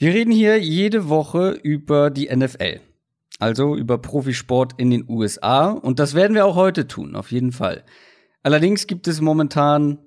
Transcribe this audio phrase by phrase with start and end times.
[0.00, 2.80] Wir reden hier jede Woche über die NFL.
[3.38, 5.72] Also über Profisport in den USA.
[5.72, 7.84] Und das werden wir auch heute tun, auf jeden Fall.
[8.42, 9.98] Allerdings gibt es momentan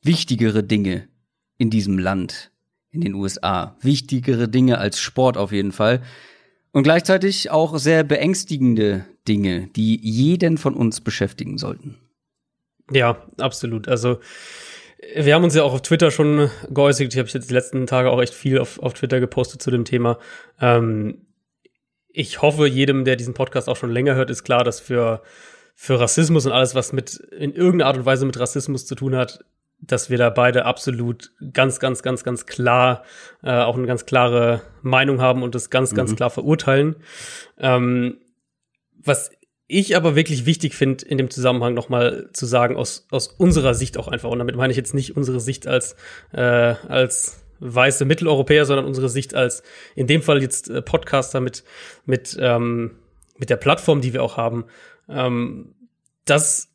[0.00, 1.06] wichtigere Dinge
[1.58, 2.50] in diesem Land,
[2.92, 3.76] in den USA.
[3.82, 6.00] Wichtigere Dinge als Sport auf jeden Fall.
[6.70, 11.98] Und gleichzeitig auch sehr beängstigende Dinge, die jeden von uns beschäftigen sollten.
[12.90, 13.86] Ja, absolut.
[13.86, 14.18] Also
[15.14, 17.12] wir haben uns ja auch auf Twitter schon geäußert.
[17.12, 19.84] Ich habe jetzt die letzten Tage auch echt viel auf, auf Twitter gepostet zu dem
[19.84, 20.18] Thema.
[20.60, 21.26] Ähm,
[22.08, 25.22] ich hoffe, jedem, der diesen Podcast auch schon länger hört, ist klar, dass für,
[25.74, 29.16] für Rassismus und alles, was mit in irgendeiner Art und Weise mit Rassismus zu tun
[29.16, 29.44] hat,
[29.80, 33.02] dass wir da beide absolut ganz, ganz, ganz, ganz klar
[33.42, 35.96] äh, auch eine ganz klare Meinung haben und das ganz, mhm.
[35.96, 36.96] ganz klar verurteilen.
[37.58, 38.18] Ähm,
[39.04, 39.32] was
[39.72, 43.98] ich aber wirklich wichtig finde, in dem Zusammenhang nochmal zu sagen, aus, aus unserer Sicht
[43.98, 45.96] auch einfach, und damit meine ich jetzt nicht unsere Sicht als,
[46.32, 49.62] äh, als weiße Mitteleuropäer, sondern unsere Sicht als
[49.94, 51.64] in dem Fall jetzt äh, Podcaster mit,
[52.04, 52.98] mit, ähm,
[53.38, 54.64] mit der Plattform, die wir auch haben.
[55.08, 55.74] Ähm,
[56.24, 56.68] das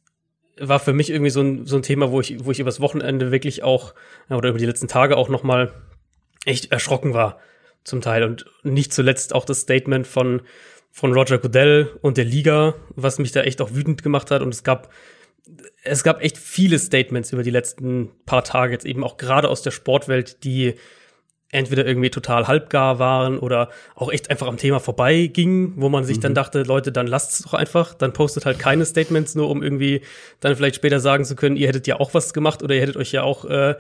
[0.60, 3.32] war für mich irgendwie so ein, so ein Thema, wo ich, wo ich übers Wochenende
[3.32, 3.94] wirklich auch,
[4.30, 5.74] oder über die letzten Tage auch nochmal
[6.46, 7.40] echt erschrocken war,
[7.84, 8.24] zum Teil.
[8.24, 10.42] Und nicht zuletzt auch das Statement von,
[10.98, 14.42] von Roger Goodell und der Liga, was mich da echt auch wütend gemacht hat.
[14.42, 14.92] Und es gab,
[15.84, 19.62] es gab echt viele Statements über die letzten paar Tage, jetzt eben auch gerade aus
[19.62, 20.74] der Sportwelt, die
[21.52, 26.04] entweder irgendwie total halbgar waren oder auch echt einfach am Thema vorbei gingen, wo man
[26.04, 26.22] sich mhm.
[26.22, 29.64] dann dachte, Leute, dann lasst es doch einfach, dann postet halt keine Statements, nur um
[29.64, 30.02] irgendwie
[30.42, 32.98] dann vielleicht später sagen zu können, ihr hättet ja auch was gemacht oder ihr hättet
[32.98, 33.76] euch ja auch äh,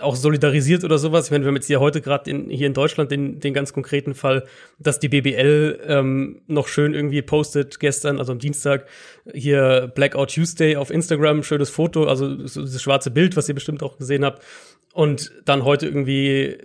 [0.00, 1.26] auch solidarisiert oder sowas.
[1.26, 4.14] Ich meine, wir haben jetzt hier heute gerade hier in Deutschland den, den ganz konkreten
[4.14, 4.44] Fall,
[4.78, 8.86] dass die BBL ähm, noch schön irgendwie postet gestern, also am Dienstag,
[9.32, 13.82] hier Blackout Tuesday auf Instagram, schönes Foto, also so dieses schwarze Bild, was ihr bestimmt
[13.82, 14.42] auch gesehen habt,
[14.98, 16.58] und dann heute irgendwie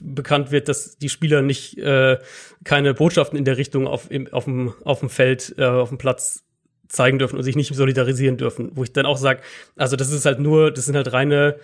[0.00, 2.16] bekannt wird, dass die Spieler nicht äh,
[2.64, 5.98] keine Botschaften in der Richtung auf, im, auf, dem, auf dem Feld, äh, auf dem
[5.98, 6.44] Platz
[6.88, 8.70] zeigen dürfen und sich nicht solidarisieren dürfen.
[8.72, 9.42] Wo ich dann auch sage,
[9.76, 11.56] also das ist halt nur, das sind halt reine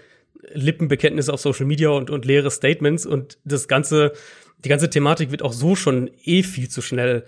[0.53, 4.13] Lippenbekenntnisse auf Social Media und, und leere Statements und das ganze,
[4.63, 7.25] die ganze Thematik wird auch so schon eh viel zu schnell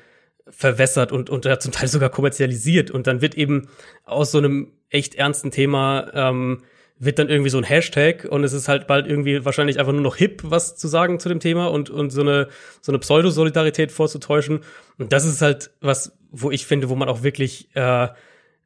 [0.50, 3.68] verwässert und, und ja, zum Teil sogar kommerzialisiert und dann wird eben
[4.04, 6.62] aus so einem echt ernsten Thema ähm,
[7.04, 10.02] wird dann irgendwie so ein Hashtag und es ist halt bald irgendwie wahrscheinlich einfach nur
[10.02, 12.46] noch hip, was zu sagen zu dem Thema und, und so eine,
[12.80, 14.60] so eine Pseudo-Solidarität vorzutäuschen.
[14.98, 18.06] Und das ist halt was, wo ich finde, wo man auch wirklich, äh,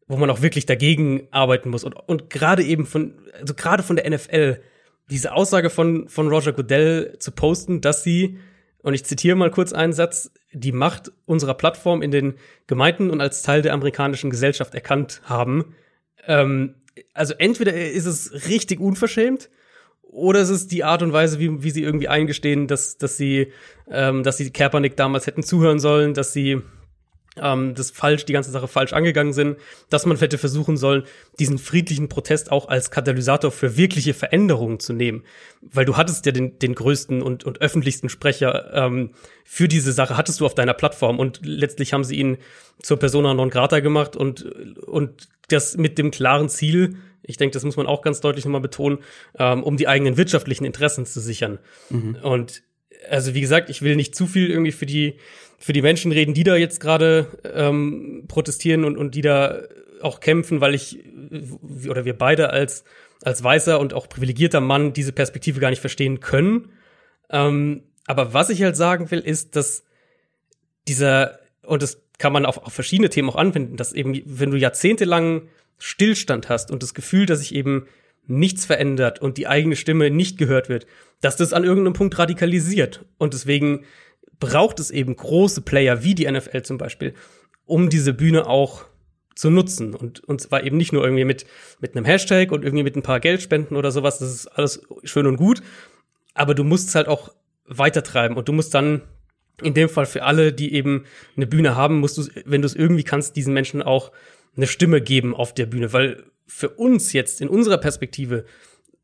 [0.06, 1.82] wo man auch wirklich dagegen arbeiten muss.
[1.82, 4.60] Und, und gerade eben von, also gerade von der NFL,
[5.08, 8.38] diese Aussage von, von Roger Goodell zu posten, dass sie,
[8.82, 12.34] und ich zitiere mal kurz einen Satz, die Macht unserer Plattform in den
[12.66, 15.74] Gemeinden und als Teil der amerikanischen Gesellschaft erkannt haben,
[16.26, 16.74] ähm,
[17.14, 19.50] also entweder ist es richtig unverschämt
[20.02, 23.52] oder es ist die Art und Weise, wie, wie sie irgendwie eingestehen, dass, dass sie,
[23.90, 26.62] ähm, dass sie Kaepernick damals hätten zuhören sollen, dass sie
[27.40, 29.56] ähm, das falsch, die ganze Sache falsch angegangen sind,
[29.90, 31.04] dass man hätte versuchen sollen,
[31.38, 35.24] diesen friedlichen Protest auch als Katalysator für wirkliche Veränderungen zu nehmen.
[35.60, 39.10] Weil du hattest ja den, den größten und, und öffentlichsten Sprecher ähm,
[39.44, 42.38] für diese Sache, hattest du auf deiner Plattform und letztlich haben sie ihn
[42.82, 47.64] zur Persona non grata gemacht und, und das mit dem klaren Ziel, ich denke, das
[47.64, 48.98] muss man auch ganz deutlich nochmal betonen,
[49.38, 51.58] ähm, um die eigenen wirtschaftlichen Interessen zu sichern.
[51.90, 52.16] Mhm.
[52.22, 52.62] Und
[53.10, 55.18] also wie gesagt, ich will nicht zu viel irgendwie für die
[55.58, 59.62] für die Menschen reden, die da jetzt gerade ähm, protestieren und und die da
[60.02, 61.04] auch kämpfen, weil ich
[61.88, 62.84] oder wir beide als
[63.22, 66.70] als weißer und auch privilegierter Mann diese Perspektive gar nicht verstehen können.
[67.30, 69.84] Ähm, aber was ich halt sagen will, ist, dass
[70.86, 74.56] dieser und das kann man auf, auf verschiedene Themen auch anwenden, dass eben, wenn du
[74.56, 77.86] jahrzehntelang Stillstand hast und das Gefühl, dass sich eben
[78.26, 80.86] nichts verändert und die eigene Stimme nicht gehört wird,
[81.20, 83.04] dass das an irgendeinem Punkt radikalisiert.
[83.18, 83.84] Und deswegen
[84.38, 87.14] braucht es eben große Player wie die NFL zum Beispiel,
[87.64, 88.84] um diese Bühne auch
[89.34, 89.94] zu nutzen.
[89.94, 91.46] Und, und zwar eben nicht nur irgendwie mit,
[91.80, 95.26] mit einem Hashtag und irgendwie mit ein paar Geldspenden oder sowas, das ist alles schön
[95.26, 95.62] und gut.
[96.34, 97.30] Aber du musst es halt auch
[97.66, 99.02] weitertreiben und du musst dann
[99.62, 101.04] in dem Fall für alle, die eben
[101.36, 104.12] eine Bühne haben, musst du, wenn du es irgendwie kannst, diesen Menschen auch
[104.56, 108.44] eine Stimme geben auf der Bühne, weil für uns jetzt in unserer Perspektive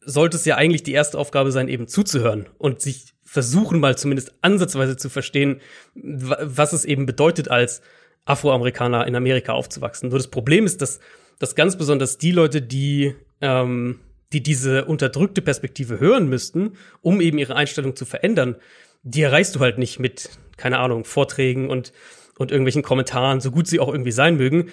[0.05, 4.35] sollte es ja eigentlich die erste Aufgabe sein, eben zuzuhören und sich versuchen mal zumindest
[4.43, 5.63] ansatzweise zu verstehen,
[5.95, 7.81] was es eben bedeutet, als
[8.27, 10.11] Afroamerikaner in Amerika aufzuwachsen.
[10.11, 11.01] Nur das Problem ist, dass,
[11.39, 14.01] dass ganz besonders die Leute, die, ähm,
[14.35, 18.57] die diese unterdrückte Perspektive hören müssten, um eben ihre Einstellung zu verändern,
[19.03, 20.29] die erreichst du halt nicht mit,
[20.59, 21.95] keine Ahnung, Vorträgen und,
[22.37, 24.69] und irgendwelchen Kommentaren, so gut sie auch irgendwie sein mögen,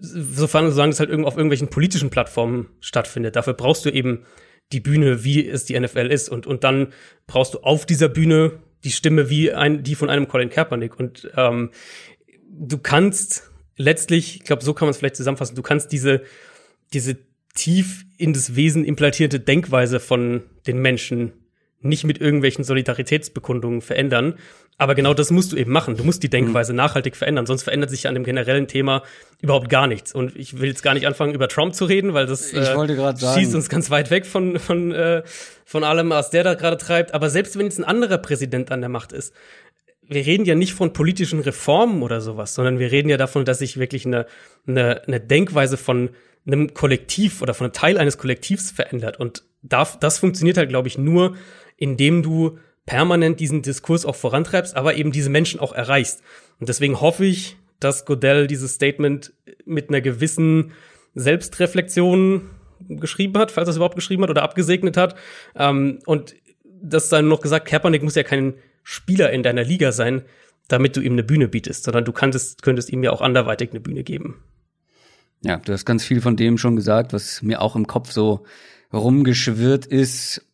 [0.00, 3.34] sofern solange es halt auf irgendwelchen politischen Plattformen stattfindet.
[3.34, 4.26] Dafür brauchst du eben
[4.72, 6.28] die Bühne, wie es die NFL ist.
[6.28, 6.92] Und, und dann
[7.26, 10.98] brauchst du auf dieser Bühne die Stimme wie ein, die von einem Colin Kaepernick.
[10.98, 11.70] Und ähm,
[12.50, 16.22] du kannst letztlich, ich glaube, so kann man es vielleicht zusammenfassen, du kannst diese,
[16.92, 17.16] diese
[17.54, 21.32] tief in das Wesen implantierte Denkweise von den Menschen
[21.80, 24.38] nicht mit irgendwelchen Solidaritätsbekundungen verändern.
[24.76, 25.96] Aber genau das musst du eben machen.
[25.96, 26.78] Du musst die Denkweise mhm.
[26.78, 29.02] nachhaltig verändern, sonst verändert sich an dem generellen Thema
[29.40, 30.12] überhaupt gar nichts.
[30.12, 32.64] Und ich will jetzt gar nicht anfangen, über Trump zu reden, weil das äh,
[33.34, 35.22] schießt uns ganz weit weg von, von, äh,
[35.64, 37.14] von allem, was der da gerade treibt.
[37.14, 39.32] Aber selbst wenn jetzt ein anderer Präsident an der Macht ist,
[40.06, 43.60] wir reden ja nicht von politischen Reformen oder sowas, sondern wir reden ja davon, dass
[43.60, 44.26] sich wirklich eine,
[44.66, 46.10] eine, eine Denkweise von
[46.46, 49.18] einem Kollektiv oder von einem Teil eines Kollektivs verändert.
[49.18, 51.36] Und darf, das funktioniert halt, glaube ich, nur,
[51.76, 56.22] indem du permanent diesen Diskurs auch vorantreibst, aber eben diese Menschen auch erreichst.
[56.60, 59.32] Und deswegen hoffe ich, dass Godell dieses Statement
[59.64, 60.72] mit einer gewissen
[61.14, 62.50] Selbstreflexion
[62.88, 65.16] geschrieben hat, falls er es überhaupt geschrieben hat oder abgesegnet hat.
[65.56, 66.34] Ähm, und
[66.82, 70.22] das dann noch gesagt, Kaepernick muss ja kein Spieler in deiner Liga sein,
[70.68, 73.80] damit du ihm eine Bühne bietest, sondern du könntest, könntest ihm ja auch anderweitig eine
[73.80, 74.42] Bühne geben.
[75.42, 78.44] Ja, du hast ganz viel von dem schon gesagt, was mir auch im Kopf so
[78.92, 80.46] rumgeschwirrt ist.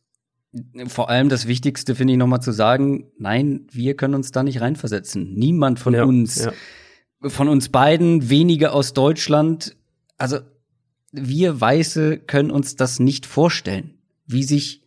[0.89, 4.61] Vor allem das Wichtigste finde ich nochmal zu sagen, nein, wir können uns da nicht
[4.61, 5.35] reinversetzen.
[5.35, 6.53] Niemand von ja, uns, ja.
[7.29, 9.77] von uns beiden, wenige aus Deutschland,
[10.19, 10.41] also
[11.13, 13.95] wir Weiße können uns das nicht vorstellen,
[14.27, 14.83] wie sich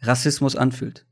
[0.00, 1.06] Rassismus anfühlt.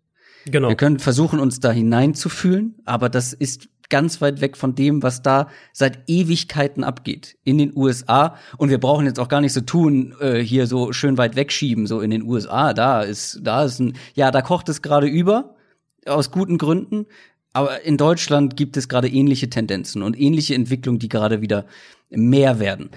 [0.46, 0.68] Genau.
[0.68, 5.22] Wir können versuchen, uns da hineinzufühlen, aber das ist ganz weit weg von dem, was
[5.22, 8.36] da seit Ewigkeiten abgeht in den USA.
[8.56, 11.86] Und wir brauchen jetzt auch gar nicht so tun, äh, hier so schön weit wegschieben,
[11.86, 12.72] so in den USA.
[12.72, 15.56] Da ist, da ist ein, ja, da kocht es gerade über,
[16.06, 17.06] aus guten Gründen.
[17.52, 21.66] Aber in Deutschland gibt es gerade ähnliche Tendenzen und ähnliche Entwicklungen, die gerade wieder
[22.08, 22.90] mehr werden.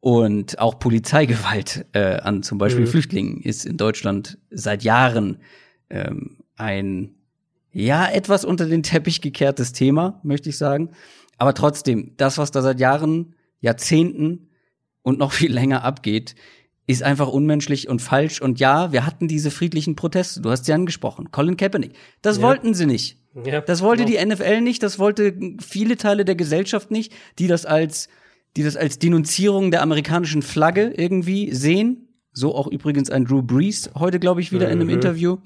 [0.00, 2.90] Und auch Polizeigewalt äh, an zum Beispiel mhm.
[2.90, 5.38] Flüchtlingen ist in Deutschland seit Jahren
[5.90, 7.16] ähm, ein
[7.76, 10.90] ja, etwas unter den Teppich gekehrtes Thema, möchte ich sagen.
[11.36, 14.48] Aber trotzdem, das, was da seit Jahren, Jahrzehnten
[15.02, 16.36] und noch viel länger abgeht,
[16.86, 18.40] ist einfach unmenschlich und falsch.
[18.40, 20.40] Und ja, wir hatten diese friedlichen Proteste.
[20.40, 21.30] Du hast sie angesprochen.
[21.32, 21.92] Colin Kaepernick.
[22.22, 22.44] Das ja.
[22.44, 23.18] wollten sie nicht.
[23.44, 24.18] Ja, das wollte genau.
[24.18, 24.82] die NFL nicht.
[24.82, 28.08] Das wollte viele Teile der Gesellschaft nicht, die das als,
[28.56, 32.08] die das als Denunzierung der amerikanischen Flagge irgendwie sehen.
[32.32, 34.72] So auch übrigens ein Drew Brees heute, glaube ich, wieder mhm.
[34.72, 34.94] in einem mhm.
[34.94, 35.36] Interview.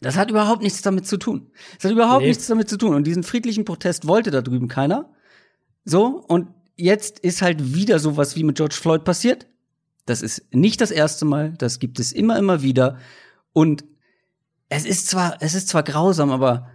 [0.00, 1.50] Das hat überhaupt nichts damit zu tun.
[1.76, 2.28] Das hat überhaupt nee.
[2.28, 2.94] nichts damit zu tun.
[2.94, 5.10] Und diesen friedlichen Protest wollte da drüben keiner.
[5.84, 9.46] So, und jetzt ist halt wieder sowas wie mit George Floyd passiert.
[10.06, 12.98] Das ist nicht das erste Mal, das gibt es immer, immer wieder.
[13.52, 13.84] Und
[14.68, 16.70] es ist zwar, es ist zwar grausam, aber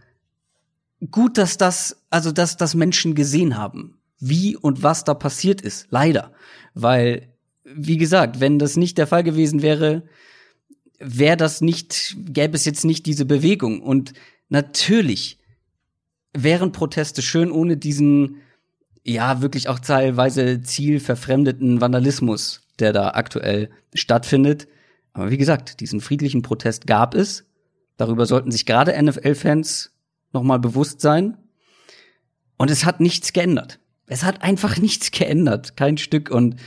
[1.11, 5.87] gut, dass das, also dass das Menschen gesehen haben, wie und was da passiert ist.
[5.89, 6.31] Leider.
[6.73, 7.33] Weil,
[7.63, 10.03] wie gesagt, wenn das nicht der Fall gewesen wäre,
[10.99, 13.81] wäre das nicht, gäbe es jetzt nicht diese Bewegung.
[13.81, 14.13] Und
[14.49, 15.39] natürlich
[16.33, 18.41] wären Proteste schön ohne diesen,
[19.03, 24.67] ja, wirklich auch teilweise zielverfremdeten Vandalismus, der da aktuell stattfindet.
[25.13, 27.45] Aber wie gesagt, diesen friedlichen Protest gab es.
[27.97, 29.93] Darüber sollten sich gerade NFL-Fans
[30.33, 31.37] nochmal bewusst sein.
[32.57, 33.79] Und es hat nichts geändert.
[34.07, 35.77] Es hat einfach nichts geändert.
[35.77, 36.29] Kein Stück.
[36.29, 36.57] Und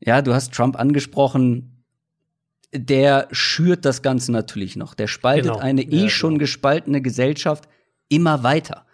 [0.00, 1.71] ja, du hast Trump angesprochen
[2.74, 4.94] der schürt das Ganze natürlich noch.
[4.94, 5.58] Der spaltet genau.
[5.58, 6.40] eine eh ja, schon genau.
[6.40, 7.68] gespaltene Gesellschaft
[8.08, 8.86] immer weiter.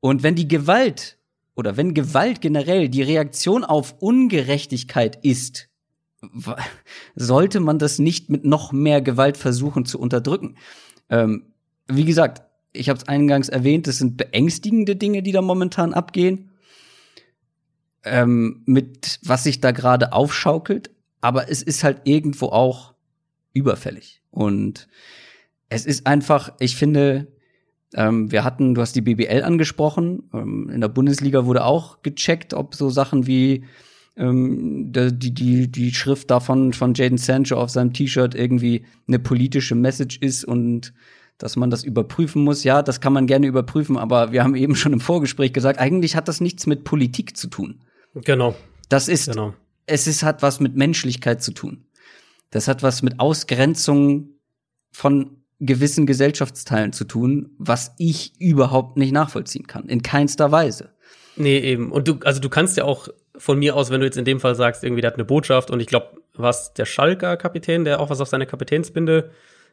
[0.00, 1.18] Und wenn die Gewalt
[1.54, 5.68] oder wenn Gewalt generell die Reaktion auf Ungerechtigkeit ist,
[7.14, 10.56] sollte man das nicht mit noch mehr Gewalt versuchen zu unterdrücken.
[11.08, 11.46] Ähm,
[11.86, 16.50] wie gesagt, ich habe es eingangs erwähnt, es sind beängstigende Dinge, die da momentan abgehen,
[18.04, 20.90] ähm, mit was sich da gerade aufschaukelt.
[21.20, 22.89] Aber es ist halt irgendwo auch
[23.52, 24.22] überfällig.
[24.30, 24.88] Und
[25.68, 27.28] es ist einfach, ich finde,
[27.94, 32.54] ähm, wir hatten, du hast die BBL angesprochen, ähm, in der Bundesliga wurde auch gecheckt,
[32.54, 33.64] ob so Sachen wie
[34.16, 39.74] ähm, die, die, die Schrift davon von Jaden Sancho auf seinem T-Shirt irgendwie eine politische
[39.74, 40.92] Message ist und
[41.38, 42.64] dass man das überprüfen muss.
[42.64, 46.16] Ja, das kann man gerne überprüfen, aber wir haben eben schon im Vorgespräch gesagt, eigentlich
[46.16, 47.80] hat das nichts mit Politik zu tun.
[48.14, 48.54] Genau.
[48.88, 49.54] Das ist, genau.
[49.86, 51.84] es ist, hat was mit Menschlichkeit zu tun.
[52.50, 54.30] Das hat was mit Ausgrenzung
[54.92, 59.88] von gewissen Gesellschaftsteilen zu tun, was ich überhaupt nicht nachvollziehen kann.
[59.88, 60.90] In keinster Weise.
[61.36, 61.92] Nee, eben.
[61.92, 64.40] Und du, also du kannst ja auch von mir aus, wenn du jetzt in dem
[64.40, 68.00] Fall sagst, irgendwie, der hat eine Botschaft und ich glaube, was der Schalker Kapitän, der
[68.00, 69.30] auch was auf seine Kapitänsbinde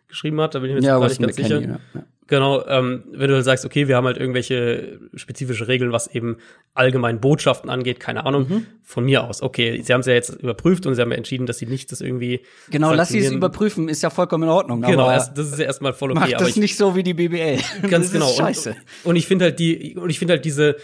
[0.07, 1.61] geschrieben hat, da bin ich mir jetzt ja, gar nicht ganz sicher.
[1.61, 1.79] Ja.
[2.27, 6.37] Genau, ähm, wenn du halt sagst, okay, wir haben halt irgendwelche spezifische Regeln, was eben
[6.73, 8.65] allgemein Botschaften angeht, keine Ahnung, mhm.
[8.83, 9.41] von mir aus.
[9.41, 11.89] Okay, sie haben es ja jetzt überprüft und sie haben ja entschieden, dass sie nicht
[11.91, 12.41] das irgendwie.
[12.69, 14.81] Genau, lass sie es überprüfen, ist ja vollkommen in Ordnung.
[14.81, 16.19] Genau, das ist ja erstmal voll okay.
[16.19, 17.59] Macht das aber ich, nicht so wie die BBL.
[17.89, 18.27] Ganz genau.
[18.27, 18.71] scheiße.
[18.71, 20.75] Und, und ich finde halt die, und ich finde halt diese,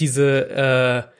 [0.00, 1.17] diese, äh,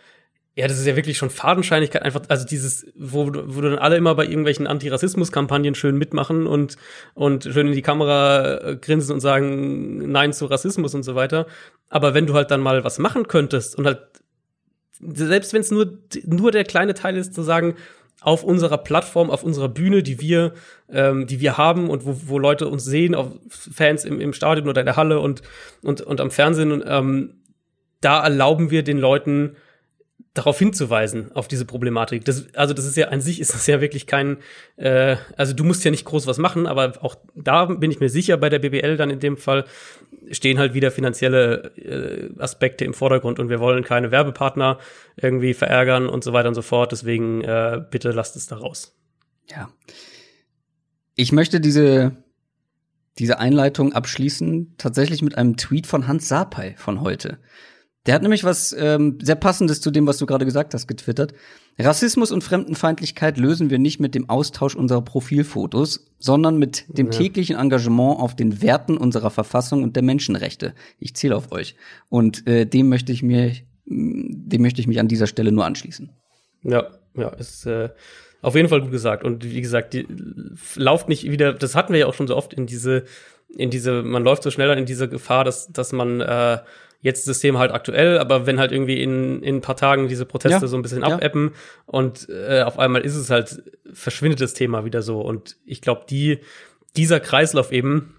[0.58, 4.16] ja, das ist ja wirklich schon Fadenscheinigkeit einfach, also dieses, wo, wo dann alle immer
[4.16, 6.76] bei irgendwelchen Antirassismus-Kampagnen schön mitmachen und,
[7.14, 11.46] und schön in die Kamera äh, grinsen und sagen Nein zu Rassismus und so weiter.
[11.90, 14.00] Aber wenn du halt dann mal was machen könntest und halt,
[14.98, 17.76] selbst wenn es nur, nur der kleine Teil ist, zu sagen,
[18.20, 20.54] auf unserer Plattform, auf unserer Bühne, die wir,
[20.90, 24.68] ähm, die wir haben und wo, wo Leute uns sehen, auf Fans im, im Stadion
[24.68, 25.42] oder in der Halle und,
[25.84, 27.34] und, und am Fernsehen, ähm,
[28.00, 29.54] da erlauben wir den Leuten,
[30.38, 32.25] darauf hinzuweisen, auf diese Problematik.
[32.25, 34.38] Das, also das ist ja an sich ist das ja wirklich kein,
[34.76, 38.09] äh, also du musst ja nicht groß was machen, aber auch da bin ich mir
[38.09, 39.64] sicher, bei der BBL dann in dem Fall
[40.30, 44.78] stehen halt wieder finanzielle äh, Aspekte im Vordergrund und wir wollen keine Werbepartner
[45.16, 46.92] irgendwie verärgern und so weiter und so fort.
[46.92, 48.97] Deswegen äh, bitte lasst es da raus.
[49.50, 49.68] Ja.
[51.16, 52.16] Ich möchte diese
[53.18, 57.38] diese Einleitung abschließen, tatsächlich mit einem Tweet von Hans Sapai von heute.
[58.07, 61.35] Der hat nämlich was ähm, sehr Passendes zu dem, was du gerade gesagt hast, getwittert.
[61.78, 67.12] Rassismus und Fremdenfeindlichkeit lösen wir nicht mit dem Austausch unserer Profilfotos, sondern mit dem ja.
[67.12, 70.75] täglichen Engagement auf den Werten unserer Verfassung und der Menschenrechte.
[70.99, 71.76] Ich zähle auf euch.
[72.09, 73.52] Und äh, dem möchte ich mir,
[73.85, 76.11] dem möchte ich mich an dieser Stelle nur anschließen.
[76.62, 77.90] Ja, ja, ist äh,
[78.43, 79.25] auf jeden Fall gut gesagt.
[79.25, 80.07] Und wie gesagt, die
[80.76, 83.05] lauft nicht wieder, das hatten wir ja auch schon so oft in diese,
[83.57, 86.59] in diese, man läuft so schnell in diese Gefahr, dass, dass man äh,
[87.00, 90.26] jetzt das Thema halt aktuell, aber wenn halt irgendwie in, in ein paar Tagen diese
[90.26, 91.52] Proteste ja, so ein bisschen abappen ja.
[91.87, 93.62] und äh, auf einmal ist es halt,
[93.93, 95.21] verschwindet das Thema wieder so.
[95.21, 96.40] Und ich glaube, die,
[96.97, 98.17] dieser Kreislauf eben,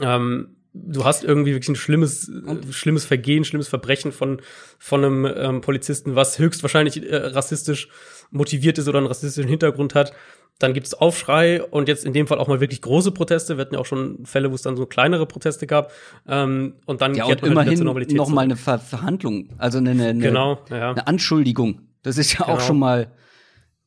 [0.00, 4.40] ähm, du hast irgendwie wirklich ein schlimmes, äh, schlimmes Vergehen, schlimmes Verbrechen von,
[4.78, 7.88] von einem ähm, Polizisten, was höchstwahrscheinlich äh, rassistisch
[8.30, 10.12] motiviert ist oder einen rassistischen Hintergrund hat
[10.58, 13.56] dann gibt es Aufschrei und jetzt in dem Fall auch mal wirklich große Proteste.
[13.56, 15.92] Wir hatten ja auch schon Fälle, wo es dann so kleinere Proteste gab.
[16.26, 19.90] Ähm, und dann ja, und halt immerhin halt noch mal eine Ver Verhandlung, also eine,
[19.90, 20.90] eine, genau, ja.
[20.90, 21.82] eine Anschuldigung.
[22.02, 22.56] Das ist ja genau.
[22.56, 23.12] auch schon mal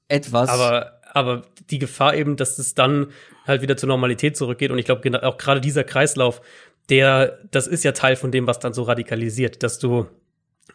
[0.07, 0.49] etwas.
[0.49, 3.07] Aber aber die Gefahr eben, dass es dann
[3.45, 4.71] halt wieder zur Normalität zurückgeht.
[4.71, 6.41] Und ich glaube, auch gerade dieser Kreislauf,
[6.91, 10.05] der, das ist ja Teil von dem, was dann so radikalisiert, dass du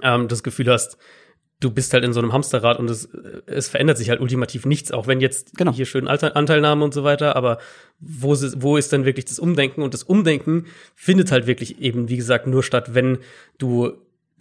[0.02, 0.98] ähm, das Gefühl hast,
[1.60, 3.08] du bist halt in so einem Hamsterrad und es,
[3.46, 5.72] es verändert sich halt ultimativ nichts, auch wenn jetzt genau.
[5.72, 7.58] hier schön Anteilnahme und so weiter, aber
[7.98, 9.82] wo, wo ist dann wirklich das Umdenken?
[9.82, 13.18] Und das Umdenken findet halt wirklich eben, wie gesagt, nur statt, wenn
[13.58, 13.92] du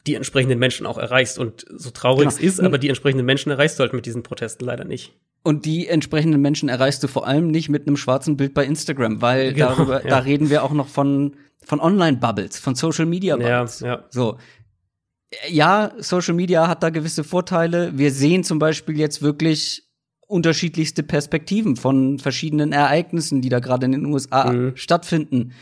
[0.07, 1.39] die entsprechenden Menschen auch erreichst.
[1.39, 2.29] Und so traurig genau.
[2.29, 5.13] es ist, aber die entsprechenden Menschen erreichst du halt mit diesen Protesten leider nicht.
[5.41, 9.21] Und die entsprechenden Menschen erreichst du vor allem nicht mit einem schwarzen Bild bei Instagram,
[9.21, 10.09] weil genau, darüber, ja.
[10.09, 11.35] da reden wir auch noch von,
[11.65, 13.79] von Online-Bubbles, von Social-Media-Bubbles.
[13.81, 14.05] Ja, ja.
[14.09, 14.37] So,
[15.49, 17.97] ja, Social Media hat da gewisse Vorteile.
[17.97, 19.83] Wir sehen zum Beispiel jetzt wirklich
[20.27, 24.75] unterschiedlichste Perspektiven von verschiedenen Ereignissen, die da gerade in den USA mhm.
[24.75, 25.53] stattfinden.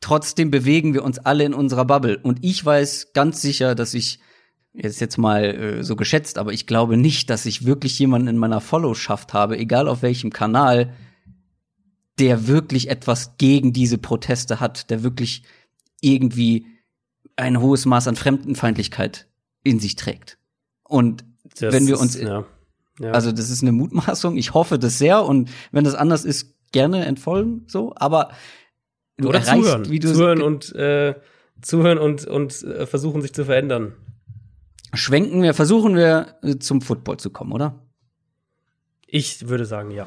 [0.00, 2.18] Trotzdem bewegen wir uns alle in unserer Bubble.
[2.18, 4.18] Und ich weiß ganz sicher, dass ich,
[4.72, 8.38] jetzt jetzt mal äh, so geschätzt, aber ich glaube nicht, dass ich wirklich jemanden in
[8.38, 10.94] meiner Followschaft habe, egal auf welchem Kanal,
[12.20, 15.42] der wirklich etwas gegen diese Proteste hat, der wirklich
[16.02, 16.66] irgendwie
[17.36, 19.26] ein hohes Maß an Fremdenfeindlichkeit
[19.64, 20.38] in sich trägt.
[20.84, 21.24] Und
[21.58, 22.44] das wenn wir uns, ist, ja.
[23.00, 23.12] Ja.
[23.12, 27.06] also das ist eine Mutmaßung, ich hoffe das sehr und wenn das anders ist, gerne
[27.06, 28.30] entfolgen, so, aber
[29.16, 31.14] du Oder erreichst, zuhören, wie du zuhören und äh,
[31.62, 33.96] zuhören und und äh, versuchen sich zu verändern.
[34.92, 37.82] Schwenken wir, versuchen wir äh, zum Football zu kommen, oder?
[39.06, 40.06] Ich würde sagen, ja.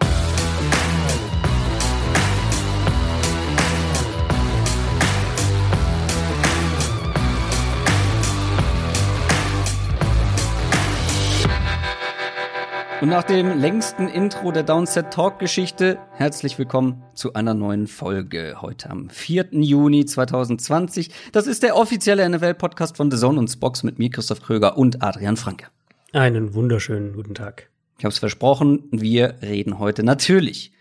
[13.01, 18.57] Und nach dem längsten Intro der Downset Talk Geschichte, herzlich willkommen zu einer neuen Folge
[18.61, 19.47] heute am 4.
[19.53, 21.09] Juni 2020.
[21.31, 24.77] Das ist der offizielle NFL Podcast von The Zone und Spox mit mir, Christoph Kröger
[24.77, 25.65] und Adrian Franke.
[26.13, 27.71] Einen wunderschönen guten Tag.
[27.97, 30.71] Ich habe es versprochen, wir reden heute natürlich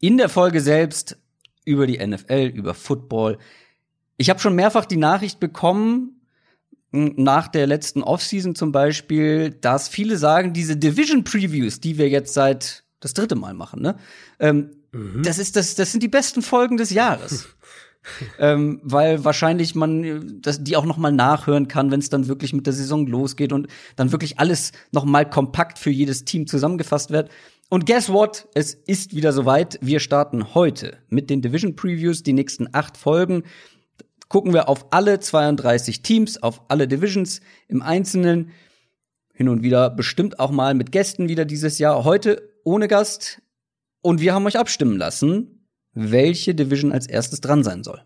[0.00, 1.18] in der Folge selbst
[1.64, 3.38] über die NFL, über Football.
[4.18, 6.13] Ich habe schon mehrfach die Nachricht bekommen,
[6.94, 12.34] nach der letzten Offseason zum Beispiel, dass viele sagen, diese Division Previews, die wir jetzt
[12.34, 13.96] seit das dritte Mal machen, ne?
[14.38, 15.22] Ähm, mhm.
[15.22, 17.48] Das ist das, das sind die besten Folgen des Jahres.
[18.38, 22.52] ähm, weil wahrscheinlich man das, die auch noch mal nachhören kann, wenn es dann wirklich
[22.52, 27.10] mit der Saison losgeht und dann wirklich alles noch mal kompakt für jedes Team zusammengefasst
[27.10, 27.30] wird.
[27.70, 28.46] Und guess what?
[28.54, 29.78] Es ist wieder soweit.
[29.80, 33.42] Wir starten heute mit den Division Previews, die nächsten acht Folgen.
[34.28, 38.50] Gucken wir auf alle 32 Teams, auf alle Divisions im Einzelnen.
[39.32, 42.04] Hin und wieder bestimmt auch mal mit Gästen wieder dieses Jahr.
[42.04, 43.42] Heute ohne Gast.
[44.00, 48.02] Und wir haben euch abstimmen lassen, welche Division als erstes dran sein soll.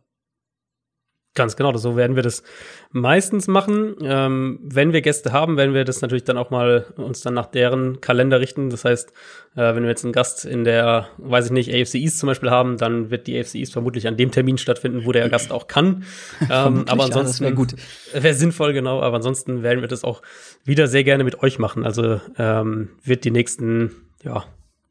[1.34, 2.42] Ganz genau, so werden wir das
[2.90, 3.94] meistens machen.
[4.02, 7.46] Ähm, wenn wir Gäste haben, werden wir das natürlich dann auch mal uns dann nach
[7.46, 8.70] deren Kalender richten.
[8.70, 9.12] Das heißt,
[9.54, 12.50] äh, wenn wir jetzt einen Gast in der, weiß ich nicht, AFC East zum Beispiel
[12.50, 15.68] haben, dann wird die AFC East vermutlich an dem Termin stattfinden, wo der Gast auch
[15.68, 16.04] kann.
[16.50, 17.74] Ähm, aber ansonsten ja, wäre gut.
[18.12, 19.00] Wäre sinnvoll, genau.
[19.00, 20.22] Aber ansonsten werden wir das auch
[20.64, 21.84] wieder sehr gerne mit euch machen.
[21.84, 23.92] Also ähm, wird die nächsten,
[24.24, 24.44] ja,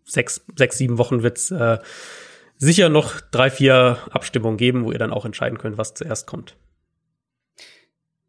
[0.05, 1.79] sechs, sechs, sieben Wochen wird's äh,
[2.57, 6.55] sicher noch drei, vier Abstimmungen geben, wo ihr dann auch entscheiden könnt, was zuerst kommt.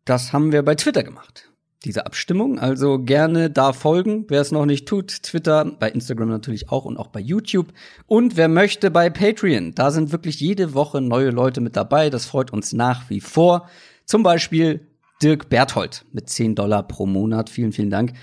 [0.05, 1.51] Das haben wir bei Twitter gemacht.
[1.85, 2.59] Diese Abstimmung.
[2.59, 5.23] Also gerne da folgen, wer es noch nicht tut.
[5.23, 7.69] Twitter, bei Instagram natürlich auch und auch bei YouTube.
[8.07, 9.75] Und wer möchte bei Patreon.
[9.75, 12.11] Da sind wirklich jede Woche neue Leute mit dabei.
[12.11, 13.69] Das freut uns nach wie vor.
[14.07, 14.89] Zum Beispiel
[15.23, 17.51] Dirk Berthold mit 10 Dollar pro Monat.
[17.51, 18.15] Vielen, vielen Dank.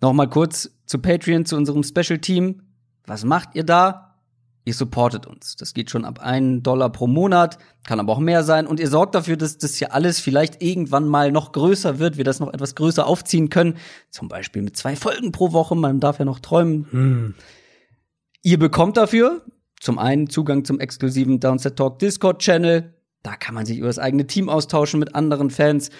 [0.00, 2.62] Nochmal kurz zu Patreon, zu unserem Special Team.
[3.06, 4.03] Was macht ihr da?
[4.64, 5.56] Ihr supportet uns.
[5.56, 8.66] Das geht schon ab einen Dollar pro Monat, kann aber auch mehr sein.
[8.66, 12.24] Und ihr sorgt dafür, dass das hier alles vielleicht irgendwann mal noch größer wird, wir
[12.24, 13.76] das noch etwas größer aufziehen können.
[14.10, 16.86] Zum Beispiel mit zwei Folgen pro Woche, man darf ja noch träumen.
[16.90, 17.34] Hm.
[18.42, 19.42] Ihr bekommt dafür
[19.80, 22.94] zum einen Zugang zum exklusiven Downset Talk Discord Channel.
[23.22, 25.90] Da kann man sich über das eigene Team austauschen mit anderen Fans.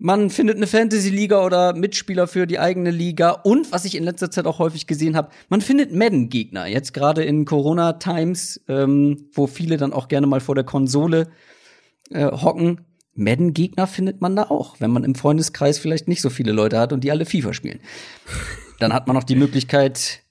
[0.00, 3.30] Man findet eine Fantasy-Liga oder Mitspieler für die eigene Liga.
[3.30, 6.66] Und was ich in letzter Zeit auch häufig gesehen habe, man findet Madden-Gegner.
[6.66, 11.26] Jetzt gerade in Corona-Times, ähm, wo viele dann auch gerne mal vor der Konsole
[12.10, 12.82] äh, hocken.
[13.14, 16.92] Madden-Gegner findet man da auch, wenn man im Freundeskreis vielleicht nicht so viele Leute hat
[16.92, 17.80] und die alle FIFA spielen.
[18.78, 20.22] Dann hat man noch die Möglichkeit,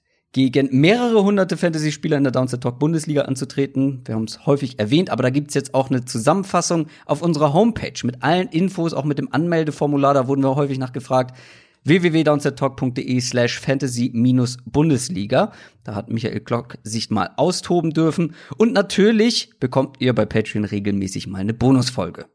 [0.46, 4.02] gegen mehrere hunderte Fantasy-Spieler in der Downset Talk Bundesliga anzutreten.
[4.04, 7.98] Wir haben es häufig erwähnt, aber da gibt's jetzt auch eine Zusammenfassung auf unserer Homepage
[8.04, 10.14] mit allen Infos, auch mit dem Anmeldeformular.
[10.14, 11.36] Da wurden wir häufig nachgefragt
[11.84, 15.52] www.downsettalk.de slash fantasy-bundesliga.
[15.84, 18.34] Da hat Michael Klock sich mal austoben dürfen.
[18.56, 22.26] Und natürlich bekommt ihr bei Patreon regelmäßig mal eine Bonusfolge.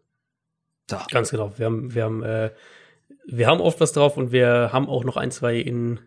[0.90, 0.98] So.
[1.12, 1.54] Ganz genau.
[1.58, 2.52] Wir haben, wir haben, äh,
[3.26, 6.00] wir haben oft was drauf und wir haben auch noch ein, zwei in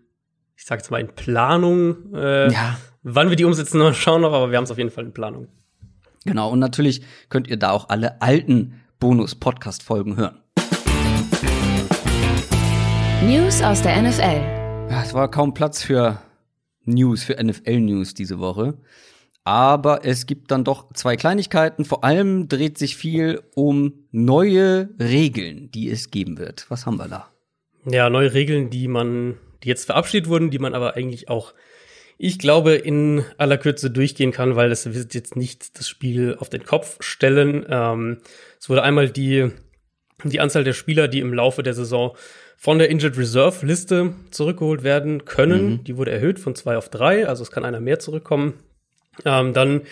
[0.57, 2.15] ich sag jetzt mal, in Planung.
[2.15, 2.77] Äh, ja.
[3.03, 5.13] Wann wir die umsetzen, noch schauen noch, aber wir haben es auf jeden Fall in
[5.13, 5.49] Planung.
[6.25, 10.41] Genau, und natürlich könnt ihr da auch alle alten Bonus-Podcast-Folgen hören.
[13.23, 14.91] News aus der NFL.
[14.91, 16.21] Ja, es war kaum Platz für
[16.85, 18.75] News, für NFL-News diese Woche.
[19.45, 21.85] Aber es gibt dann doch zwei Kleinigkeiten.
[21.85, 26.67] Vor allem dreht sich viel um neue Regeln, die es geben wird.
[26.69, 27.29] Was haben wir da?
[27.85, 31.55] Ja, neue Regeln, die man die jetzt verabschiedet wurden, die man aber eigentlich auch,
[32.19, 36.49] ich glaube, in aller Kürze durchgehen kann, weil das wird jetzt nicht das Spiel auf
[36.49, 37.67] den Kopf stellen.
[37.69, 38.19] Ähm,
[38.59, 39.51] es wurde einmal die,
[40.25, 42.17] die Anzahl der Spieler, die im Laufe der Saison
[42.57, 45.69] von der Injured Reserve Liste zurückgeholt werden können.
[45.69, 45.85] Mhm.
[45.85, 48.55] Die wurde erhöht von zwei auf drei, also es kann einer mehr zurückkommen.
[49.25, 49.83] Ähm, dann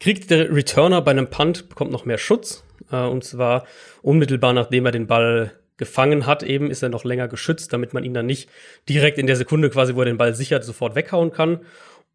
[0.00, 2.64] kriegt der Returner bei einem Punt, bekommt noch mehr Schutz.
[2.90, 3.66] Äh, und zwar
[4.02, 8.04] unmittelbar nachdem er den Ball gefangen hat, eben ist er noch länger geschützt, damit man
[8.04, 8.48] ihn dann nicht
[8.88, 11.60] direkt in der Sekunde quasi, wo er den Ball sichert, sofort weghauen kann.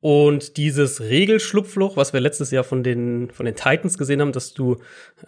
[0.02, 4.54] Und dieses Regelschlupfloch, was wir letztes Jahr von den, von den Titans gesehen haben, dass
[4.54, 4.78] du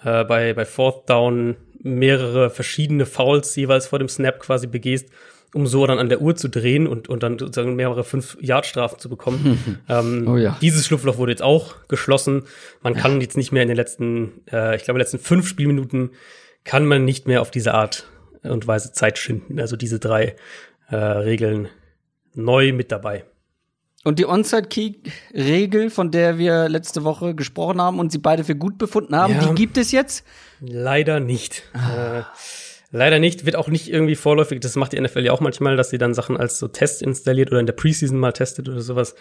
[0.04, 5.10] äh, bei, bei Fourth Down mehrere verschiedene Fouls jeweils vor dem Snap quasi begehst,
[5.54, 8.66] um so dann an der Uhr zu drehen und, und dann sozusagen mehrere fünf Yard
[8.66, 9.80] Strafen zu bekommen.
[9.90, 10.58] ähm, oh ja.
[10.60, 12.44] Dieses Schlupfloch wurde jetzt auch geschlossen.
[12.82, 16.12] Man kann jetzt nicht mehr in den letzten, äh, ich glaube, letzten fünf Spielminuten
[16.64, 18.08] kann man nicht mehr auf diese Art
[18.44, 19.60] und Weise Zeit schinden.
[19.60, 20.36] Also diese drei
[20.90, 21.70] äh, Regeln
[22.34, 23.26] neu mit dabei.
[24.04, 28.78] Und die Onside-Kick-Regel, von der wir letzte Woche gesprochen haben und sie beide für gut
[28.78, 30.26] befunden haben, ja, die gibt es jetzt?
[30.60, 31.64] Leider nicht.
[31.74, 32.20] Ah.
[32.20, 32.24] Äh,
[32.94, 33.46] leider nicht.
[33.46, 34.62] Wird auch nicht irgendwie vorläufig.
[34.62, 37.52] Das macht die NFL ja auch manchmal, dass sie dann Sachen als so Test installiert
[37.52, 39.16] oder in der Preseason mal testet oder sowas.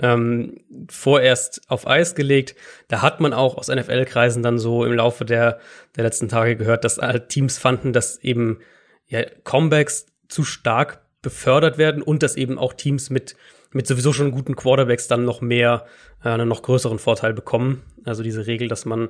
[0.00, 2.54] Ähm, vorerst auf Eis gelegt.
[2.88, 5.58] Da hat man auch aus NFL-Kreisen dann so im Laufe der,
[5.96, 8.60] der letzten Tage gehört, dass halt Teams fanden, dass eben
[9.08, 13.36] ja, Comebacks zu stark befördert werden und dass eben auch Teams mit
[13.72, 15.84] mit sowieso schon guten Quarterbacks dann noch mehr,
[16.24, 17.82] äh, einen noch größeren Vorteil bekommen.
[18.04, 19.08] Also diese Regel, dass man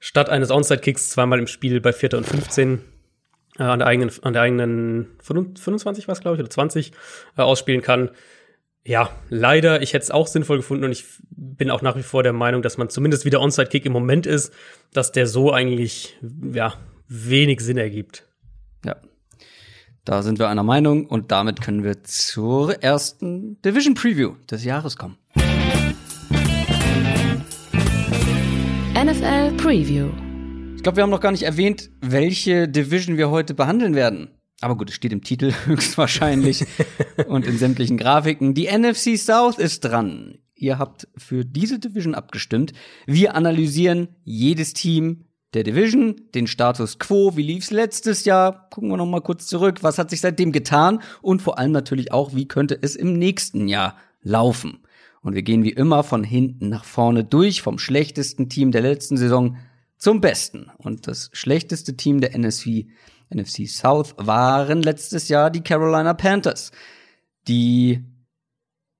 [0.00, 2.80] statt eines Onside-Kicks zweimal im Spiel bei Vierter und 15
[3.58, 6.92] äh, an der eigenen, an der eigenen 25 war es, glaube ich, oder 20
[7.36, 8.10] äh, ausspielen kann,
[8.84, 9.82] Ja, leider.
[9.82, 12.62] Ich hätte es auch sinnvoll gefunden und ich bin auch nach wie vor der Meinung,
[12.62, 14.52] dass man zumindest wieder Onside-Kick im Moment ist,
[14.92, 16.16] dass der so eigentlich,
[16.52, 16.74] ja,
[17.08, 18.26] wenig Sinn ergibt.
[18.84, 18.96] Ja.
[20.04, 24.96] Da sind wir einer Meinung und damit können wir zur ersten Division Preview des Jahres
[24.96, 25.18] kommen.
[28.94, 30.27] NFL Preview.
[30.78, 34.30] Ich glaube, wir haben noch gar nicht erwähnt, welche Division wir heute behandeln werden.
[34.60, 36.64] Aber gut, es steht im Titel höchstwahrscheinlich
[37.26, 38.54] und in sämtlichen Grafiken.
[38.54, 40.38] Die NFC South ist dran.
[40.54, 42.74] Ihr habt für diese Division abgestimmt.
[43.06, 48.98] Wir analysieren jedes Team der Division, den Status quo, wie lief's letztes Jahr, gucken wir
[48.98, 52.46] noch mal kurz zurück, was hat sich seitdem getan und vor allem natürlich auch, wie
[52.46, 54.78] könnte es im nächsten Jahr laufen.
[55.22, 59.16] Und wir gehen wie immer von hinten nach vorne durch, vom schlechtesten Team der letzten
[59.16, 59.56] Saison
[59.98, 60.70] zum besten.
[60.78, 62.86] Und das schlechteste Team der NFC
[63.30, 66.72] NFC South waren letztes Jahr die Carolina Panthers.
[67.46, 68.04] Die,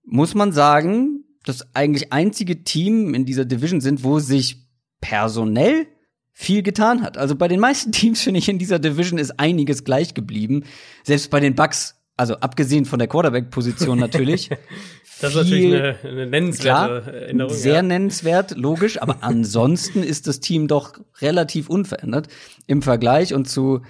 [0.04, 4.68] muss man sagen, das eigentlich einzige Team in dieser Division sind, wo sich
[5.00, 5.86] personell
[6.32, 7.16] viel getan hat.
[7.16, 10.64] Also bei den meisten Teams finde ich in dieser Division ist einiges gleich geblieben.
[11.04, 14.50] Selbst bei den Bucks, also abgesehen von der Quarterback-Position natürlich.
[15.20, 17.54] das ist natürlich eine, eine nennenswerte klar, Erinnerung.
[17.54, 17.82] Sehr ja.
[17.82, 22.28] nennenswert, logisch, aber ansonsten ist das Team doch relativ unverändert
[22.66, 23.82] im Vergleich und zu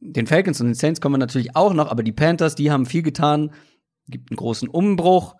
[0.00, 2.86] den Falcons und den Saints kommen wir natürlich auch noch, aber die Panthers, die haben
[2.86, 3.52] viel getan,
[4.08, 5.36] gibt einen großen Umbruch,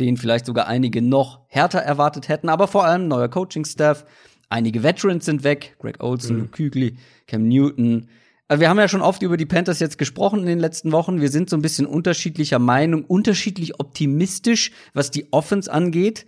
[0.00, 4.04] den vielleicht sogar einige noch härter erwartet hätten, aber vor allem neuer Coaching-Staff,
[4.48, 6.50] einige Veterans sind weg, Greg Olson, Mhm.
[6.50, 8.08] Kügli, Cam Newton.
[8.48, 11.20] Also wir haben ja schon oft über die Panthers jetzt gesprochen in den letzten Wochen.
[11.20, 16.26] Wir sind so ein bisschen unterschiedlicher Meinung, unterschiedlich optimistisch, was die Offense angeht.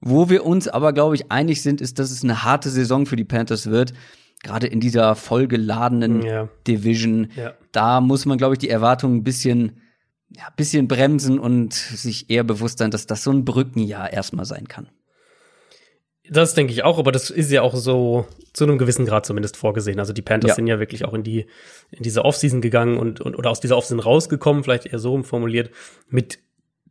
[0.00, 3.16] Wo wir uns aber, glaube ich, einig sind, ist, dass es eine harte Saison für
[3.16, 3.92] die Panthers wird.
[4.44, 6.48] Gerade in dieser vollgeladenen Ja.
[6.66, 7.28] Division.
[7.34, 7.54] Ja.
[7.72, 9.80] Da muss man, glaube ich, die Erwartungen ein bisschen,
[10.30, 14.44] ja, ein bisschen bremsen und sich eher bewusst sein, dass das so ein Brückenjahr erstmal
[14.44, 14.88] sein kann.
[16.30, 19.56] Das denke ich auch, aber das ist ja auch so zu einem gewissen Grad zumindest
[19.56, 19.98] vorgesehen.
[19.98, 20.54] Also die Panthers Ja.
[20.56, 21.46] sind ja wirklich auch in die
[21.90, 25.70] in diese Offseason gegangen und, und oder aus dieser Offseason rausgekommen, vielleicht eher so formuliert,
[26.08, 26.38] mit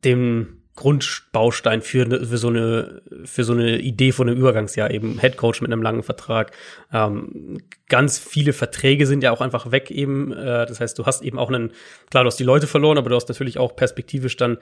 [0.04, 5.18] dem Grundbaustein für, ne- für so eine für so eine Idee von einem Übergangsjahr eben
[5.18, 6.52] Headcoach mit einem langen Vertrag.
[6.94, 7.58] Ähm,
[7.90, 10.32] ganz viele Verträge sind ja auch einfach weg eben.
[10.32, 11.74] Äh, das heißt, du hast eben auch einen
[12.10, 14.60] klar, du hast die Leute verloren, aber du hast natürlich auch perspektivisch dann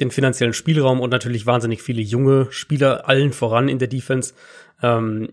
[0.00, 4.34] den finanziellen Spielraum und natürlich wahnsinnig viele junge Spieler, allen voran in der Defense,
[4.80, 5.32] ähm,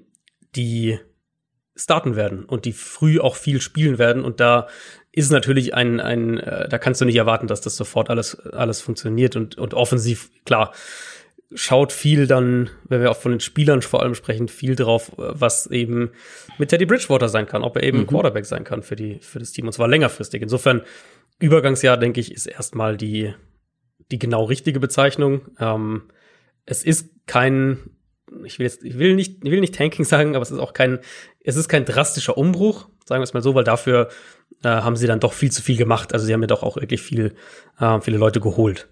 [0.56, 0.98] die
[1.76, 4.24] starten werden und die früh auch viel spielen werden.
[4.24, 4.68] Und da
[5.16, 8.82] ist natürlich ein, ein äh, da kannst du nicht erwarten, dass das sofort alles, alles
[8.82, 10.74] funktioniert und, und offensiv, klar,
[11.54, 15.32] schaut viel dann, wenn wir auch von den Spielern vor allem sprechen, viel drauf, äh,
[15.34, 16.12] was eben
[16.58, 19.40] mit Teddy Bridgewater sein kann, ob er eben ein Quarterback sein kann für die, für
[19.40, 20.42] das Team und zwar längerfristig.
[20.42, 20.82] Insofern,
[21.40, 23.34] Übergangsjahr, denke ich, ist erstmal die,
[24.12, 25.42] die genau richtige Bezeichnung.
[25.60, 26.04] Ähm,
[26.66, 27.78] es ist kein,
[28.44, 30.74] ich will jetzt, ich will nicht, ich will nicht Tanking sagen, aber es ist auch
[30.74, 31.00] kein,
[31.42, 34.10] es ist kein drastischer Umbruch, sagen wir es mal so, weil dafür
[34.64, 36.14] äh, haben sie dann doch viel zu viel gemacht.
[36.14, 37.36] Also sie haben ja doch auch wirklich viel,
[37.80, 38.88] äh, viele Leute geholt.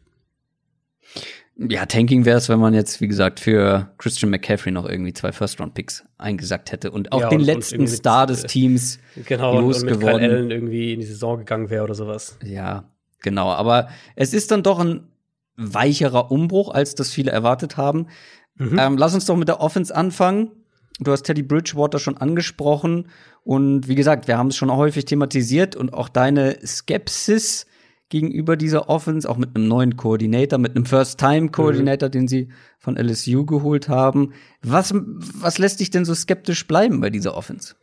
[1.56, 5.32] Ja, Tanking wäre es, wenn man jetzt, wie gesagt, für Christian McCaffrey noch irgendwie zwei
[5.32, 8.98] First-Round-Picks eingesackt hätte und auch Ja, den und- und letzten mit, Star des äh, Teams
[9.26, 10.32] Genau, und, und mit Kyle losgeworden.
[10.32, 12.40] Allen irgendwie in die Saison gegangen wäre oder sowas.
[12.44, 12.86] Ja,
[13.22, 13.50] genau.
[13.52, 15.08] Aber es ist dann doch ein
[15.56, 18.08] weicherer Umbruch, als das viele erwartet haben.
[18.56, 18.80] Mhm.
[18.80, 20.52] Ähm, lass uns doch mit der Offense anfangen.
[21.00, 23.08] Du hast Teddy Bridgewater schon angesprochen.
[23.44, 27.66] Und wie gesagt, wir haben es schon häufig thematisiert und auch deine Skepsis
[28.10, 33.46] gegenüber dieser Offense, auch mit einem neuen Koordinator, mit einem First-Time-Koordinator, den sie von LSU
[33.46, 34.34] geholt haben.
[34.62, 37.76] Was, was lässt dich denn so skeptisch bleiben bei dieser Offense?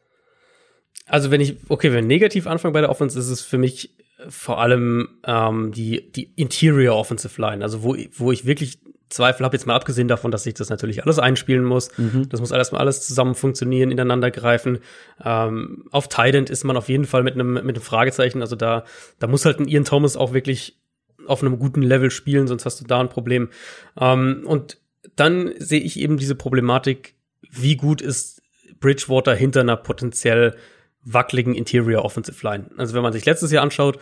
[1.06, 3.96] Also wenn ich, okay, wenn wir negativ anfangen bei der Offense, ist es für mich
[4.28, 8.78] vor allem ähm, die, die Interior Offensive Line, also wo, wo ich wirklich
[9.10, 11.90] Zweifel habe, jetzt mal abgesehen davon, dass ich das natürlich alles einspielen muss.
[12.28, 14.78] Das muss alles mal alles zusammen funktionieren, ineinander greifen.
[15.22, 18.40] Ähm, auf Tident ist man auf jeden Fall mit einem mit einem Fragezeichen.
[18.40, 18.84] Also da,
[19.18, 20.78] da muss halt ein Ian Thomas auch wirklich
[21.26, 23.50] auf einem guten Level spielen, sonst hast du da ein Problem.
[23.98, 24.78] Ähm, und
[25.16, 27.14] dann sehe ich eben diese Problematik,
[27.50, 28.42] wie gut ist
[28.80, 30.56] Bridgewater hinter einer potenziell
[31.02, 32.70] wackeligen Interior Offensive Line.
[32.76, 33.98] Also wenn man sich letztes Jahr anschaut,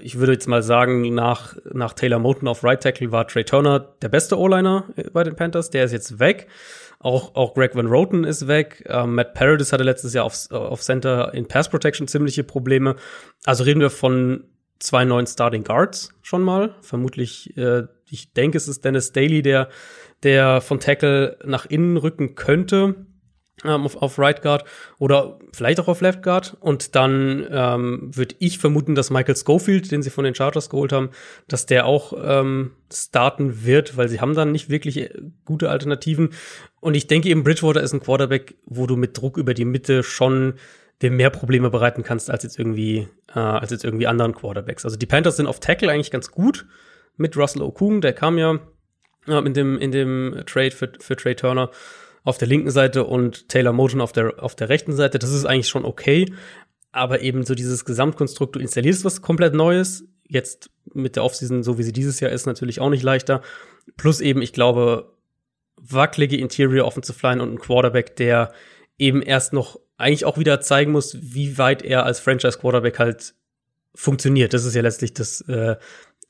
[0.00, 3.94] ich würde jetzt mal sagen, nach, nach Taylor Moton auf Right Tackle war Trey Turner
[4.00, 5.70] der beste O-Liner bei den Panthers.
[5.70, 6.48] Der ist jetzt weg.
[6.98, 8.84] Auch, auch Greg Van Roten ist weg.
[8.86, 12.94] Ähm, Matt Paradis hatte letztes Jahr auf, auf Center in Pass Protection ziemliche Probleme.
[13.44, 14.44] Also reden wir von
[14.78, 16.76] zwei neuen Starting Guards schon mal.
[16.80, 19.68] Vermutlich, äh, ich denke, es ist Dennis Daly, der,
[20.22, 23.06] der von Tackle nach innen rücken könnte.
[23.64, 24.64] Ähm, auf, auf Right Guard
[24.98, 26.56] oder vielleicht auch auf Left Guard.
[26.60, 30.92] Und dann ähm, würde ich vermuten, dass Michael Schofield, den sie von den Chargers geholt
[30.92, 31.10] haben,
[31.48, 35.10] dass der auch ähm, starten wird, weil sie haben dann nicht wirklich äh,
[35.44, 36.30] gute Alternativen.
[36.80, 40.02] Und ich denke eben, Bridgewater ist ein Quarterback, wo du mit Druck über die Mitte
[40.02, 40.54] schon
[41.00, 44.84] dir mehr Probleme bereiten kannst als jetzt irgendwie äh, als jetzt irgendwie anderen Quarterbacks.
[44.84, 46.66] Also die Panthers sind auf Tackle eigentlich ganz gut
[47.16, 48.60] mit Russell Okung, der kam ja
[49.26, 51.70] äh, in dem in dem Trade für, für Trey Turner
[52.24, 55.18] auf der linken Seite und Taylor Motion auf der, auf der rechten Seite.
[55.18, 56.32] Das ist eigentlich schon okay.
[56.92, 60.04] Aber eben so dieses Gesamtkonstrukt, du installierst was komplett Neues.
[60.28, 63.42] Jetzt mit der Offseason, so wie sie dieses Jahr ist, natürlich auch nicht leichter.
[63.96, 65.12] Plus eben, ich glaube,
[65.76, 68.52] wackelige Interior Offensive Line und ein Quarterback, der
[68.98, 73.34] eben erst noch eigentlich auch wieder zeigen muss, wie weit er als Franchise Quarterback halt
[73.94, 74.54] funktioniert.
[74.54, 75.76] Das ist ja letztlich das, äh,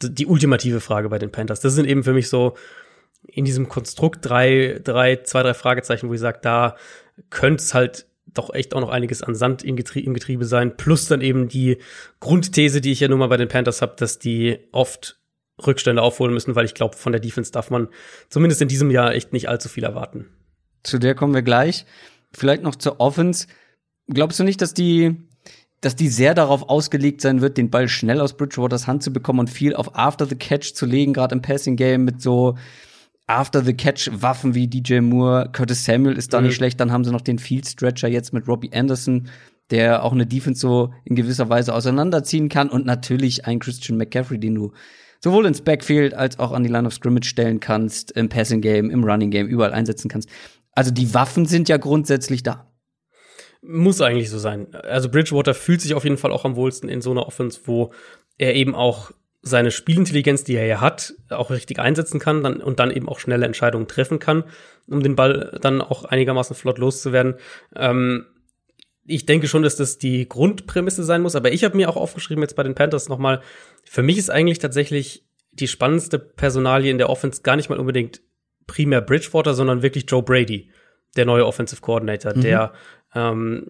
[0.02, 1.60] die ultimative Frage bei den Panthers.
[1.60, 2.56] Das sind eben für mich so
[3.26, 6.76] in diesem Konstrukt drei, drei, zwei, drei Fragezeichen, wo ich sage, da
[7.30, 10.76] könnte es halt doch echt auch noch einiges an Sand im Getriebe, im Getriebe sein.
[10.76, 11.78] Plus dann eben die
[12.20, 15.18] Grundthese, die ich ja nun mal bei den Panthers habe, dass die oft
[15.64, 17.88] Rückstände aufholen müssen, weil ich glaube, von der Defense darf man
[18.28, 20.28] zumindest in diesem Jahr echt nicht allzu viel erwarten.
[20.82, 21.84] Zu der kommen wir gleich.
[22.32, 23.46] Vielleicht noch zur Offense.
[24.08, 25.16] Glaubst du nicht, dass die,
[25.80, 29.40] dass die sehr darauf ausgelegt sein wird, den Ball schnell aus Bridgewaters Hand zu bekommen
[29.40, 32.56] und viel auf After the Catch zu legen, gerade im Passing Game mit so
[33.26, 36.46] After the Catch Waffen wie DJ Moore, Curtis Samuel ist da mhm.
[36.46, 36.80] nicht schlecht.
[36.80, 39.28] Dann haben sie noch den Field Stretcher jetzt mit Robbie Anderson,
[39.70, 44.38] der auch eine Defense so in gewisser Weise auseinanderziehen kann und natürlich ein Christian McCaffrey,
[44.38, 44.72] den du
[45.20, 48.90] sowohl ins Backfield als auch an die Line of Scrimmage stellen kannst, im Passing Game,
[48.90, 50.28] im Running Game, überall einsetzen kannst.
[50.72, 52.72] Also die Waffen sind ja grundsätzlich da.
[53.62, 54.74] Muss eigentlich so sein.
[54.74, 57.92] Also Bridgewater fühlt sich auf jeden Fall auch am wohlsten in so einer Offense, wo
[58.36, 62.78] er eben auch seine Spielintelligenz, die er ja hat, auch richtig einsetzen kann dann, und
[62.78, 64.44] dann eben auch schnelle Entscheidungen treffen kann,
[64.88, 67.34] um den Ball dann auch einigermaßen flott loszuwerden.
[67.74, 68.26] Ähm,
[69.04, 72.42] ich denke schon, dass das die Grundprämisse sein muss, aber ich habe mir auch aufgeschrieben
[72.42, 73.42] jetzt bei den Panthers nochmal,
[73.84, 78.22] für mich ist eigentlich tatsächlich die spannendste Personalie in der Offense gar nicht mal unbedingt
[78.68, 80.70] primär Bridgewater, sondern wirklich Joe Brady,
[81.16, 82.42] der neue Offensive Coordinator, mhm.
[82.42, 82.72] der
[83.14, 83.66] ähm,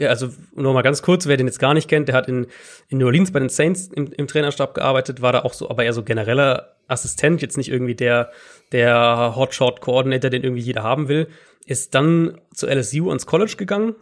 [0.00, 2.46] also nur mal ganz kurz, wer den jetzt gar nicht kennt, der hat in,
[2.88, 5.84] in New Orleans bei den Saints im, im Trainerstab gearbeitet, war da auch so, aber
[5.84, 8.30] eher so genereller Assistent, jetzt nicht irgendwie der,
[8.72, 11.28] der Hotshot Coordinator, den irgendwie jeder haben will,
[11.66, 13.94] ist dann zu LSU ans College gegangen,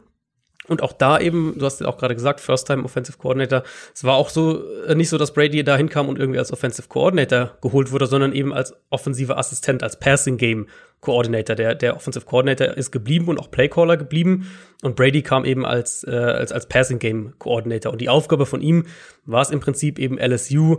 [0.69, 3.65] und auch da eben, du hast ja auch gerade gesagt, First Time Offensive Coordinator.
[3.93, 6.87] Es war auch so äh, nicht so, dass Brady da hinkam und irgendwie als Offensive
[6.89, 10.69] Coordinator geholt wurde, sondern eben als offensiver Assistent, als Passing Game
[11.01, 11.57] Coordinator.
[11.57, 14.53] Der, der Offensive Coordinator ist geblieben und auch Playcaller geblieben.
[14.83, 17.91] Und Brady kam eben als, äh, als, als Passing Game Coordinator.
[17.93, 18.87] Und die Aufgabe von ihm
[19.25, 20.77] war es im Prinzip eben LSU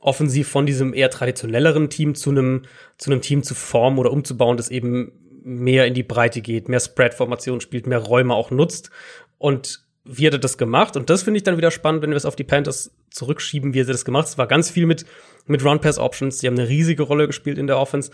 [0.00, 2.62] offensiv von diesem eher traditionelleren Team zu einem,
[2.96, 5.12] zu einem Team zu formen oder umzubauen, das eben
[5.44, 8.90] mehr in die Breite geht, mehr Spread-Formation spielt, mehr Räume auch nutzt.
[9.38, 10.96] Und wie hat er das gemacht?
[10.96, 13.80] Und das finde ich dann wieder spannend, wenn wir es auf die Panthers zurückschieben, wie
[13.80, 14.26] hat er das gemacht?
[14.28, 15.04] Es war ganz viel mit,
[15.46, 16.38] mit Run-Pass-Options.
[16.38, 18.10] Die haben eine riesige Rolle gespielt in der Offense.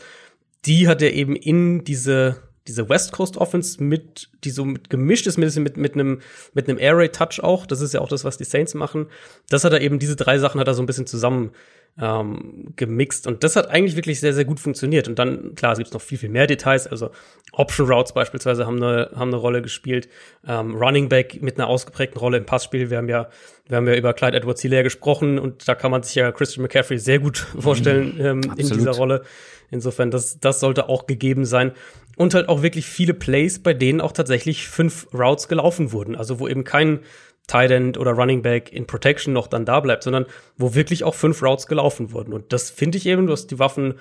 [0.67, 5.27] Die hat er eben in diese, diese West Coast Offense mit, die so mit gemischt
[5.27, 6.21] ist, mit, mit, einem,
[6.53, 7.65] mit einem Air Raid Touch auch.
[7.65, 9.07] Das ist ja auch das, was die Saints machen.
[9.49, 11.53] Das hat er eben, diese drei Sachen hat er so ein bisschen zusammen
[12.01, 13.27] ähm, gemixt.
[13.27, 15.09] Und das hat eigentlich wirklich sehr, sehr gut funktioniert.
[15.09, 16.87] Und dann, klar, es gibt noch viel, viel mehr Details.
[16.87, 17.11] Also
[17.53, 20.09] Option Routes beispielsweise haben eine, haben eine Rolle gespielt.
[20.47, 22.91] Ähm, Running Back mit einer ausgeprägten Rolle im Passspiel.
[22.91, 23.29] Wir haben ja,
[23.67, 26.63] wir haben ja über Clyde Edwards Hilaire gesprochen und da kann man sich ja Christian
[26.63, 29.23] McCaffrey sehr gut vorstellen ähm, in dieser Rolle.
[29.71, 31.73] Insofern, das, das sollte auch gegeben sein.
[32.17, 36.17] Und halt auch wirklich viele Plays, bei denen auch tatsächlich fünf Routes gelaufen wurden.
[36.17, 37.01] Also wo eben kein
[37.49, 41.15] Tight End oder Running Back in Protection noch dann da bleibt, sondern wo wirklich auch
[41.15, 42.33] fünf Routes gelaufen wurden.
[42.33, 43.95] Und das finde ich eben, du hast die Waffen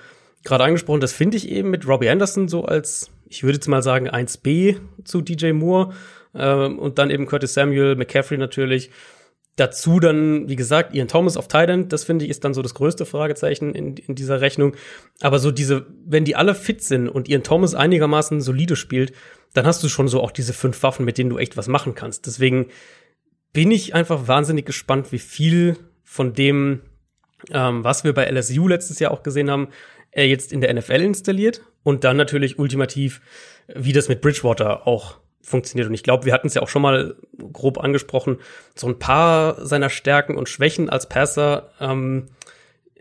[0.44, 3.82] gerade angesprochen, das finde ich eben mit Robbie Anderson so als, ich würde jetzt mal
[3.82, 5.94] sagen, 1B zu DJ Moore
[6.34, 8.90] ähm, und dann eben Curtis Samuel, McCaffrey natürlich.
[9.56, 12.74] Dazu dann, wie gesagt, Ian Thomas auf Tight das finde ich ist dann so das
[12.74, 14.76] größte Fragezeichen in, in dieser Rechnung.
[15.20, 19.12] Aber so diese, wenn die alle fit sind und Ian Thomas einigermaßen solide spielt,
[19.54, 21.96] dann hast du schon so auch diese fünf Waffen, mit denen du echt was machen
[21.96, 22.26] kannst.
[22.26, 22.66] Deswegen
[23.58, 26.82] bin ich einfach wahnsinnig gespannt, wie viel von dem,
[27.50, 29.70] ähm, was wir bei LSU letztes Jahr auch gesehen haben,
[30.12, 33.20] er jetzt in der NFL installiert und dann natürlich ultimativ,
[33.66, 35.88] wie das mit Bridgewater auch funktioniert.
[35.88, 37.16] Und ich glaube, wir hatten es ja auch schon mal
[37.52, 38.38] grob angesprochen,
[38.76, 42.26] so ein paar seiner Stärken und Schwächen als Passer, ähm,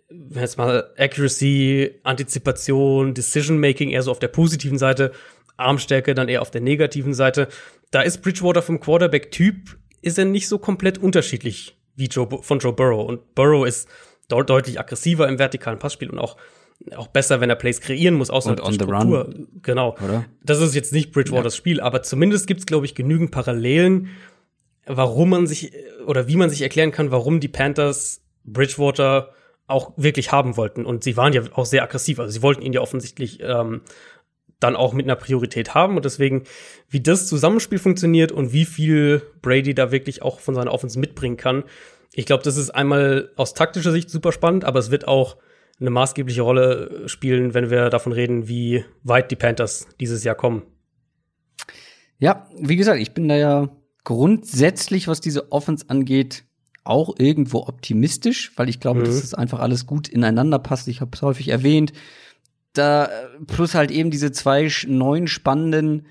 [0.09, 5.11] jetzt mal Accuracy, Antizipation, Decision Making eher so auf der positiven Seite,
[5.55, 7.47] Armstärke dann eher auf der negativen Seite.
[7.91, 12.73] Da ist Bridgewater vom Quarterback-Typ ist er nicht so komplett unterschiedlich wie Joe, von Joe
[12.73, 13.07] Burrow.
[13.07, 13.87] Und Burrow ist
[14.27, 16.37] dort deutlich aggressiver im vertikalen Passspiel und auch
[16.95, 19.25] auch besser, wenn er Plays kreieren muss, außer Und on der the Struktur.
[19.25, 19.47] run.
[19.63, 19.95] Genau.
[20.03, 20.25] Oder?
[20.43, 24.09] Das ist jetzt nicht Bridgewaters Spiel, aber zumindest gibt's glaube ich, genügend Parallelen,
[24.85, 25.71] warum man sich
[26.05, 29.33] oder wie man sich erklären kann, warum die Panthers Bridgewater
[29.65, 30.85] auch wirklich haben wollten.
[30.85, 32.19] Und sie waren ja auch sehr aggressiv.
[32.19, 33.81] Also sie wollten ihn ja offensichtlich ähm,
[34.59, 35.95] dann auch mit einer Priorität haben.
[35.97, 36.43] Und deswegen,
[36.89, 41.37] wie das Zusammenspiel funktioniert und wie viel Brady da wirklich auch von seiner Offense mitbringen
[41.37, 41.63] kann,
[42.13, 45.37] ich glaube, das ist einmal aus taktischer Sicht super spannend, aber es wird auch
[45.79, 50.63] eine maßgebliche Rolle spielen, wenn wir davon reden, wie weit die Panthers dieses Jahr kommen.
[52.19, 53.69] Ja, wie gesagt, ich bin da ja
[54.03, 56.45] grundsätzlich, was diese Offense angeht,
[56.83, 59.05] auch irgendwo optimistisch, weil ich glaube, Mhm.
[59.05, 60.87] dass das einfach alles gut ineinander passt.
[60.87, 61.91] Ich habe es häufig erwähnt.
[62.77, 63.09] Da
[63.47, 66.05] plus halt eben diese zwei neuen spannenden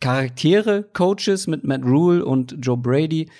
[0.00, 3.30] Charaktere, Coaches mit Matt Rule und Joe Brady.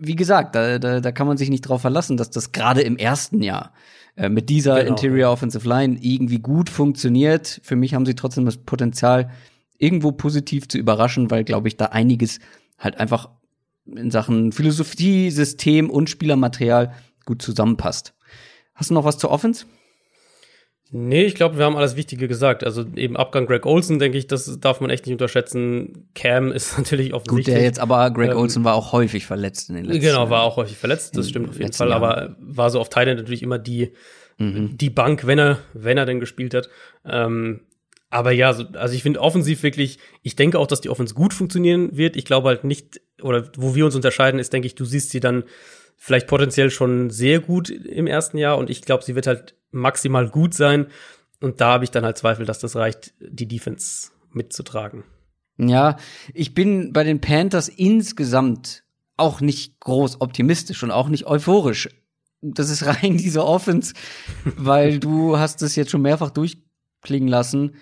[0.00, 2.96] Wie gesagt, da, da, da kann man sich nicht drauf verlassen, dass das gerade im
[2.96, 3.72] ersten Jahr
[4.16, 4.90] äh, mit dieser Genau.
[4.90, 7.60] Interior Offensive Line irgendwie gut funktioniert.
[7.62, 9.30] Für mich haben sie trotzdem das Potenzial,
[9.78, 12.38] irgendwo positiv zu überraschen, weil, glaube ich, da einiges
[12.78, 13.28] halt einfach
[13.86, 16.94] in Sachen Philosophie, System und Spielermaterial
[17.26, 18.14] gut zusammenpasst.
[18.74, 19.66] Hast du noch was zur Offense?
[20.96, 22.62] Nee, ich glaube, wir haben alles Wichtige gesagt.
[22.62, 26.08] Also eben Abgang Greg Olson, denke ich, das darf man echt nicht unterschätzen.
[26.14, 27.54] Cam ist natürlich Gut, offensichtlich.
[27.56, 30.42] der jetzt aber Greg Ähm, Olson war auch häufig verletzt in den letzten Genau, war
[30.42, 32.02] auch häufig verletzt, das stimmt auf jeden Fall, Jahren.
[32.02, 33.92] aber war so auf Thailand natürlich immer die,
[34.38, 34.76] Mhm.
[34.76, 36.68] die Bank, wenn er, wenn er denn gespielt hat.
[37.04, 37.60] Ähm,
[38.10, 41.34] aber ja, so, also ich finde offensiv wirklich, ich denke auch, dass die Offense gut
[41.34, 42.14] funktionieren wird.
[42.16, 45.18] Ich glaube halt nicht, oder wo wir uns unterscheiden, ist, denke ich, du siehst sie
[45.20, 45.42] dann
[45.96, 50.28] vielleicht potenziell schon sehr gut im ersten Jahr und ich glaube, sie wird halt maximal
[50.28, 50.86] gut sein.
[51.40, 55.04] Und da habe ich dann halt Zweifel, dass das reicht, die Defense mitzutragen.
[55.58, 55.96] Ja,
[56.32, 58.82] ich bin bei den Panthers insgesamt
[59.16, 61.88] auch nicht groß optimistisch und auch nicht euphorisch.
[62.40, 63.94] Das ist rein diese Offense,
[64.44, 67.76] weil du hast es jetzt schon mehrfach durchklingen lassen.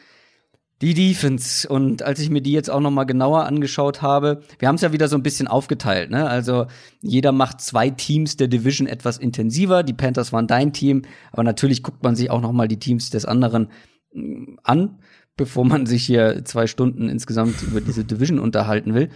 [0.83, 4.67] Die Defense und als ich mir die jetzt auch noch mal genauer angeschaut habe, wir
[4.67, 6.29] haben es ja wieder so ein bisschen aufgeteilt, ne?
[6.29, 6.67] Also
[7.01, 9.85] jeder macht zwei Teams der Division etwas intensiver.
[9.85, 13.11] Die Panthers waren dein Team, aber natürlich guckt man sich auch noch mal die Teams
[13.11, 13.69] des anderen
[14.13, 14.99] mm, an,
[15.37, 19.09] bevor man sich hier zwei Stunden insgesamt über diese Division unterhalten will.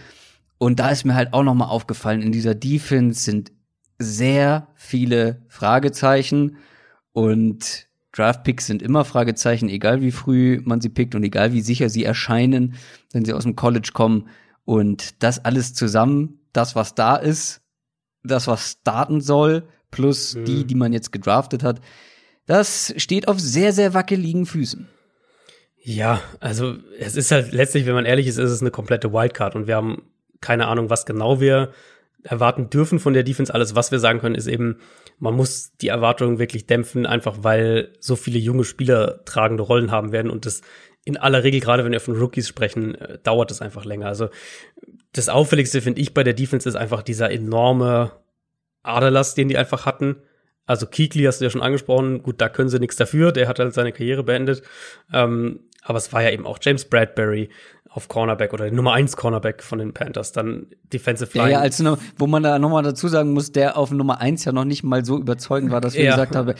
[0.57, 3.51] Und da ist mir halt auch noch mal aufgefallen, in dieser Defense sind
[3.99, 6.55] sehr viele Fragezeichen
[7.11, 7.86] und
[8.17, 12.03] Draftpicks sind immer Fragezeichen, egal wie früh man sie pickt und egal wie sicher sie
[12.03, 12.75] erscheinen,
[13.13, 14.27] wenn sie aus dem College kommen.
[14.65, 17.61] Und das alles zusammen, das, was da ist,
[18.23, 20.45] das, was starten soll, plus Mhm.
[20.45, 21.79] die, die man jetzt gedraftet hat,
[22.45, 24.87] das steht auf sehr, sehr wackeligen Füßen.
[25.83, 29.55] Ja, also es ist halt letztlich, wenn man ehrlich ist, ist es eine komplette Wildcard
[29.55, 30.01] und wir haben
[30.41, 31.71] keine Ahnung, was genau wir
[32.23, 33.53] erwarten dürfen von der Defense.
[33.53, 34.79] Alles, was wir sagen können, ist eben,
[35.19, 40.11] man muss die Erwartungen wirklich dämpfen, einfach weil so viele junge Spieler tragende Rollen haben
[40.11, 40.61] werden und das
[41.05, 44.07] in aller Regel, gerade wenn wir von Rookies sprechen, äh, dauert es einfach länger.
[44.07, 44.29] Also
[45.13, 48.11] das Auffälligste finde ich bei der Defense ist einfach dieser enorme
[48.83, 50.17] Aderlass, den die einfach hatten.
[50.65, 52.21] Also Keekly hast du ja schon angesprochen.
[52.23, 53.31] Gut, da können sie nichts dafür.
[53.31, 54.63] Der hat halt seine Karriere beendet.
[55.13, 57.49] Ähm, aber es war ja eben auch James Bradbury
[57.97, 60.31] auf Cornerback oder der Nummer 1 Cornerback von den Panthers.
[60.31, 61.53] Dann Defensive Ja, Line.
[61.53, 64.51] ja, als nur, wo man da nochmal dazu sagen muss, der auf Nummer eins ja
[64.51, 66.53] noch nicht mal so überzeugend war, dass wir Ja, gesagt haben,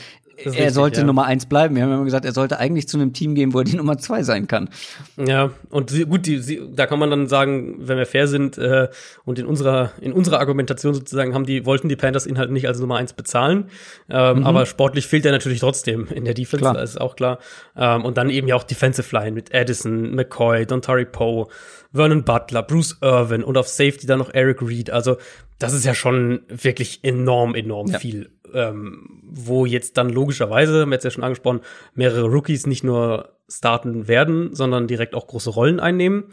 [0.45, 1.05] er richtig, sollte ja.
[1.05, 1.75] Nummer eins bleiben.
[1.75, 3.97] Wir haben immer gesagt, er sollte eigentlich zu einem Team gehen, wo er die Nummer
[3.97, 4.69] zwei sein kann.
[5.17, 8.57] Ja, und sie, gut, die, sie, da kann man dann sagen, wenn wir fair sind
[8.57, 8.87] äh,
[9.25, 12.67] und in unserer in unserer Argumentation sozusagen haben die wollten die Panthers ihn halt nicht
[12.67, 13.65] als Nummer eins bezahlen,
[14.09, 16.73] ähm, aber sportlich fehlt er natürlich trotzdem in der Defense, Klar.
[16.73, 17.39] das ist auch klar.
[17.75, 21.47] Ähm, und dann eben ja auch Defensive Line mit Addison, McCoy, Dontari Poe,
[21.93, 24.89] Vernon Butler, Bruce Irvin und auf Safety dann noch Eric Reed.
[24.91, 25.17] Also
[25.59, 27.99] das ist ja schon wirklich enorm, enorm Ja.
[27.99, 28.29] viel.
[28.53, 31.61] Ähm, wo jetzt dann logischerweise, haben wir jetzt ja schon angesprochen,
[31.93, 36.25] mehrere Rookies nicht nur starten werden, sondern direkt auch große Rollen einnehmen.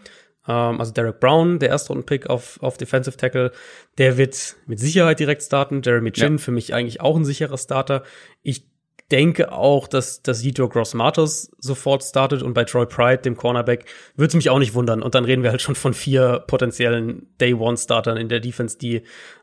[0.46, 3.52] Ähm, also Derek Brown, der Erstrunden-Pick auf, auf Defensive Tackle,
[3.98, 5.82] der wird mit Sicherheit direkt starten.
[5.84, 6.38] Jeremy Chin, Ja.
[6.38, 8.02] für mich eigentlich auch ein sicherer Starter.
[8.42, 8.66] Ich
[9.10, 13.84] denke auch, dass, dass Yito Gross Matos sofort startet und bei Troy Pride, dem Cornerback,
[14.16, 15.02] würde es mich auch nicht wundern.
[15.02, 19.02] Und dann reden wir halt schon von vier potenziellen Day-One-Startern in der Defense, die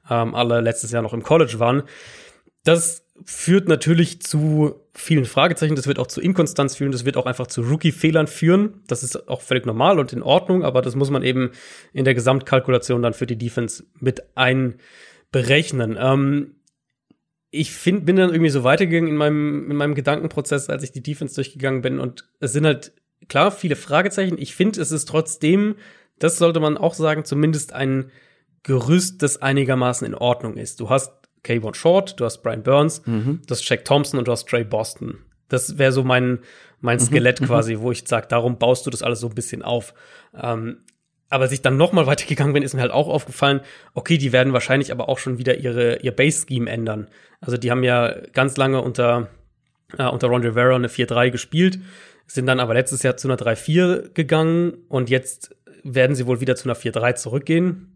[0.09, 1.83] ähm, alle letztes Jahr noch im College waren.
[2.63, 7.25] Das führt natürlich zu vielen Fragezeichen, das wird auch zu Inkonstanz führen, das wird auch
[7.25, 8.81] einfach zu Rookie-Fehlern führen.
[8.87, 11.51] Das ist auch völlig normal und in Ordnung, aber das muss man eben
[11.93, 15.97] in der Gesamtkalkulation dann für die Defense mit einberechnen.
[15.99, 16.55] Ähm,
[17.51, 21.03] ich find, bin dann irgendwie so weitergegangen in meinem, in meinem Gedankenprozess, als ich die
[21.03, 21.99] Defense durchgegangen bin.
[21.99, 22.93] Und es sind halt
[23.27, 24.37] klar viele Fragezeichen.
[24.37, 25.75] Ich finde, es ist trotzdem,
[26.17, 28.09] das sollte man auch sagen, zumindest ein
[28.63, 30.79] Gerüst, das einigermaßen in Ordnung ist.
[30.79, 31.11] Du hast
[31.43, 33.41] Kayvon Short, du hast Brian Burns, Mhm.
[33.45, 35.19] du hast Jack Thompson und du hast Trey Boston.
[35.49, 36.39] Das wäre so mein,
[36.79, 39.35] mein mhm, Skelett mhm, quasi, wo ich sage, darum baust du das alles so ein
[39.35, 39.93] bisschen auf.
[40.39, 40.77] Ähm,
[41.29, 43.61] aber sich dann noch mal weitergegangen bin, ist mir halt auch aufgefallen,
[43.93, 47.07] okay, die werden wahrscheinlich aber auch schon wieder ihre, ihr Base-Scheme ändern.
[47.39, 49.29] Also die haben ja ganz lange unter,
[49.97, 51.79] äh, unter Ron Rivera eine 4-3 gespielt,
[52.27, 56.55] sind dann aber letztes Jahr zu einer 3-4 gegangen und jetzt werden sie wohl wieder
[56.55, 57.90] zu einer 4-3 zurückgehen.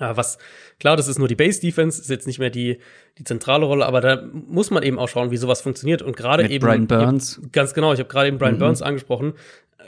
[0.00, 0.38] Ja, was,
[0.78, 2.78] klar, das ist nur die Base-Defense, ist jetzt nicht mehr die,
[3.18, 6.02] die zentrale Rolle, aber da muss man eben auch schauen, wie sowas funktioniert.
[6.02, 6.66] Und gerade eben.
[6.66, 7.40] Brian Burns.
[7.52, 8.60] Ganz genau, ich habe gerade eben Brian mhm.
[8.60, 9.34] Burns angesprochen.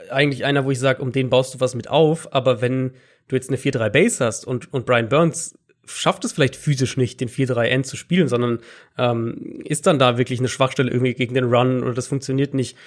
[0.09, 2.91] Eigentlich einer, wo ich sage, um den baust du was mit auf, aber wenn
[3.27, 5.55] du jetzt eine 4-3 Base hast und, und Brian Burns
[5.85, 8.59] schafft es vielleicht physisch nicht, den 4-3-N zu spielen, sondern
[8.97, 12.77] ähm, ist dann da wirklich eine Schwachstelle irgendwie gegen den Run oder das funktioniert nicht,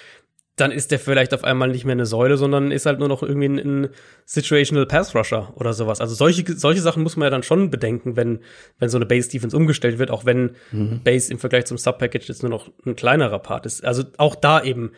[0.57, 3.21] dann ist der vielleicht auf einmal nicht mehr eine Säule, sondern ist halt nur noch
[3.21, 3.89] irgendwie ein, ein
[4.25, 6.01] Situational Pass Rusher oder sowas.
[6.01, 8.39] Also solche, solche Sachen muss man ja dann schon bedenken, wenn,
[8.79, 11.01] wenn so eine Base Defense umgestellt wird, auch wenn mhm.
[11.03, 13.85] Base im Vergleich zum Subpackage jetzt nur noch ein kleinerer Part ist.
[13.85, 14.93] Also auch da eben,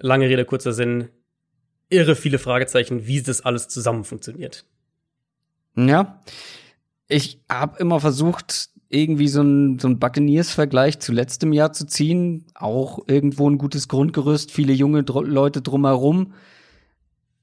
[0.00, 1.10] lange Rede, kurzer Sinn,
[1.90, 4.64] irre viele Fragezeichen, wie das alles zusammen funktioniert.
[5.76, 6.22] Ja.
[7.06, 12.44] Ich habe immer versucht, irgendwie so ein, so ein Buccaneers-Vergleich zu letztem Jahr zu ziehen.
[12.54, 16.34] Auch irgendwo ein gutes Grundgerüst, viele junge Dr Leute drumherum.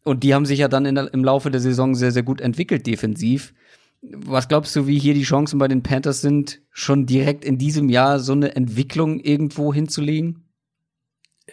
[0.03, 2.85] Und die haben sich ja dann in, im Laufe der Saison sehr, sehr gut entwickelt
[2.87, 3.53] defensiv.
[4.01, 7.89] Was glaubst du, wie hier die Chancen bei den Panthers sind, schon direkt in diesem
[7.89, 10.45] Jahr so eine Entwicklung irgendwo hinzulegen?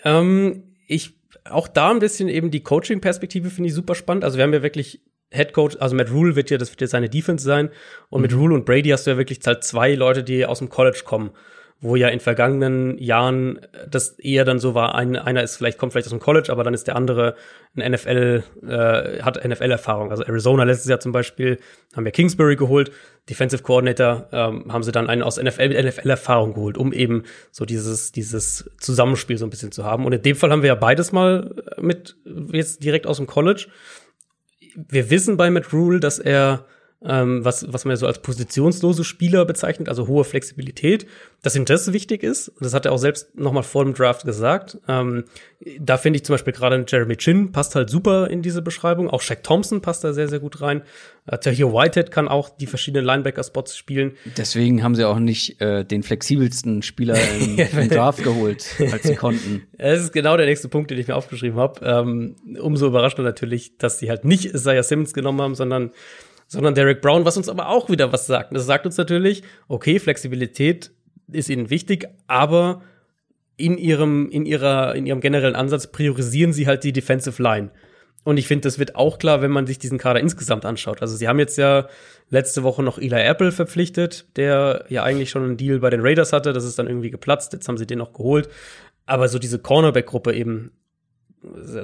[0.04, 4.24] Ähm, ich auch da ein bisschen eben die Coaching-Perspektive finde ich super spannend.
[4.24, 6.86] Also wir haben ja wirklich Head Coach, also Matt Rule wird ja, das wird ja
[6.86, 7.70] seine Defense sein.
[8.08, 8.22] Und mhm.
[8.22, 11.02] mit Rule und Brady hast du ja wirklich halt zwei Leute, die aus dem College
[11.04, 11.30] kommen.
[11.78, 15.92] Wo ja in vergangenen Jahren das eher dann so war, ein, einer ist vielleicht, kommt
[15.92, 17.36] vielleicht aus dem College, aber dann ist der andere
[17.76, 20.10] ein NFL, äh, hat NFL-Erfahrung.
[20.10, 21.58] Also Arizona letztes Jahr zum Beispiel
[21.94, 22.92] haben wir Kingsbury geholt,
[23.28, 28.10] Defensive Coordinator, ähm, haben sie dann einen aus NFL, NFL-Erfahrung geholt, um eben so dieses,
[28.10, 30.06] dieses Zusammenspiel so ein bisschen zu haben.
[30.06, 32.16] Und in dem Fall haben wir ja beides mal mit
[32.52, 33.66] jetzt direkt aus dem College
[34.88, 36.64] wir wissen bei Matt Rule, dass er
[37.04, 41.06] ähm, was, was man ja so als positionslose Spieler bezeichnet, also hohe Flexibilität,
[41.42, 42.52] dass ihm das wichtig ist.
[42.58, 44.78] Das hat er auch selbst noch mal vor dem Draft gesagt.
[44.88, 45.24] Ähm,
[45.78, 49.10] da finde ich zum Beispiel gerade Jeremy Chin passt halt super in diese Beschreibung.
[49.10, 50.82] Auch Shaq Thompson passt da sehr, sehr gut rein.
[51.26, 54.12] Äh, Tahir Whitehead kann auch die verschiedenen Linebacker-Spots spielen.
[54.36, 59.16] Deswegen haben sie auch nicht äh, den flexibelsten Spieler im, im Draft geholt, als sie
[59.16, 59.62] konnten.
[59.78, 61.84] Es ist genau der nächste Punkt, den ich mir aufgeschrieben habe.
[61.84, 65.90] Ähm, umso überraschender natürlich, dass sie halt nicht Isaiah Simmons genommen haben, sondern
[66.46, 68.54] sondern Derek Brown, was uns aber auch wieder was sagt.
[68.54, 70.92] Das sagt uns natürlich, okay, Flexibilität
[71.30, 72.82] ist ihnen wichtig, aber
[73.56, 77.70] in ihrem, in ihrer, in ihrem generellen Ansatz priorisieren sie halt die Defensive Line.
[78.26, 81.00] Und ich finde, das wird auch klar, wenn man sich diesen Kader insgesamt anschaut.
[81.00, 81.86] Also sie haben jetzt ja
[82.28, 86.32] letzte Woche noch Eli Apple verpflichtet, der ja eigentlich schon einen Deal bei den Raiders
[86.32, 86.52] hatte.
[86.52, 87.52] Das ist dann irgendwie geplatzt.
[87.52, 88.48] Jetzt haben sie den noch geholt.
[89.06, 90.72] Aber so diese Cornerback-Gruppe eben,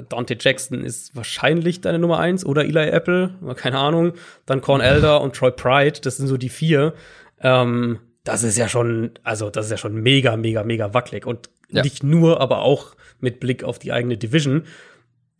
[0.09, 4.13] Dante Jackson ist wahrscheinlich deine Nummer eins oder Eli Apple, keine Ahnung.
[4.45, 6.93] Dann Corn Elder und Troy Pride, das sind so die vier.
[7.39, 11.25] Ähm, das ist ja schon, also das ist ja schon mega, mega, mega wackelig.
[11.25, 11.83] Und ja.
[11.83, 14.63] nicht nur, aber auch mit Blick auf die eigene Division.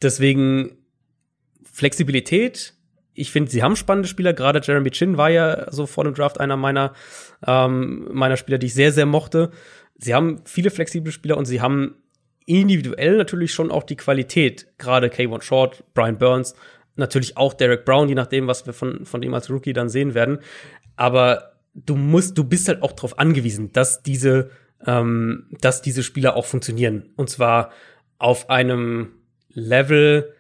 [0.02, 0.78] Deswegen
[1.72, 2.74] Flexibilität.
[3.14, 4.34] Ich finde, sie haben spannende Spieler.
[4.34, 6.94] Gerade Jeremy Chin war ja so vor dem Draft einer meiner,
[7.46, 9.52] ähm, meiner Spieler, die ich sehr, sehr mochte.
[9.98, 11.96] Sie haben viele flexible Spieler und sie haben
[12.46, 16.56] individuell natürlich schon auch die Qualität, gerade K1 Short, Brian Burns,
[16.96, 20.14] natürlich auch Derek Brown, je nachdem, was wir von, von dem als Rookie dann sehen
[20.14, 20.40] werden.
[20.96, 24.52] Aber du musst, du bist halt auch darauf angewiesen, dass diese,
[24.86, 27.10] ähm, dass diese Spieler auch funktionieren.
[27.16, 27.72] Und zwar
[28.18, 29.14] auf einem
[29.50, 30.34] Level,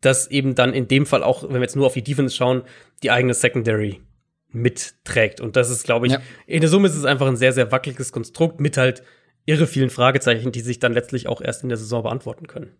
[0.00, 2.62] das eben dann in dem Fall auch, wenn wir jetzt nur auf die Defense schauen,
[3.02, 4.00] die eigene Secondary
[4.48, 5.40] mitträgt.
[5.40, 6.22] Und das ist, glaube ich, ja.
[6.46, 9.02] in der Summe ist es einfach ein sehr, sehr wackeliges Konstrukt mit halt
[9.46, 12.72] irre vielen Fragezeichen, die sich dann letztlich auch erst in der Saison beantworten können.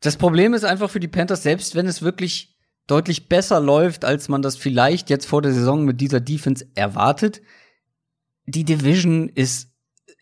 [0.00, 2.56] Das Problem ist einfach für die Panthers, selbst wenn es wirklich
[2.86, 7.42] deutlich besser läuft, als man das vielleicht jetzt vor der Saison mit dieser Defense erwartet,
[8.46, 9.70] die Division ist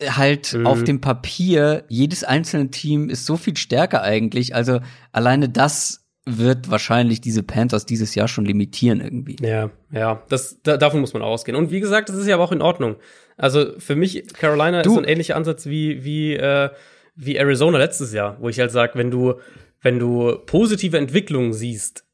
[0.02, 0.66] halt mhm.
[0.66, 4.54] auf dem Papier, jedes einzelne Team ist so viel stärker eigentlich.
[4.54, 4.80] Also
[5.12, 9.37] alleine das wird wahrscheinlich diese Panthers dieses Jahr schon limitieren irgendwie.
[9.41, 11.57] Ja, ja, das, da, davon muss man ausgehen.
[11.57, 12.97] Und wie gesagt, das ist ja aber auch in Ordnung.
[13.37, 14.91] Also für mich, Carolina du.
[14.91, 16.70] ist so ein ähnlicher Ansatz wie, wie, äh,
[17.14, 19.35] wie Arizona letztes Jahr, wo ich halt sage, wenn du,
[19.81, 22.05] wenn du positive Entwicklungen siehst,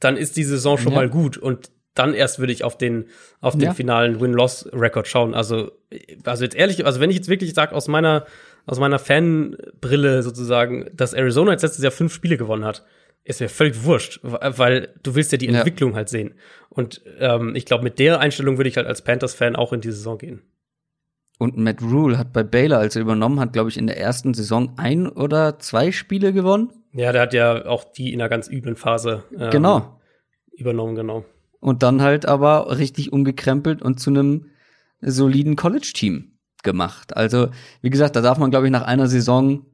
[0.00, 0.98] dann ist die Saison schon ja.
[0.98, 3.06] mal gut und dann erst würde ich auf den,
[3.40, 3.74] auf den ja.
[3.74, 5.34] finalen Win-Loss-Record schauen.
[5.34, 5.72] Also,
[6.24, 8.24] also jetzt ehrlich, also wenn ich jetzt wirklich sage, aus meiner,
[8.64, 12.86] aus meiner Fanbrille sozusagen, dass Arizona jetzt letztes Jahr fünf Spiele gewonnen hat,
[13.24, 15.96] ist mir völlig wurscht, weil du willst ja die Entwicklung ja.
[15.96, 16.34] halt sehen.
[16.68, 19.90] Und ähm, ich glaube, mit der Einstellung würde ich halt als Panthers-Fan auch in die
[19.90, 20.42] Saison gehen.
[21.38, 24.34] Und Matt Rule hat bei Baylor, als er übernommen hat, glaube ich, in der ersten
[24.34, 26.70] Saison ein oder zwei Spiele gewonnen.
[26.92, 30.00] Ja, der hat ja auch die in einer ganz üblen Phase ähm, Genau.
[30.52, 31.24] übernommen, genau.
[31.60, 34.50] Und dann halt aber richtig umgekrempelt und zu einem
[35.00, 37.16] soliden College-Team gemacht.
[37.16, 37.48] Also,
[37.80, 39.64] wie gesagt, da darf man, glaube ich, nach einer Saison,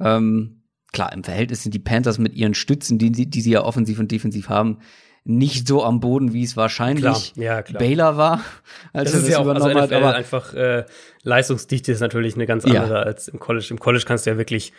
[0.00, 0.63] ähm,
[0.94, 3.98] klar, im Verhältnis sind die Panthers mit ihren Stützen, die, sie- die sie ja offensiv
[3.98, 4.78] und defensiv haben,
[5.26, 7.78] nicht so am Boden, wie es wahrscheinlich Klar, ja, klar.
[7.78, 8.44] Baylor war,
[8.92, 9.92] als Das ist ja auch, also übernommen NFL hat.
[10.02, 10.84] Aber einfach, äh,
[11.22, 12.82] Leistungsdichte ist natürlich eine ganz Ja.
[12.82, 13.66] andere als im College.
[13.70, 14.72] Im College kannst du ja wirklich,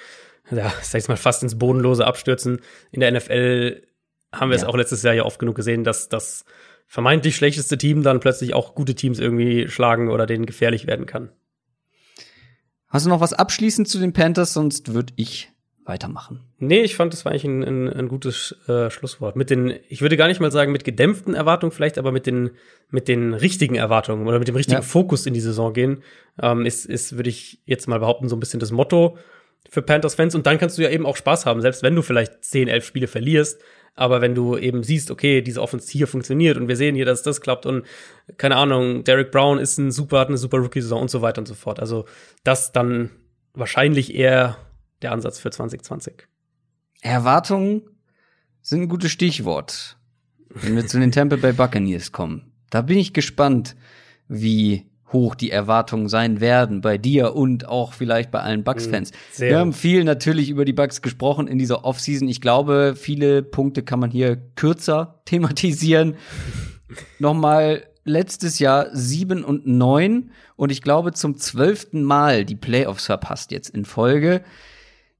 [0.51, 2.59] ja, sag ich mal, fast ins Bodenlose abstürzen.
[2.91, 3.82] In der NFL
[4.32, 4.68] haben wir es Ja.
[4.68, 6.45] auch letztes Jahr ja oft genug gesehen, dass das
[6.88, 11.30] vermeintlich schlechteste Team dann plötzlich auch gute Teams irgendwie schlagen oder denen gefährlich werden kann.
[12.88, 14.53] hast du noch was abschließend zu den Panthers?
[14.53, 15.51] Sonst würde ich
[15.86, 16.41] weitermachen.
[16.57, 19.36] Nee, ich fand, das war eigentlich ein, ein, ein gutes äh, Schlusswort.
[19.36, 22.51] Mit den, ich würde gar nicht mal sagen mit gedämpften Erwartungen vielleicht, aber mit den,
[22.89, 24.81] mit den richtigen Erwartungen oder mit dem richtigen Ja.
[24.81, 26.03] Fokus in die Saison gehen,
[26.41, 29.17] ähm, ist, ist, würde ich jetzt mal behaupten, so ein bisschen das Motto
[29.69, 30.33] für Panthers-Fans.
[30.36, 32.86] Und dann kannst du ja eben auch Spaß haben, selbst wenn du vielleicht 10, 11
[32.86, 33.61] Spiele verlierst.
[33.93, 37.23] Aber wenn du eben siehst, okay, diese Offense hier funktioniert und wir sehen hier, dass
[37.23, 37.86] das klappt und
[38.38, 41.47] keine Ahnung, Derek Brown ist ein super, hat eine super Rookie-Saison und so weiter und
[41.47, 41.79] so fort.
[41.79, 42.05] Also
[42.43, 43.11] das dann
[43.53, 44.57] wahrscheinlich eher
[45.01, 46.27] der Ansatz für 2020.
[47.01, 47.83] Erwartungen
[48.61, 49.97] sind ein gutes Stichwort,
[50.49, 52.51] wenn wir zu den Tampa Bay Buccaneers kommen.
[52.69, 53.75] Da bin ich gespannt,
[54.27, 59.11] wie hoch die Erwartungen sein werden bei dir und auch vielleicht bei allen Bucks-Fans.
[59.31, 62.27] sehr Wir haben viel natürlich über die Bucks gesprochen in dieser Offseason.
[62.27, 66.15] Ich glaube, viele Punkte kann man hier kürzer thematisieren.
[67.19, 73.51] Nochmal letztes Jahr sieben und neun und ich glaube zum zwölften Mal die Playoffs verpasst
[73.51, 74.43] jetzt in Folge.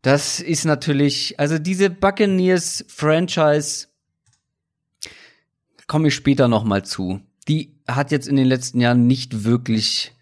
[0.06, 3.88] Das ist natürlich, also diese Buccaneers Franchise
[5.88, 7.22] komme ich später noch mal zu.
[7.48, 10.14] Die hat jetzt in den letzten Jahren nicht wirklich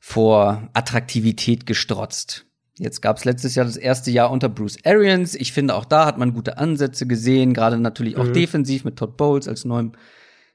[0.00, 2.44] vor Attraktivität gestrotzt.
[2.76, 5.36] Jetzt gab es letztes Jahr das erste Jahr unter Bruce Arians.
[5.36, 8.32] Ich finde, auch da hat man gute Ansätze gesehen, gerade natürlich auch Mhm.
[8.32, 9.92] defensiv mit Todd Bowles als neuem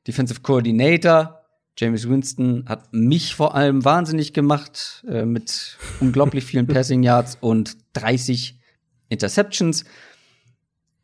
[0.05, 1.45] Defensive Coordinator.
[1.78, 7.78] James Winston hat mich vor allem wahnsinnig gemacht äh, mit unglaublich vielen Passing Yards und
[7.94, 8.60] 30
[9.10, 9.86] Interceptions.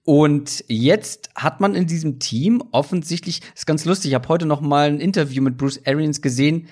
[0.04, 4.62] Und jetzt hat man in diesem Team offensichtlich, ist ganz lustig, ich habe heute noch
[4.62, 6.68] mal ein Interview mit Bruce Arians gesehen,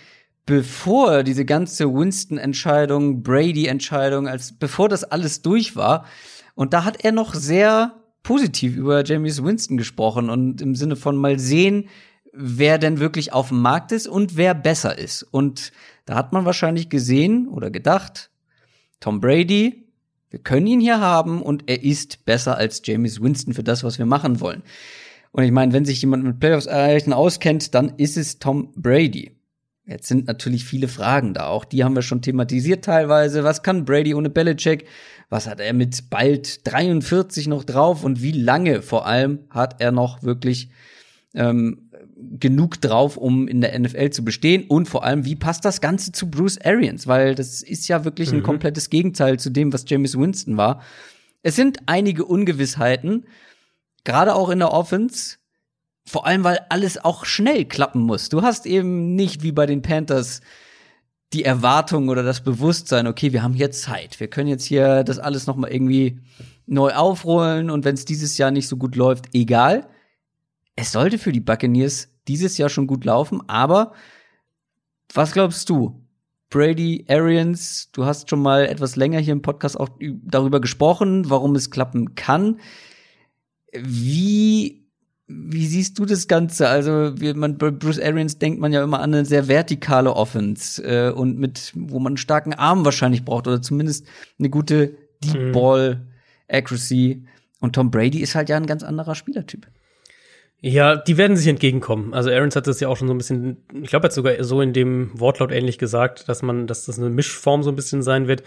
[0.46, 6.06] bevor diese ganze Winston-Entscheidung, Brady-Entscheidung, als bevor das alles durch war.
[6.54, 11.18] Und da hat er noch sehr positiv über James Winston gesprochen und im Sinne von
[11.18, 11.90] mal sehen,
[12.34, 15.24] wer denn wirklich auf dem Markt ist und wer besser ist.
[15.24, 15.72] Und
[16.06, 18.32] da hat man wahrscheinlich gesehen oder gedacht,
[19.00, 19.83] Tom Brady,
[20.34, 24.00] wir können ihn hier haben und er ist besser als James Winston für das, was
[24.00, 24.64] wir machen wollen.
[25.32, 29.38] Und ich meine, wenn sich jemand mit Playoffs erreichen auskennt, dann ist es Tom Brady.
[29.86, 31.50] Jetzt sind natürlich viele Fragen da.
[31.50, 33.44] Auch die haben wir schon thematisiert teilweise.
[33.44, 34.88] Was kann Brady ohne Belichick?
[35.30, 38.04] Was hat er mit bald 43 noch drauf?
[38.04, 40.72] Und wie lange vor allem hat er noch wirklich
[41.36, 41.83] ähm,
[42.40, 44.66] genug drauf, um in der NFL zu bestehen?
[44.68, 47.08] Und vor allem, wie passt das Ganze zu Bruce Arians?
[47.08, 48.44] Weil das ist ja wirklich ein Mhm.
[48.44, 50.82] komplettes Gegenteil zu dem, was James Winston war.
[51.42, 53.26] Es sind einige Ungewissheiten,
[54.04, 55.38] gerade auch in der Offense.
[56.06, 58.28] Vor allem, weil alles auch schnell klappen muss.
[58.30, 60.42] Du hast eben nicht wie bei den Panthers
[61.32, 64.20] die Erwartung oder das Bewusstsein, okay, wir haben hier Zeit.
[64.20, 66.20] Wir können jetzt hier das alles noch mal irgendwie
[66.68, 69.88] neu aufrollen und wenn es dieses Jahr nicht so gut läuft, egal.
[70.76, 73.94] Es sollte für die Buccaneers dieses Jahr schon gut laufen, aber
[75.14, 76.00] was glaubst du?
[76.50, 81.56] Brady, Arians, du hast schon mal etwas länger hier im Podcast auch darüber gesprochen, warum
[81.56, 82.60] es klappen kann.
[83.74, 84.86] Wie,
[85.26, 86.68] wie siehst du das Ganze?
[86.70, 90.84] Also, wie man, bei Bruce Arians denkt man ja immer an eine sehr vertikale Offense
[90.84, 94.06] äh, und mit, wo man einen starken Arm wahrscheinlich braucht oder zumindest
[94.38, 95.52] eine gute Deep Mhm.
[95.54, 96.08] Ball
[96.50, 97.26] Accuracy.
[97.62, 99.68] Und Tom Brady ist halt ja ein ganz anderer Spielertyp.
[100.66, 102.14] Ja, die werden sich entgegenkommen.
[102.14, 104.42] Also Aaron's hat das ja auch schon so ein bisschen, ich glaube, er hat sogar
[104.46, 108.02] so in dem Wortlaut ähnlich gesagt, dass man, dass das eine Mischform so ein bisschen
[108.02, 108.44] sein wird.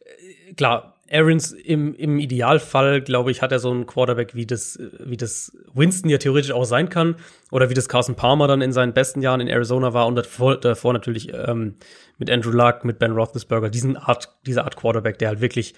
[0.00, 4.80] Äh, Klar, Aaron's im, im Idealfall, glaube ich, hat er so einen Quarterback, wie das,
[4.98, 7.14] wie das Winston ja theoretisch auch sein kann,
[7.52, 10.56] oder wie das Carson Palmer dann in seinen besten Jahren in Arizona war und davor,
[10.58, 11.76] davor natürlich ähm,
[12.18, 15.74] mit Andrew Luck, mit Ben Roethlisberger, diesen Art, diese Art Quarterback, der halt wirklich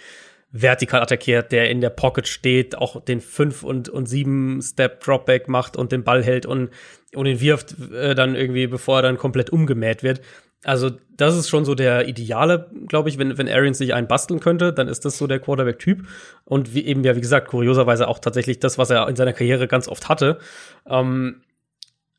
[0.52, 5.48] vertikal attackiert, der in der Pocket steht, auch den 5 und, und 7 Step Dropback
[5.48, 6.70] macht und den Ball hält und,
[7.14, 10.20] und ihn wirft äh, dann irgendwie, bevor er dann komplett umgemäht wird.
[10.64, 14.38] Also, das ist schon so der Ideale, glaube ich, wenn, wenn Arians sich einen basteln
[14.38, 16.06] könnte, dann ist das so der Quarterback-Typ.
[16.44, 19.66] Und wie eben, ja, wie gesagt, kurioserweise auch tatsächlich das, was er in seiner Karriere
[19.66, 20.38] ganz oft hatte.
[20.86, 21.42] Ähm,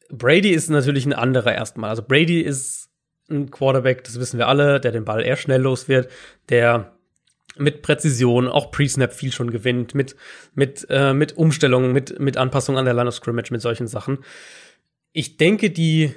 [0.09, 1.89] Brady ist natürlich ein anderer erstmal.
[1.89, 2.89] Also Brady ist
[3.29, 6.09] ein Quarterback, das wissen wir alle, der den Ball eher schnell los wird,
[6.49, 6.91] der
[7.57, 10.15] mit Präzision, auch Pre-Snap viel schon gewinnt, mit,
[10.55, 14.19] mit, äh, mit Umstellungen, mit, mit Anpassung an der Line of Scrimmage, mit solchen Sachen.
[15.11, 16.13] Ich denke, die,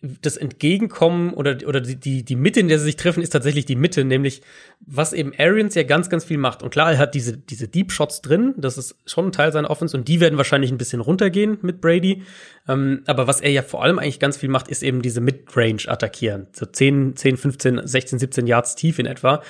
[0.00, 3.64] das Entgegenkommen oder, oder die, die, die Mitte, in der sie sich treffen, ist tatsächlich
[3.64, 4.42] die Mitte, nämlich
[4.86, 6.62] was eben Arians ja ganz, ganz viel macht.
[6.62, 9.70] Und klar, er hat diese, diese Deep Shots drin, das ist schon ein Teil seiner
[9.70, 12.22] Offense und die werden wahrscheinlich ein bisschen runtergehen mit Brady.
[12.68, 15.82] Ähm, aber was er ja vor allem eigentlich ganz viel macht, ist eben diese Mid-Range
[15.88, 16.46] attackieren.
[16.52, 19.42] So 10, 10, 15, 16, 17 Yards tief in etwa.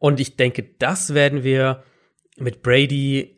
[0.00, 1.84] Und ich denke, das werden wir
[2.36, 3.36] mit Brady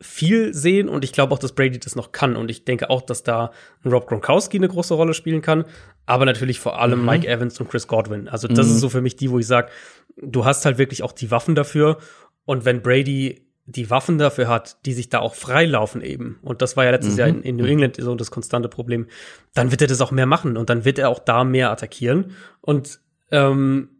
[0.00, 3.02] viel sehen und ich glaube auch, dass Brady das noch kann und ich denke auch,
[3.02, 3.52] dass da
[3.84, 5.66] Rob Gronkowski eine große Rolle spielen kann,
[6.06, 7.06] aber natürlich vor allem mhm.
[7.06, 8.26] Mike Evans und Chris Godwin.
[8.26, 8.72] Also das mhm.
[8.72, 9.68] ist so für mich die, wo ich sage,
[10.16, 11.98] du hast halt wirklich auch die Waffen dafür
[12.46, 16.38] und wenn Brady die Waffen dafür hat, die sich da auch freilaufen eben.
[16.42, 17.18] Und das war ja letztes mhm.
[17.18, 19.06] Jahr in, in, New England so das konstante Problem.
[19.54, 22.32] Dann wird er das auch mehr machen und dann wird er auch da mehr attackieren.
[22.62, 23.90] Und ähm,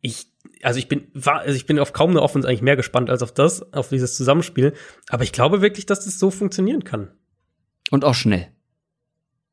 [0.00, 0.29] ich
[0.62, 3.22] also ich bin, war, also ich bin auf kaum eine Offense eigentlich mehr gespannt als
[3.22, 4.74] auf das, auf dieses Zusammenspiel.
[5.08, 7.10] Aber ich glaube wirklich, dass das so funktionieren kann.
[7.90, 8.48] Und auch schnell.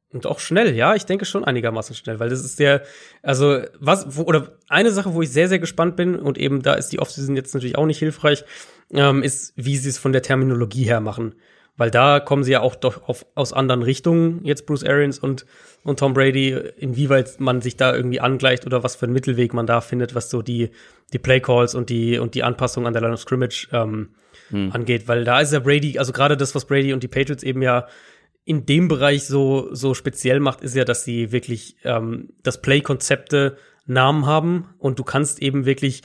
[0.10, 2.84] Und auch schnell, ja, ich denke schon einigermaßen schnell, weil das ist der,
[3.24, 6.76] also was, wo, oder eine Sache, wo ich sehr, sehr gespannt bin, und eben da
[6.76, 8.46] ist die Offseason jetzt natürlich auch nicht hilfreich,
[8.94, 11.36] ähm, ist, wie sie es von der Terminologie her machen.
[11.78, 15.46] Weil da kommen sie ja auch doch auf, aus anderen Richtungen, jetzt Bruce Arians und,
[15.84, 19.68] und Tom Brady, inwieweit man sich da irgendwie angleicht oder was für einen Mittelweg man
[19.68, 20.72] da findet, was so die,
[21.14, 24.10] die Play Calls und die, und die Anpassung an der Line of Scrimmage ähm,
[24.50, 24.72] hm.
[24.72, 25.08] angeht.
[25.08, 27.88] Weil da ist ja Brady, also gerade das, was Brady und die Patriots eben ja
[28.44, 33.58] in dem Bereich so, so speziell macht, ist ja, dass sie wirklich ähm, das Play-Konzepte
[33.86, 36.02] Namen haben und du kannst eben wirklich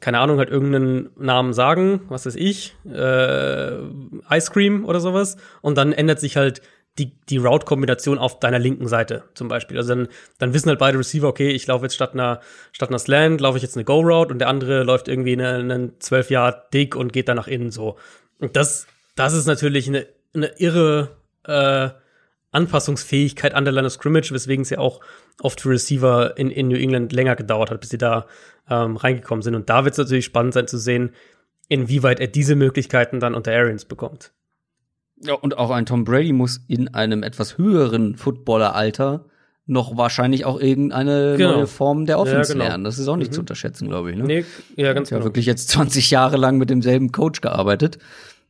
[0.00, 3.78] keine Ahnung, halt irgendeinen Namen sagen, was weiß ich, äh,
[4.30, 5.36] Ice Cream oder sowas.
[5.62, 6.62] Und dann ändert sich halt
[6.98, 9.76] die, die Route-Kombination auf deiner linken Seite zum Beispiel.
[9.76, 12.40] Also dann, dann wissen halt beide Receiver, okay, ich laufe jetzt statt einer,
[12.72, 16.00] statt einer Slant, laufe ich jetzt eine Go-Route und der andere läuft irgendwie einen, einen
[16.00, 17.96] 12 Yard dick und geht dann nach innen so.
[18.38, 21.90] Und das, das ist natürlich eine, eine irre äh,
[22.52, 25.00] Anpassungsfähigkeit an der Line of Scrimmage, weswegen es ja auch
[25.40, 28.26] oft für Receiver in, in New England länger gedauert hat, bis sie da
[28.68, 29.54] ähm, reingekommen sind.
[29.54, 31.10] Und da wird es natürlich spannend sein zu sehen,
[31.68, 34.32] inwieweit er diese Möglichkeiten dann unter Arians bekommt.
[35.22, 39.24] Ja, und auch ein Tom Brady muss in einem etwas höheren Footballeralter
[39.66, 41.56] noch wahrscheinlich auch irgendeine genau.
[41.56, 42.64] neue Form der Offense ja, genau.
[42.66, 42.84] lernen.
[42.84, 43.34] Das ist auch nicht mhm.
[43.34, 44.16] zu unterschätzen, glaube ich.
[44.16, 44.24] Ne?
[44.24, 44.44] Nee,
[44.76, 45.20] ja, ganz genau.
[45.20, 47.98] Ja, wirklich jetzt 20 Jahre lang mit demselben Coach gearbeitet.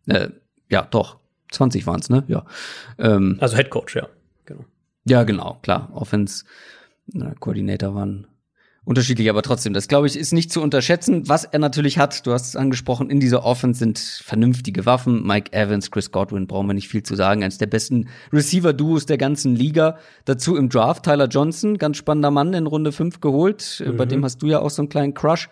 [0.07, 0.29] Äh,
[0.69, 1.19] ja, doch.
[1.53, 2.25] 20 waren es, ne?
[2.29, 2.45] Ja.
[2.99, 4.09] Ähm, also Head Coach, ja.
[5.07, 5.91] Ja, genau, klar.
[5.95, 6.45] Offense
[7.15, 8.27] äh, Koordinator waren
[8.85, 11.29] unterschiedlich, aber trotzdem, das glaube ich, ist nicht zu unterschätzen.
[11.29, 15.27] Was er natürlich hat, du hast es angesprochen, in dieser Offense sind vernünftige Waffen.
[15.27, 17.43] Mike Evans, Chris Godwin, brauchen wir nicht viel zu sagen.
[17.43, 19.99] Eines der besten Receiver-Duos der ganzen Liga.
[20.25, 23.83] Dazu im Draft Tyler Johnson, ganz spannender Mann in Runde 5 geholt.
[23.85, 23.97] Mhm.
[23.97, 25.49] Bei dem hast du ja auch so einen kleinen Crush.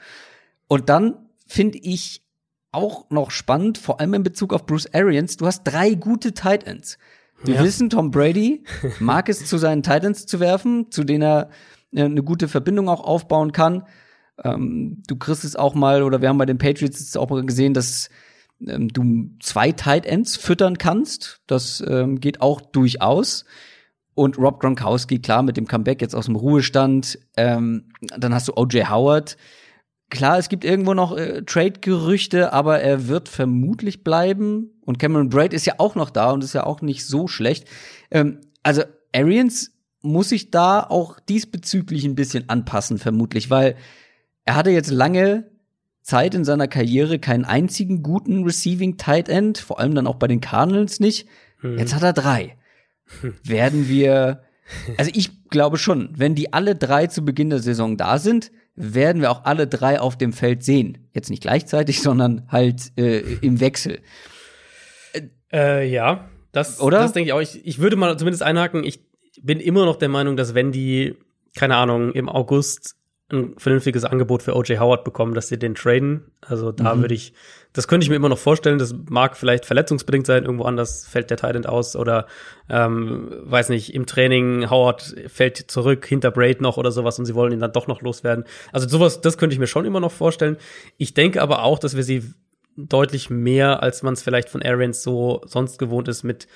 [0.69, 1.15] Und dann
[1.47, 2.23] finde ich
[2.71, 6.65] auch noch spannend, vor allem in Bezug auf Bruce Arians, du hast drei gute Tight
[6.65, 6.99] Ends.
[7.43, 7.65] Wir ja.
[7.65, 8.65] wissen, Tom Brady
[9.01, 11.51] mag es, zu seinen Tight Ends zu werfen, zu denen er
[11.95, 13.85] eine gute Verbindung auch aufbauen kann.
[14.43, 17.45] Ähm, du kriegst es auch mal, oder wir haben bei den Patriots jetzt auch mal
[17.45, 18.09] gesehen, dass
[18.67, 21.41] ähm, du zwei Tight Ends füttern kannst.
[21.47, 23.45] Das ähm, geht auch durchaus.
[24.15, 27.19] Und Rob Gronkowski, klar, mit dem Comeback jetzt aus dem Ruhestand.
[27.37, 28.89] Ähm, dann hast du O.J.
[28.89, 29.37] Howard.
[30.11, 34.71] Klar, es gibt irgendwo noch äh, Trade-Gerüchte, aber er wird vermutlich bleiben.
[34.83, 37.67] Und Cameron Braid ist ja auch noch da und ist ja auch nicht so schlecht.
[38.11, 38.83] Ähm, also
[39.15, 43.77] Arians muss sich da auch diesbezüglich ein bisschen anpassen, vermutlich, weil
[44.45, 45.51] er hatte jetzt lange
[46.03, 50.29] Zeit in seiner Karriere keinen einzigen guten Receiving Tight End, vor allem dann auch bei
[50.29, 51.27] den Cardinals nicht.
[51.61, 51.79] Hm.
[51.79, 52.59] Jetzt hat er drei.
[53.43, 54.43] Werden wir,
[54.99, 59.23] also ich glaube schon, wenn die alle drei zu Beginn der Saison da sind, werden
[59.23, 61.07] wir auch alle drei auf dem Feld sehen.
[61.13, 64.01] Jetzt nicht gleichzeitig, sondern halt äh, im Wechsel.
[65.53, 66.99] Äh, ja, das, Oder?
[66.99, 67.41] das denke ich auch.
[67.41, 68.85] Ich, ich würde mal zumindest einhaken.
[68.85, 69.01] Ich
[69.43, 71.17] bin immer noch der Meinung, dass wenn die,
[71.57, 72.97] keine Ahnung, im August
[73.31, 76.31] ein vernünftiges Angebot für OJ Howard bekommen, dass sie den traden.
[76.41, 77.01] Also da mhm.
[77.03, 77.33] würde ich,
[77.75, 78.79] das könnte ich mir immer noch vorstellen.
[78.79, 82.27] Das mag vielleicht verletzungsbedingt sein, irgendwo anders fällt der Titan aus oder
[82.71, 87.35] ähm, weiß nicht, im Training Howard fällt zurück hinter Braid noch oder sowas und sie
[87.35, 88.45] wollen ihn dann doch noch loswerden.
[88.73, 90.57] Also sowas, das könnte ich mir schon immer noch vorstellen.
[90.99, 92.33] Ich denke aber auch, dass wir sie
[92.77, 96.47] deutlich mehr, als man es vielleicht von Arians so sonst gewohnt ist, mit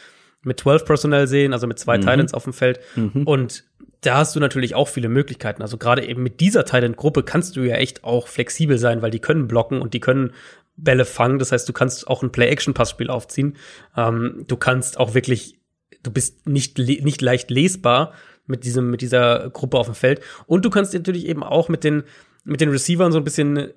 [0.44, 2.02] mit 12 Personal sehen, also mit zwei mhm.
[2.02, 2.78] Titans auf dem Feld.
[2.94, 3.24] Mhm.
[3.24, 3.64] Und
[4.02, 5.62] da hast du natürlich auch viele Möglichkeiten.
[5.62, 9.18] Also gerade eben mit dieser Titan-Gruppe kannst du ja echt auch flexibel sein, weil die
[9.18, 10.32] können blocken und die können
[10.78, 11.38] Bälle fangen.
[11.38, 13.56] Das heißt, du kannst auch ein Play-Action-Passspiel aufziehen.
[13.96, 15.58] Ähm, du kannst auch wirklich,
[16.02, 18.12] du bist nicht, nicht leicht lesbar,
[18.46, 20.22] mit diesem, mit dieser Gruppe auf dem Feld.
[20.46, 22.04] Und du kannst natürlich eben auch mit den,
[22.44, 23.72] mit den Receivern so ein bisschen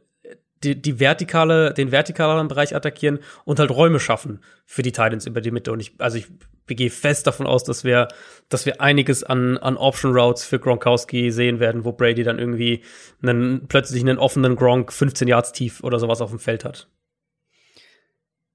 [0.64, 5.42] die, die vertikale, den vertikaleren Bereich attackieren und halt Räume schaffen für die Titans über
[5.42, 5.72] die Mitte.
[5.72, 6.28] Und ich, also ich
[6.68, 8.08] gehe fest davon aus, dass wir,
[8.50, 12.84] dass wir einiges an, an Option Routes für Gronkowski sehen werden, wo Brady dann irgendwie
[13.22, 16.88] einen, plötzlich einen offenen Gronk 15 Yards tief oder sowas auf dem Feld hat.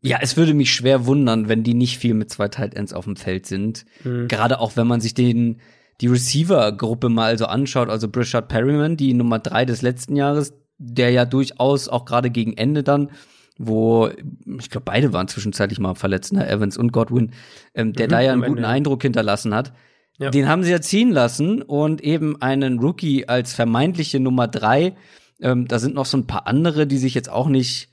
[0.00, 3.06] Ja, es würde mich schwer wundern, wenn die nicht viel mit zwei Tight Ends auf
[3.06, 3.86] dem Feld sind.
[4.04, 4.28] Mhm.
[4.28, 5.60] Gerade auch, wenn man sich den,
[6.00, 11.10] die Receiver-Gruppe mal so anschaut, also Brishard Perryman, die Nummer drei des letzten Jahres, der
[11.10, 13.10] ja durchaus auch gerade gegen Ende dann,
[13.58, 14.10] wo
[14.58, 16.48] ich glaube beide waren zwischenzeitlich mal verletzt, ne?
[16.48, 17.32] Evans und Godwin,
[17.74, 18.68] ähm, der mhm, da ja einen guten Ende.
[18.68, 19.72] Eindruck hinterlassen hat.
[20.18, 20.30] Ja.
[20.30, 24.94] Den haben sie ja ziehen lassen und eben einen Rookie als vermeintliche Nummer drei.
[25.40, 27.90] Ähm, da sind noch so ein paar andere, die sich jetzt auch nicht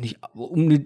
[0.00, 0.18] nicht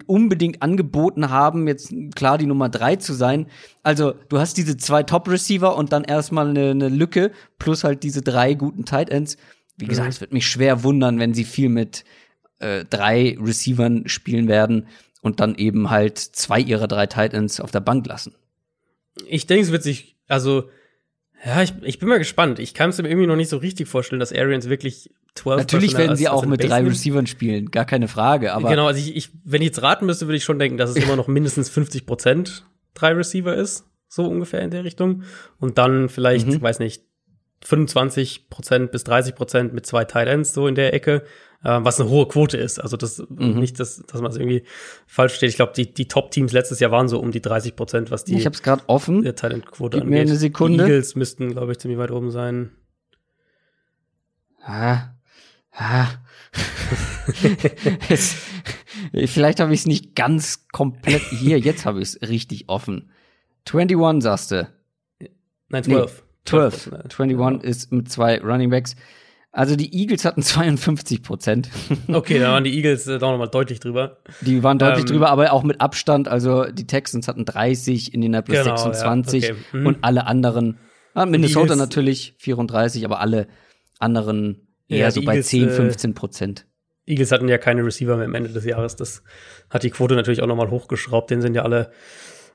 [0.07, 3.47] unbedingt angeboten haben, jetzt klar die Nummer drei zu sein.
[3.83, 8.21] Also du hast diese zwei Top-Receiver und dann erstmal eine, eine Lücke plus halt diese
[8.21, 9.37] drei guten Tight Ends.
[9.77, 10.09] Wie gesagt, mhm.
[10.09, 12.05] es wird mich schwer wundern, wenn sie viel mit
[12.59, 14.87] äh, drei Receivern spielen werden
[15.21, 18.35] und dann eben halt zwei ihrer drei Tight Ends auf der Bank lassen.
[19.27, 20.69] Ich denke, es wird sich, also
[21.45, 22.59] ja, ich, ich bin mal gespannt.
[22.59, 25.97] Ich kann es mir irgendwie noch nicht so richtig vorstellen, dass Arians wirklich 12 Natürlich
[25.97, 28.53] werden sie auch mit drei Receivern spielen, gar keine Frage.
[28.53, 30.89] Aber genau, also ich, ich, wenn ich jetzt raten müsste, würde ich schon denken, dass
[30.89, 35.23] es immer noch mindestens 50 Prozent drei Receiver ist, so ungefähr in der Richtung.
[35.59, 36.61] Und dann vielleicht, mhm.
[36.61, 37.03] weiß nicht,
[37.63, 41.23] 25 Prozent bis 30 Prozent mit zwei Tight Ends so in der Ecke,
[41.65, 42.79] was eine hohe Quote ist.
[42.79, 43.59] Also das mhm.
[43.59, 44.63] nicht, dass, dass man es irgendwie
[45.07, 45.49] falsch steht.
[45.49, 48.37] Ich glaube, die, die Top-Teams letztes Jahr waren so um die 30 Prozent, was die.
[48.37, 49.23] Ich habe es gerade offen.
[49.23, 50.13] Der Tight End Quote Gib angeht.
[50.13, 50.85] mir eine Sekunde.
[50.85, 52.71] Die Eagles müssten, glaube ich, ziemlich weit oben sein.
[54.61, 55.09] Ah.
[55.71, 56.07] Ah.
[58.09, 58.35] es,
[59.25, 61.59] vielleicht habe ich es nicht ganz komplett hier.
[61.59, 63.09] Jetzt habe ich es richtig offen.
[63.67, 64.69] 21 sagst du.
[65.69, 66.23] Nein, 12.
[66.45, 66.91] 12.
[67.19, 68.95] 21 ist mit zwei Running Backs.
[69.55, 71.69] Also die Eagles hatten 52 Prozent.
[72.09, 74.17] Okay, da waren die Eagles äh, doch nochmal deutlich drüber.
[74.41, 76.27] Die waren deutlich ähm, drüber, aber auch mit Abstand.
[76.27, 79.59] Also die Texans hatten 30, Indianapolis genau, 26 ja, okay.
[79.71, 79.85] mhm.
[79.87, 80.77] und alle anderen,
[81.13, 83.47] ah, Minnesota Eagles, natürlich 34, aber alle
[83.97, 86.65] anderen eher ja, so bei Eagles, 10, 15 Prozent.
[87.05, 88.97] Äh, Eagles hatten ja keine Receiver mehr am Ende des Jahres.
[88.97, 89.23] Das
[89.69, 91.31] hat die Quote natürlich auch nochmal hochgeschraubt.
[91.31, 91.91] Den sind ja alle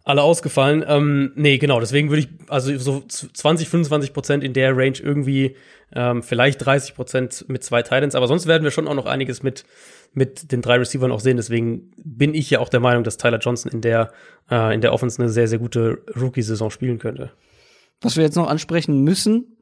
[0.05, 0.85] alle ausgefallen.
[0.87, 5.57] Ähm, nee, genau, deswegen würde ich, also so 20, 25 Prozent in der Range irgendwie,
[5.93, 9.43] ähm, vielleicht 30 Prozent mit zwei Titans, aber sonst werden wir schon auch noch einiges
[9.43, 9.65] mit,
[10.13, 11.37] mit den drei Receivern auch sehen.
[11.37, 14.13] Deswegen bin ich ja auch der Meinung, dass Tyler Johnson in der,
[14.51, 17.33] äh, in der Offense eine sehr, sehr gute Rookie-Saison spielen könnte.
[18.01, 19.57] Was wir jetzt noch ansprechen müssen,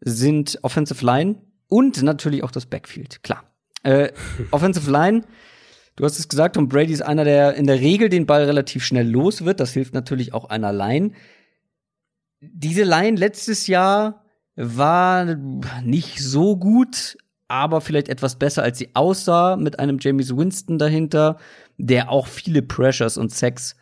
[0.00, 3.44] sind Offensive Line und natürlich auch das Backfield, klar.
[3.82, 4.12] Äh,
[4.50, 5.22] Offensive Line
[6.00, 8.82] Du hast es gesagt, Tom Brady ist einer, der in der Regel den Ball relativ
[8.82, 9.60] schnell los wird.
[9.60, 11.10] Das hilft natürlich auch einer Line.
[12.40, 14.24] Diese Line letztes Jahr
[14.56, 15.26] war
[15.84, 21.36] nicht so gut, aber vielleicht etwas besser, als sie aussah, mit einem James Winston dahinter,
[21.76, 23.76] der auch viele Pressures und Sex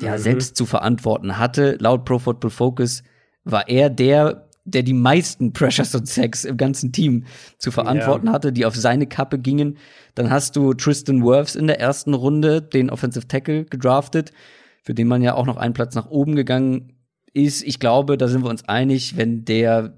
[0.00, 0.18] ja, mhm.
[0.18, 1.76] selbst zu verantworten hatte.
[1.78, 3.04] Laut Pro Football Focus
[3.44, 7.24] war er der, der die meisten Pressures und Sex im ganzen Team
[7.58, 8.32] zu verantworten ja.
[8.32, 9.76] hatte, die auf seine Kappe gingen.
[10.14, 14.32] Dann hast du Tristan Wirfs in der ersten Runde, den Offensive Tackle, gedraftet,
[14.82, 16.94] für den man ja auch noch einen Platz nach oben gegangen
[17.34, 17.62] ist.
[17.62, 19.94] Ich glaube, da sind wir uns einig, wenn der,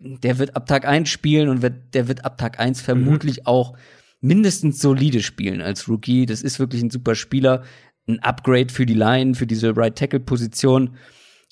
[0.00, 3.46] der wird ab Tag eins spielen und wird, der wird ab Tag eins vermutlich mhm.
[3.46, 3.76] auch
[4.20, 6.24] mindestens solide spielen als Rookie.
[6.24, 7.62] Das ist wirklich ein super Spieler.
[8.06, 10.96] Ein Upgrade für die Line, für diese Right Tackle Position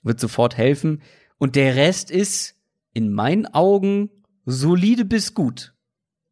[0.03, 1.03] wird sofort helfen.
[1.39, 2.55] Und der Rest ist
[2.93, 4.11] in meinen Augen
[4.47, 5.75] solide bis gut.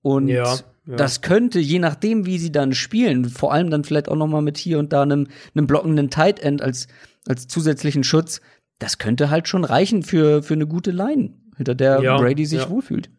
[0.02, 0.96] Und ja, ja.
[0.96, 4.42] das könnte, je nachdem, wie sie dann spielen, vor allem dann vielleicht auch noch mal
[4.42, 6.88] mit hier und da einem, einem blockenden Tight End als,
[7.26, 8.40] als zusätzlichen Schutz,
[8.78, 12.68] das könnte halt schon reichen für, für eine gute Line, hinter der ja, Brady sich
[12.68, 13.10] wohlfühlt.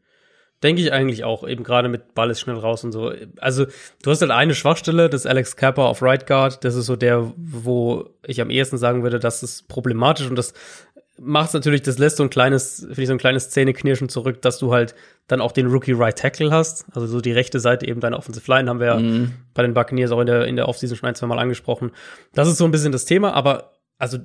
[0.64, 3.12] Denke ich eigentlich auch, eben gerade mit Ball ist schnell raus und so.
[3.40, 3.66] Also,
[4.02, 6.64] du hast halt eine Schwachstelle, das ist Alex Kappa auf Right Guard.
[6.64, 10.54] Das ist so der, wo ich am ehesten sagen würde, das ist problematisch und das
[11.18, 14.60] macht natürlich, das lässt so ein kleines, finde ich, so ein kleines Zähneknirschen zurück, dass
[14.60, 14.96] du halt
[15.28, 16.86] dann auch den Rookie Right Tackle hast.
[16.94, 19.34] Also so die rechte Seite eben deine Offensive Line haben wir ja mhm.
[19.54, 21.92] bei den Buccaneers auch in der, in der Offseason schon ein, zwei Mal angesprochen.
[22.34, 24.20] Das ist so ein bisschen das Thema, aber also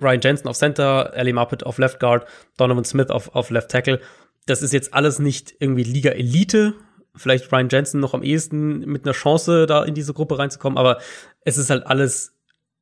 [0.00, 2.26] Ryan Jensen auf Center, Ellie Muppet auf Left Guard,
[2.56, 4.00] Donovan Smith auf, auf Left Tackle.
[4.46, 6.74] Das ist jetzt alles nicht irgendwie Liga Elite.
[7.14, 10.98] Vielleicht Ryan Jensen noch am ehesten mit einer Chance, da in diese Gruppe reinzukommen, aber
[11.44, 12.37] es ist halt alles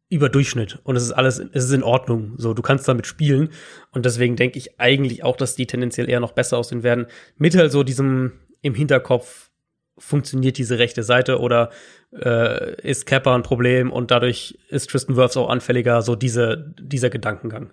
[0.09, 2.34] über Durchschnitt und es ist alles, es ist in Ordnung.
[2.36, 3.50] So, du kannst damit spielen
[3.90, 7.07] und deswegen denke ich eigentlich auch, dass die tendenziell eher noch besser aussehen werden.
[7.36, 8.32] Mit halt so diesem
[8.62, 9.50] im Hinterkopf
[9.98, 11.70] funktioniert diese rechte Seite oder
[12.12, 17.11] äh, ist Kappa ein Problem und dadurch ist Tristan Wirfs auch anfälliger, so diese, dieser
[17.11, 17.70] Gedankengang.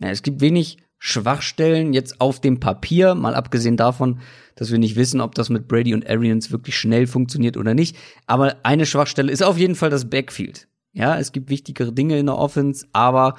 [0.00, 4.20] Ja, es gibt wenig Schwachstellen jetzt auf dem Papier, mal abgesehen davon,
[4.56, 7.96] dass wir nicht wissen, ob das mit Brady und Arians wirklich schnell funktioniert oder nicht.
[8.26, 10.66] Aber eine Schwachstelle ist auf jeden Fall das Backfield.
[10.94, 13.34] Ja, es gibt wichtigere Dinge in der Offense, aber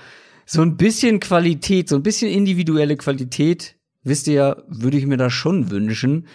[0.45, 5.17] so ein bisschen Qualität, so ein bisschen individuelle Qualität, wisst ihr ja, würde ich mir
[5.17, 6.27] da schon wünschen.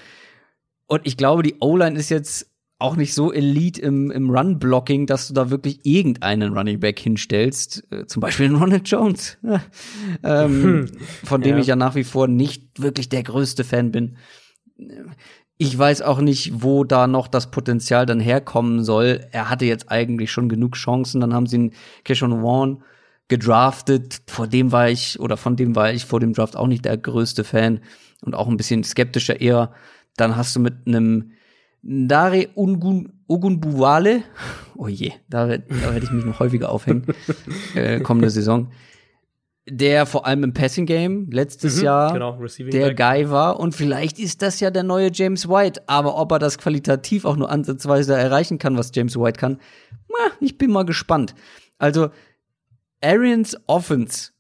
[0.87, 2.51] Und ich glaube, die O-Line ist jetzt
[2.81, 7.87] auch nicht so elite im, im Run-Blocking, dass du da wirklich irgendeinen Running Back hinstellst.
[7.93, 9.39] Äh, zum Beispiel Ronald Jones,
[10.25, 10.91] ähm,
[11.23, 11.61] von dem ja.
[11.61, 14.17] ich ja nach wie vor nicht wirklich der größte Fan bin.
[15.63, 19.27] Ich weiß auch nicht, wo da noch das Potenzial dann herkommen soll.
[19.31, 21.21] Er hatte jetzt eigentlich schon genug Chancen.
[21.21, 22.83] Dann haben sie einen Keshon Vaughn
[23.29, 24.23] gedraftet.
[24.27, 26.97] Vor dem war ich, oder von dem war ich vor dem Draft auch nicht der
[26.97, 27.81] größte Fan
[28.23, 29.75] und auch ein bisschen skeptischer eher.
[30.17, 31.33] Dann hast du mit einem
[31.83, 34.23] Dare Ungun, Ogunbuwale,
[34.77, 37.05] oh je, da, da werde ich mich noch häufiger aufhängen,
[37.75, 38.71] äh, kommende Saison,
[39.71, 42.39] der vor allem im Passing Game letztes mhm, Jahr genau,
[42.71, 42.97] der back.
[42.97, 46.59] Guy war und vielleicht ist das ja der neue James White, aber ob er das
[46.59, 49.59] qualitativ auch nur ansatzweise erreichen kann, was James White kann,
[50.09, 51.35] na, ich bin mal gespannt.
[51.79, 52.11] Also
[53.01, 54.33] Arians Offense,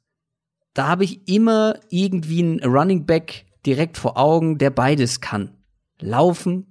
[0.75, 5.57] da habe ich immer irgendwie einen Running Back direkt vor Augen, der beides kann.
[6.01, 6.67] Laufen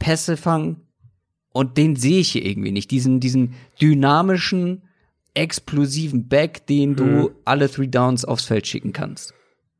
[0.00, 0.88] Pässe fangen.
[1.52, 2.90] Und den sehe ich hier irgendwie nicht.
[2.90, 4.82] Diesen, diesen dynamischen,
[5.34, 7.30] explosiven Back, den du hm.
[7.44, 9.34] alle Three Downs aufs Feld schicken kannst.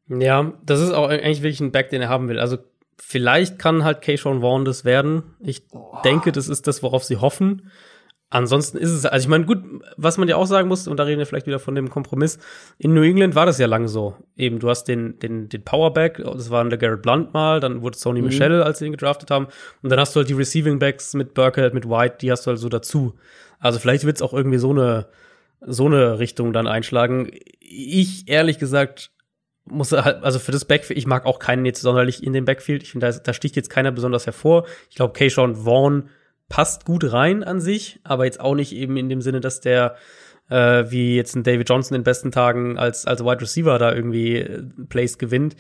[0.09, 2.39] Ja, das ist auch eigentlich wirklich ein Back, den er haben will.
[2.39, 2.59] Also
[2.99, 5.23] vielleicht kann halt Keyshawn Vaughn das werden.
[5.41, 5.99] Ich oh.
[6.05, 7.71] denke, das ist das, worauf sie hoffen.
[8.33, 9.59] Ansonsten ist es, also ich meine, gut,
[9.97, 12.39] was man ja auch sagen muss, und da reden wir vielleicht wieder von dem Kompromiss,
[12.79, 14.15] in New England war das ja lange so.
[14.37, 17.99] Eben, du hast den, den, den Powerback, das war der Garrett Blunt mal, dann wurde
[17.99, 18.29] Sony mhm.
[18.29, 19.49] Michelle, als sie ihn gedraftet haben,
[19.83, 22.51] und dann hast du halt die Receiving Backs mit Burkhead, mit White, die hast du
[22.51, 23.15] halt so dazu.
[23.59, 25.09] Also vielleicht wird's auch irgendwie so eine,
[25.61, 27.31] so eine Richtung dann einschlagen.
[27.61, 29.13] Ich, ehrlich gesagt,
[29.65, 32.83] muss halt, also für das Backfield, ich mag auch keinen jetzt sonderlich in dem Backfield.
[32.83, 34.67] Ich finde, da, da sticht jetzt keiner besonders hervor.
[34.89, 36.09] Ich glaube, Keyshawn Vaughn
[36.49, 39.97] passt gut rein an sich, aber jetzt auch nicht eben in dem Sinne, dass der
[40.49, 44.39] äh, wie jetzt ein David Johnson in besten Tagen als, als Wide Receiver da irgendwie
[44.39, 45.57] äh, Plays gewinnt.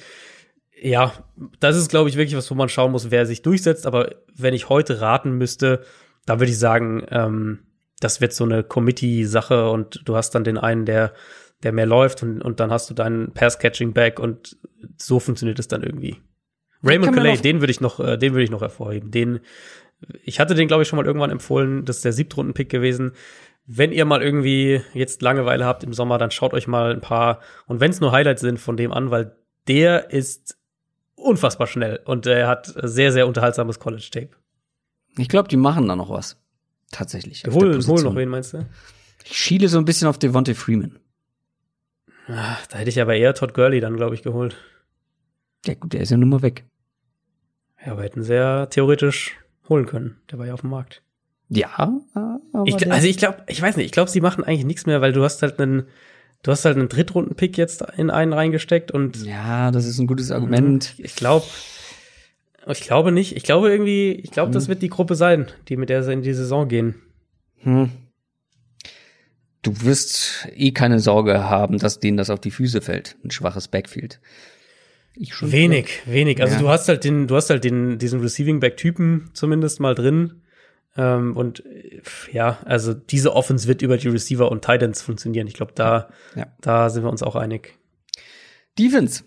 [0.83, 1.13] Ja,
[1.61, 3.87] das ist, glaube ich, wirklich was, wo man schauen muss, wer sich durchsetzt.
[3.87, 5.85] Aber wenn ich heute raten müsste,
[6.27, 7.61] dann würde ich sagen, ähm,
[8.01, 11.13] das wird so eine Committee-Sache und du hast dann den einen, der,
[11.63, 14.57] der mehr läuft und, und dann hast du deinen Pass-Catching-Back und
[14.97, 16.17] so funktioniert es dann irgendwie.
[16.83, 19.11] Raymond Calais, den würde ich noch, äh, den würde ich noch hervorheben.
[19.11, 19.41] Den,
[20.25, 21.85] ich hatte den, glaube ich, schon mal irgendwann empfohlen.
[21.85, 23.13] Das ist der Siebtrunden-Pick gewesen.
[23.67, 27.41] Wenn ihr mal irgendwie jetzt Langeweile habt im Sommer, dann schaut euch mal ein paar,
[27.67, 29.37] und wenn es nur Highlights sind, von dem an, weil
[29.69, 30.57] der ist
[31.15, 34.31] unfassbar schnell und er hat sehr, sehr unterhaltsames College-Tape.
[35.19, 36.41] Ich glaube, die machen da noch was.
[36.91, 37.45] Tatsächlich.
[37.45, 38.67] Hol, hol noch wen, meinst du?
[39.25, 40.99] Ich schiele so ein bisschen auf Devontae Freeman.
[42.29, 44.57] Ach, da hätte ich aber eher Todd Gurley dann, glaube ich, geholt.
[45.67, 46.65] Ja, gut, der ist ja nun mal weg.
[47.85, 49.37] Ja, aber hätten sehr theoretisch
[49.69, 50.21] holen können.
[50.31, 51.03] Der war ja auf dem Markt.
[51.49, 54.87] Ja, aber ich, also ich glaube, ich weiß nicht, ich glaube, sie machen eigentlich nichts
[54.87, 55.89] mehr, weil du hast halt einen,
[56.45, 60.31] du hast halt einen Drittrunden-Pick jetzt in einen reingesteckt und ja, das ist ein gutes
[60.31, 60.95] Argument.
[60.99, 61.45] Ich glaube,
[62.67, 63.37] ich glaube nicht.
[63.37, 64.53] Ich glaube irgendwie, ich glaube, hm.
[64.53, 66.95] das wird die Gruppe sein, die mit der sie in die Saison gehen.
[67.59, 67.91] Hm.
[69.63, 73.17] Du wirst eh keine Sorge haben, dass denen das auf die Füße fällt.
[73.25, 74.21] Ein schwaches Backfield.
[75.15, 76.13] Ich schon wenig, vielleicht.
[76.13, 76.41] wenig.
[76.41, 76.61] Also ja.
[76.61, 80.43] du hast halt den, du hast halt den, diesen Receiving Back Typen zumindest mal drin.
[80.97, 81.63] Ähm, und
[82.33, 85.47] ja, also diese Offense wird über die Receiver und Titans funktionieren.
[85.47, 86.47] Ich glaube, da, ja.
[86.61, 87.79] da sind wir uns auch einig.
[88.79, 89.25] Defense.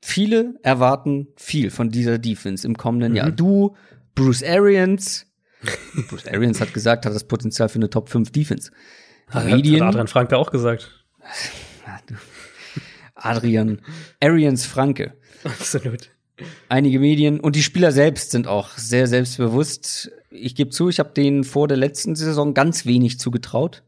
[0.00, 3.16] Viele erwarten viel von dieser Defense im kommenden mhm.
[3.16, 3.30] Jahr.
[3.30, 3.76] Du,
[4.14, 5.26] Bruce Arians.
[6.08, 8.70] Bruce Arians hat gesagt, hat das Potenzial für eine Top 5 Defense.
[9.28, 11.04] Hat, Medien, hat Adrian Franke auch gesagt.
[13.14, 13.80] Adrian
[14.20, 15.14] Arians Franke.
[15.44, 16.10] Absolut.
[16.68, 20.12] Einige Medien und die Spieler selbst sind auch sehr selbstbewusst.
[20.30, 23.82] Ich gebe zu, ich habe denen vor der letzten Saison ganz wenig zugetraut.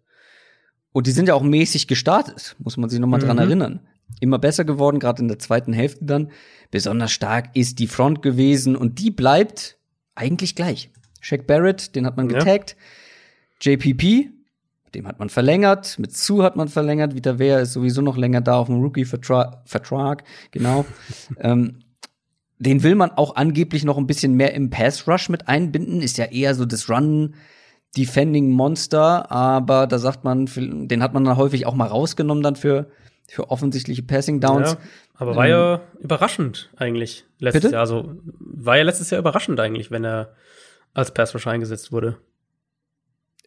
[0.92, 3.26] Und die sind ja auch mäßig gestartet, muss man sich noch mal mhm.
[3.26, 3.80] dran erinnern.
[4.20, 6.30] Immer besser geworden, gerade in der zweiten Hälfte dann.
[6.70, 9.78] Besonders stark ist die Front gewesen und die bleibt
[10.14, 10.90] eigentlich gleich.
[11.20, 12.76] Shaq Barrett, den hat man getaggt.
[13.62, 13.72] Ja.
[13.72, 14.30] JPP,
[14.94, 18.40] dem hat man verlängert, mit Sue hat man verlängert, Vita Vea ist sowieso noch länger
[18.40, 20.84] da auf dem Rookie-Vertrag, genau.
[21.38, 21.80] ähm,
[22.58, 26.26] den will man auch angeblich noch ein bisschen mehr im Pass-Rush mit einbinden, ist ja
[26.26, 27.34] eher so das Run-
[27.96, 32.54] Defending Monster, aber da sagt man, den hat man dann häufig auch mal rausgenommen dann
[32.54, 32.88] für,
[33.30, 34.72] für offensichtliche Passing Downs.
[34.72, 34.78] Ja,
[35.14, 37.74] aber war ähm, ja überraschend eigentlich letztes bitte?
[37.74, 37.80] Jahr.
[37.82, 40.34] Also war ja letztes Jahr überraschend eigentlich, wenn er
[40.94, 42.16] als Pass eingesetzt wurde.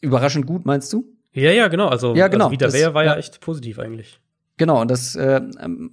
[0.02, 1.06] Überraschend gut, meinst du?
[1.34, 1.88] Ja, ja, genau.
[1.88, 2.46] Also, ja, genau.
[2.46, 4.20] Also wieder wer war ja, ja echt positiv eigentlich.
[4.58, 5.42] Genau, und das äh,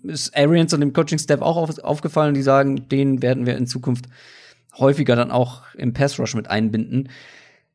[0.04, 2.34] ist Arians und dem Coaching-Staff auch auf, aufgefallen.
[2.34, 4.04] Die sagen, den werden wir in Zukunft
[4.78, 7.08] häufiger dann auch im Pass-Rush mit einbinden.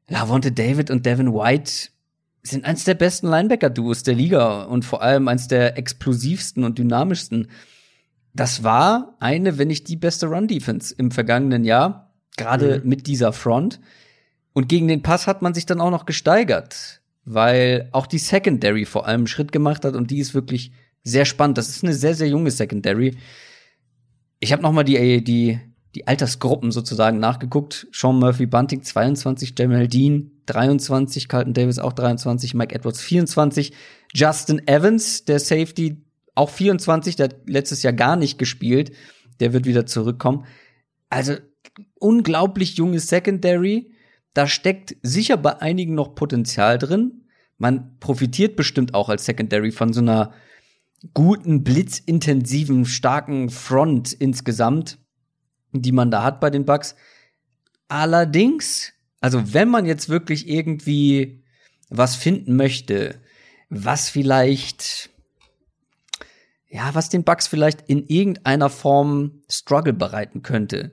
[0.08, 1.90] Lavonte David und Devin White
[2.48, 7.50] sind eins der besten Linebacker-Duos der Liga und vor allem eins der explosivsten und dynamischsten.
[8.34, 12.90] Das war eine, wenn nicht die beste Run-Defense im vergangenen Jahr, gerade mhm.
[12.90, 13.80] mit dieser Front.
[14.54, 18.86] Und gegen den Pass hat man sich dann auch noch gesteigert, weil auch die Secondary
[18.86, 20.72] vor allem Schritt gemacht hat und die ist wirklich
[21.04, 21.58] sehr spannend.
[21.58, 23.18] Das ist eine sehr, sehr junge Secondary.
[24.40, 25.60] Ich habe noch mal die, die
[25.96, 27.88] die Altersgruppen sozusagen nachgeguckt.
[27.92, 33.72] Sean Murphy Bunting 22, Jamal Dean 23, Carlton Davis auch 23, Mike Edwards 24,
[34.14, 36.04] Justin Evans, der Safety,
[36.36, 38.92] auch 24, der hat letztes Jahr gar nicht gespielt.
[39.40, 40.46] Der wird wieder zurückkommen.
[41.10, 41.36] Also
[41.96, 43.94] unglaublich junges Secondary.
[44.34, 47.26] Da steckt sicher bei einigen noch Potenzial drin.
[47.58, 50.34] Man profitiert bestimmt auch als Secondary von so einer
[51.14, 55.00] guten, blitzintensiven, starken Front insgesamt
[55.82, 56.96] die man da hat bei den Bugs.
[57.88, 61.44] Allerdings, also wenn man jetzt wirklich irgendwie
[61.90, 63.16] was finden möchte,
[63.70, 65.10] was vielleicht
[66.76, 70.92] ja, was den Bugs vielleicht in irgendeiner Form Struggle bereiten könnte,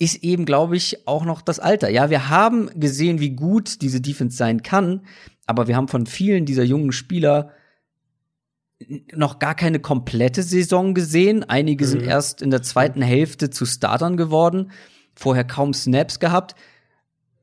[0.00, 1.88] ist eben, glaube ich, auch noch das Alter.
[1.88, 5.06] Ja, wir haben gesehen, wie gut diese Defense sein kann,
[5.46, 7.52] aber wir haben von vielen dieser jungen Spieler
[9.14, 11.44] noch gar keine komplette Saison gesehen.
[11.44, 11.88] Einige mhm.
[11.88, 14.70] sind erst in der zweiten Hälfte zu Startern geworden,
[15.14, 16.54] vorher kaum Snaps gehabt.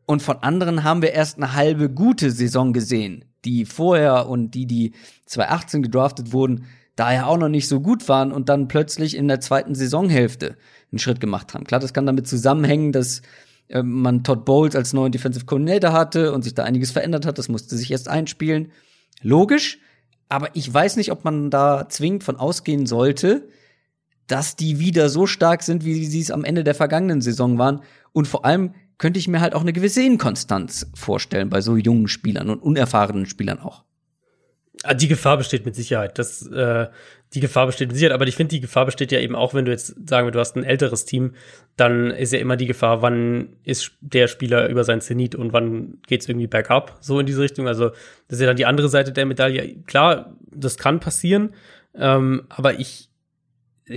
[0.06, 4.66] Und von anderen haben wir erst eine halbe gute Saison gesehen, die vorher und die,
[4.66, 4.94] die
[5.28, 6.66] 2018 gedraftet wurden,
[6.96, 10.58] daher auch noch nicht so gut waren und dann plötzlich in der zweiten Saisonhälfte
[10.92, 11.64] einen Schritt gemacht haben.
[11.64, 13.22] Klar, das kann damit zusammenhängen, dass
[13.70, 17.38] äh, man Todd Bowles als neuen Defensive Coordinator hatte und sich da einiges verändert hat.
[17.38, 18.72] Das musste sich erst einspielen.
[19.22, 19.80] Logisch.
[20.30, 23.50] Aber ich weiß nicht, ob man da zwingend von ausgehen sollte,
[24.28, 27.82] dass die wieder so stark sind, wie sie es am Ende der vergangenen Saison waren.
[28.14, 32.08] Und vor allem könnte ich mir halt auch eine gewisse Inkonstanz vorstellen bei so jungen
[32.08, 33.84] Spielern und unerfahrenen Spielern auch.
[34.84, 36.18] Ah, die Gefahr besteht mit Sicherheit.
[36.18, 36.88] Das, äh,
[37.34, 39.66] die Gefahr besteht mit Sicherheit, aber ich finde, die Gefahr besteht ja eben auch, wenn
[39.66, 41.34] du jetzt sagen wir, du hast ein älteres Team,
[41.76, 45.98] dann ist ja immer die Gefahr, wann ist der Spieler über sein Zenit und wann
[46.08, 47.68] geht's irgendwie bergab, so in diese Richtung.
[47.68, 49.76] Also das ist ja dann die andere Seite der Medaille.
[49.86, 51.54] Klar, das kann passieren,
[51.94, 53.09] ähm, aber ich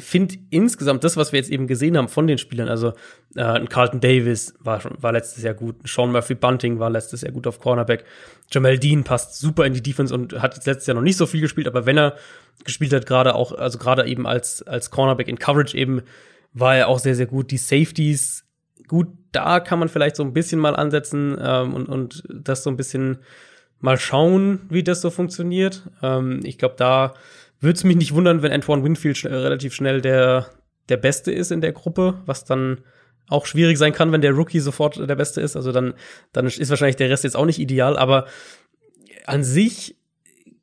[0.00, 2.92] finde insgesamt das, was wir jetzt eben gesehen haben von den Spielern, also
[3.34, 7.32] äh, ein Carlton Davis war, war letztes Jahr gut, Sean Murphy Bunting war letztes Jahr
[7.32, 8.04] gut auf Cornerback,
[8.50, 11.26] Jamal Dean passt super in die Defense und hat jetzt letztes Jahr noch nicht so
[11.26, 12.16] viel gespielt, aber wenn er
[12.64, 16.02] gespielt hat, gerade auch, also gerade eben als, als Cornerback in Coverage eben,
[16.52, 17.50] war er auch sehr, sehr gut.
[17.50, 18.44] Die Safeties,
[18.86, 22.70] gut, da kann man vielleicht so ein bisschen mal ansetzen ähm, und, und das so
[22.70, 23.18] ein bisschen
[23.80, 25.90] mal schauen, wie das so funktioniert.
[26.02, 27.14] Ähm, ich glaube, da
[27.62, 30.46] würde es mich nicht wundern, wenn Antoine Winfield schnell, relativ schnell der,
[30.88, 32.80] der Beste ist in der Gruppe, was dann
[33.28, 35.56] auch schwierig sein kann, wenn der Rookie sofort der Beste ist.
[35.56, 35.94] Also dann,
[36.32, 38.26] dann ist wahrscheinlich der Rest jetzt auch nicht ideal, aber
[39.26, 39.96] an sich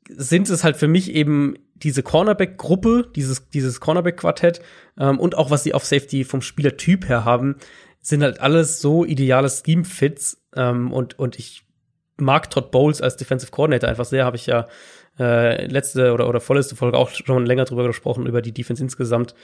[0.08, 4.60] sind es halt für mich eben diese Cornerback-Gruppe, dieses, dieses Cornerback-Quartett
[4.98, 7.56] ähm, und auch was sie auf Safety vom Spielertyp her haben,
[8.02, 11.64] sind halt alles so ideale Scheme-Fits ähm, und, und ich
[12.18, 14.68] mag Todd Bowles als Defensive Coordinator einfach sehr, habe ich ja
[15.20, 19.34] äh, letzte oder, oder vorletzte Folge auch schon länger drüber gesprochen, über die Defense insgesamt,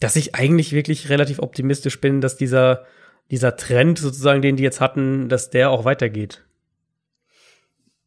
[0.00, 2.86] dass ich eigentlich wirklich relativ optimistisch bin, dass dieser,
[3.30, 6.44] dieser Trend sozusagen, den die jetzt hatten, dass der auch weitergeht.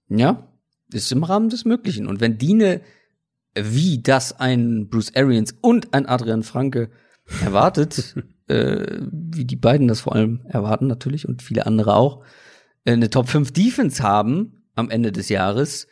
[0.10, 0.48] Ja,
[0.92, 2.08] ist im Rahmen des Möglichen.
[2.08, 2.82] Und wenn Diene,
[3.54, 6.90] wie das ein Bruce Arians und ein Adrian Franke
[7.44, 8.16] erwartet,
[8.48, 12.24] äh, wie die beiden das vor allem erwarten natürlich und viele andere auch,
[12.84, 15.88] äh, eine Top 5 Defense haben am Ende des Jahres,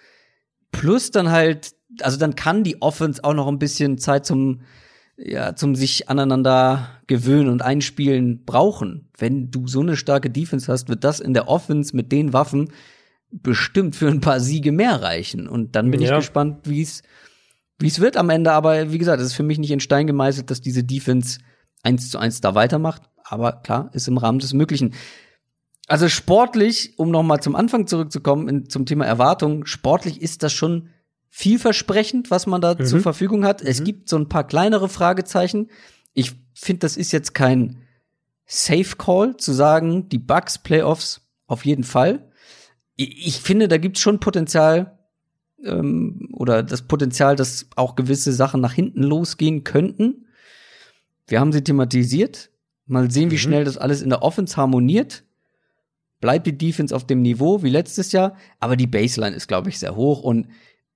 [0.72, 4.62] Plus dann halt, also dann kann die Offense auch noch ein bisschen Zeit zum,
[5.18, 9.10] ja, zum sich aneinander gewöhnen und einspielen brauchen.
[9.18, 12.72] Wenn du so eine starke Defense hast, wird das in der Offense mit den Waffen
[13.32, 15.48] bestimmt für ein paar Siege mehr reichen.
[15.48, 16.10] Und dann bin ja.
[16.10, 17.04] ich gespannt, wie es
[17.80, 18.52] wie es wird am Ende.
[18.52, 21.40] Aber wie gesagt, es ist für mich nicht in Stein gemeißelt, dass diese Defense
[21.82, 23.04] eins zu eins da weitermacht.
[23.24, 24.94] Aber klar, ist im Rahmen des Möglichen.
[25.90, 30.54] Also sportlich, um noch mal zum Anfang zurückzukommen, in, zum Thema Erwartung, sportlich ist das
[30.54, 30.90] schon
[31.30, 32.86] vielversprechend, was man da mhm.
[32.86, 33.64] zur Verfügung hat.
[33.64, 33.86] Es mhm.
[33.86, 35.72] gibt so ein paar kleinere Fragezeichen.
[36.14, 37.78] Ich finde, das ist jetzt kein
[38.46, 42.32] Safe Call zu sagen, die Bugs Playoffs auf jeden Fall.
[42.96, 45.00] Ich, ich finde, da gibt es schon Potenzial
[45.66, 50.28] ähm, oder das Potenzial, dass auch gewisse Sachen nach hinten losgehen könnten.
[51.26, 52.52] Wir haben sie thematisiert.
[52.86, 53.40] Mal sehen, wie mhm.
[53.40, 55.24] schnell das alles in der Offense harmoniert
[56.20, 59.80] bleibt die Defense auf dem Niveau wie letztes Jahr, aber die Baseline ist, glaube ich,
[59.80, 60.48] sehr hoch und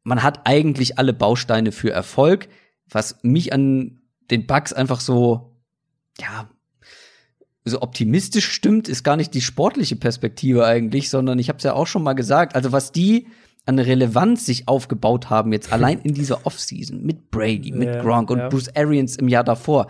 [0.04, 2.50] man hat eigentlich alle Bausteine für Erfolg.
[2.90, 5.56] Was mich an den Bugs einfach so,
[6.20, 6.50] ja,
[7.66, 11.74] so optimistisch stimmt, ist gar nicht die sportliche Perspektive eigentlich, sondern ich habe es ja
[11.74, 13.28] auch schon mal gesagt, also was die
[13.66, 18.30] an Relevanz sich aufgebaut haben jetzt allein in dieser Offseason mit Brady, mit Ja, Gronk
[18.30, 18.50] und ja.
[18.50, 19.88] Bruce Arians im Jahr davor,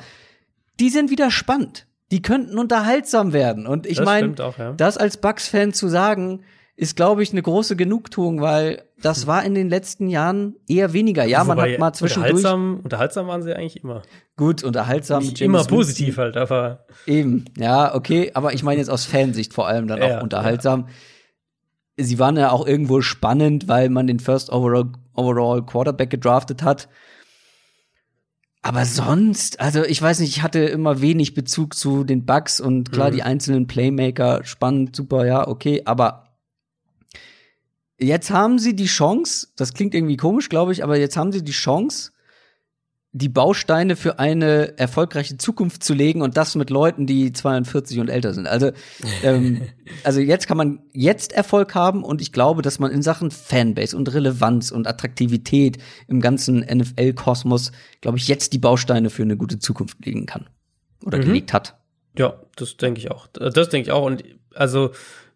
[0.79, 1.87] die sind wieder spannend.
[2.13, 4.73] Die könnten unterhaltsam werden und ich meine, ja.
[4.73, 6.43] das als Bucks-Fan zu sagen,
[6.75, 11.25] ist, glaube ich, eine große Genugtuung, weil das war in den letzten Jahren eher weniger.
[11.25, 14.03] Ja, man Wobei hat mal zwischendurch Unterhaltsam, unterhaltsam waren sie eigentlich immer.
[14.37, 15.23] gut unterhaltsam.
[15.23, 19.67] Nicht immer positiv halt, aber Eben, ja, okay, aber ich meine jetzt aus Fansicht vor
[19.67, 20.89] allem dann Ja, auch unterhaltsam.
[21.97, 26.89] Sie waren ja auch irgendwo spannend, weil man den First Overall, Overall Quarterback gedraftet hat.
[28.65, 32.91] Aber sonst, also ich weiß nicht, ich hatte immer wenig Bezug zu den Bugs und
[32.93, 33.13] klar, Mhm.
[33.15, 36.29] die einzelnen Playmaker, spannend, super, ja, okay, aber
[37.99, 41.43] jetzt haben sie die Chance, das klingt irgendwie komisch, glaube ich, aber jetzt haben sie
[41.43, 42.11] die Chance,
[43.15, 48.09] die Bausteine für eine erfolgreiche Zukunft zu legen und das mit Leuten, die 42 und
[48.09, 48.47] älter sind.
[48.47, 48.71] Also,
[49.21, 49.61] ähm,
[50.03, 53.95] also jetzt kann man jetzt Erfolg haben und ich glaube, dass man in Sachen Fanbase
[53.95, 59.59] und Relevanz und Attraktivität im ganzen NFL-Kosmos, glaube ich, jetzt die Bausteine für eine gute
[59.59, 60.47] Zukunft legen kann
[61.05, 61.23] oder Mhm.
[61.25, 61.75] gelegt hat.
[62.17, 63.27] ja, das denke ich auch.
[63.27, 64.05] Das denke ich auch.
[64.05, 64.23] Und
[64.55, 64.91] also,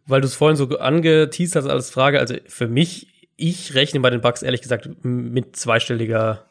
[0.07, 4.09] weil du es vorhin so angeteased hast als Frage, also für mich, ich rechne bei
[4.09, 6.45] den Bucks ehrlich gesagt mit zweistelliger,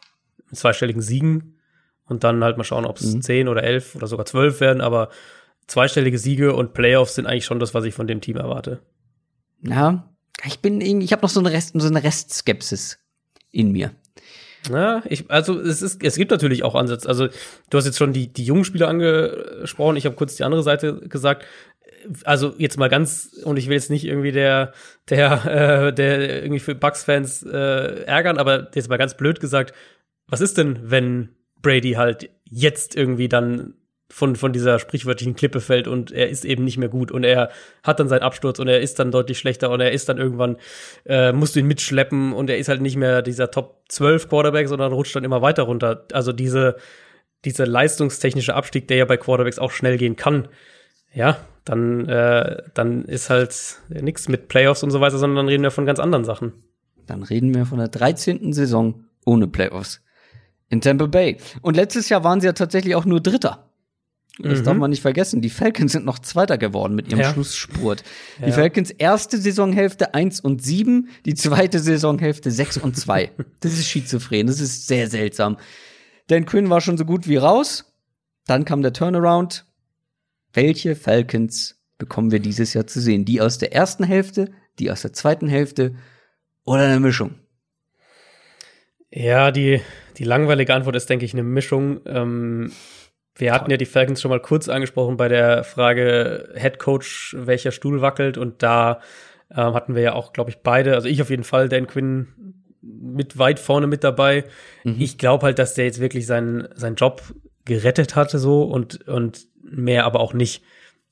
[0.53, 1.59] zweistelligen Siegen
[2.07, 3.23] und dann halt mal schauen, ob es Mhm.
[3.23, 5.09] zehn oder elf oder sogar zwölf werden, aber
[5.67, 8.81] zweistellige Siege und Playoffs sind eigentlich schon das, was ich von dem Team erwarte.
[9.63, 10.09] Ja,
[10.45, 12.99] ich bin irgendwie, ich habe noch so eine Rest, so eine Restskepsis
[13.51, 13.91] in mir.
[14.71, 17.09] Ja, ich, also es ist, es gibt natürlich auch Ansätze.
[17.09, 17.29] Also
[17.71, 21.01] du hast jetzt schon die, die jungen Spieler angesprochen, ich habe kurz die andere Seite
[21.09, 21.45] gesagt.
[22.25, 24.73] Also jetzt mal ganz, und ich will jetzt nicht irgendwie der,
[25.09, 29.73] der, äh, der irgendwie für Bucks-Fans äh, ärgern, aber jetzt mal ganz blöd gesagt,
[30.29, 31.31] was ist denn, wenn
[31.63, 33.75] Brady halt jetzt irgendwie dann
[34.09, 37.51] von, von dieser sprichwörtlichen Klippe fällt und er ist eben nicht mehr gut und er
[37.83, 40.57] hat dann seinen Absturz und er ist dann deutlich schlechter und er ist dann irgendwann,
[41.05, 44.69] äh, musst du ihn mitschleppen und er ist halt nicht mehr dieser Top 12 Quarterback,
[44.69, 46.07] sondern rutscht dann immer weiter runter.
[46.13, 46.77] Also diese,
[47.45, 50.49] dieser leistungstechnische Abstieg, der ja bei Quarterbacks auch schnell gehen kann,
[51.13, 55.65] ja, dann, äh, dann ist halt nichts mit Playoffs und so weiter, sondern dann reden
[55.65, 56.53] wir von ganz anderen Sachen.
[57.07, 58.53] Dann reden wir von der 13.
[58.53, 60.06] Saison ohne Playoffs
[60.69, 61.37] in Tampa Bay.
[61.63, 63.71] Und letztes Jahr waren sie ja tatsächlich auch nur Dritter.
[64.39, 64.65] Das Mhm.
[64.65, 65.41] darf man nicht vergessen.
[65.41, 67.33] Die Falcons sind noch Zweiter geworden mit ihrem Ja.
[67.33, 68.05] Schlussspurt.
[68.41, 68.53] Die Ja.
[68.53, 73.31] Falcons erste Saisonhälfte 1 und 7, die zweite Saisonhälfte 6 und 2.
[73.61, 75.57] das ist schizophren, das ist sehr seltsam.
[76.27, 77.93] Dan Quinn war schon so gut wie raus.
[78.47, 79.65] Dann kam der Turnaround.
[80.53, 83.25] Welche Falcons bekommen wir dieses Jahr zu sehen?
[83.25, 85.95] Die aus der ersten Hälfte, die aus der zweiten Hälfte
[86.65, 87.37] oder eine Mischung?
[89.11, 89.81] Ja, die,
[90.17, 92.01] die langweilige Antwort ist, denke ich, eine Mischung.
[92.07, 92.73] Ähm,
[93.35, 97.71] wir hatten ja die Falcons schon mal kurz angesprochen bei der Frage Head Coach, welcher
[97.71, 98.39] Stuhl wackelt.
[98.39, 99.01] Und da
[99.51, 102.29] ähm, hatten wir ja auch, glaube ich, beide, also ich auf jeden Fall, Dan Quinn
[102.81, 104.45] mit weit vorne mit dabei.
[104.99, 107.23] Ich glaube halt, dass der jetzt wirklich seinen, seinen Job
[107.65, 110.63] gerettet hatte so und, und mehr aber auch nicht.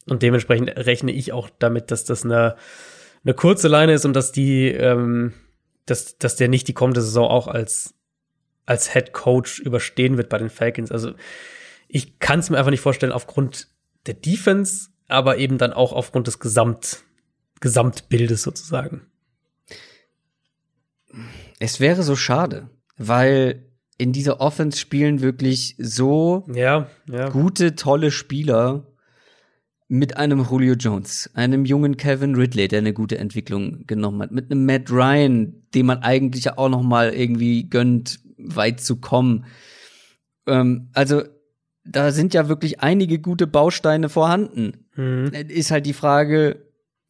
[0.06, 2.56] Und dementsprechend rechne ich auch damit, dass das eine,
[3.24, 5.32] eine kurze Leine ist und dass die, ähm,
[5.86, 7.94] dass, dass der nicht die kommende Saison auch als,
[8.66, 10.90] als Head Coach überstehen wird bei den Falcons.
[10.90, 11.12] Also
[11.88, 13.68] ich kann es mir einfach nicht vorstellen aufgrund
[14.06, 17.04] der Defense, aber eben dann auch aufgrund des Gesamt,
[17.60, 19.06] Gesamtbildes sozusagen.
[21.58, 27.28] Es wäre so schade, weil in dieser Offense spielen wirklich so Ja, ja.
[27.28, 28.86] gute, tolle Spieler
[29.86, 34.50] mit einem Julio Jones, einem jungen Kevin Ridley, der eine gute Entwicklung genommen hat, mit
[34.50, 39.46] einem Matt Ryan, dem man eigentlich ja auch noch mal irgendwie gönnt, weit zu kommen.
[40.46, 41.22] Ähm, also
[41.84, 44.86] da sind ja wirklich einige gute Bausteine vorhanden.
[44.96, 45.32] Mhm.
[45.48, 46.64] Ist halt die Frage,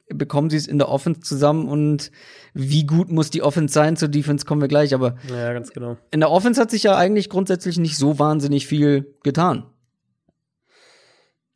[0.08, 2.10] bekommen sie es in der Offense zusammen und
[2.54, 3.96] wie gut muss die Offense sein?
[3.96, 5.96] Zur Defense kommen wir gleich, aber Ja, ganz genau.
[6.10, 9.64] in der Offense hat sich ja eigentlich grundsätzlich nicht so wahnsinnig viel getan.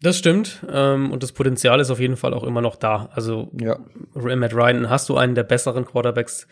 [0.00, 0.64] Das stimmt.
[0.70, 3.08] Ähm, und das Potenzial ist auf jeden Fall auch immer noch da.
[3.12, 3.78] Also Ja.
[4.14, 6.46] Matt Ryan, hast du einen der besseren Quarterbacks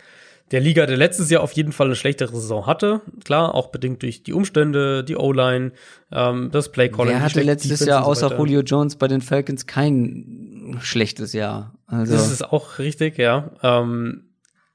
[0.52, 3.00] der Liga, der letztes Jahr auf jeden Fall eine schlechtere Saison hatte.
[3.24, 5.72] Klar, auch bedingt durch die Umstände, die O-Line,
[6.12, 7.16] ähm, das Play-Calling.
[7.16, 8.38] Die hatte letztes Defense Jahr so außer weiter.
[8.38, 11.74] Julio Jones bei den Falcons kein schlechtes Jahr?
[11.86, 13.50] Also Das ist auch richtig, ja.
[13.62, 14.30] Ähm,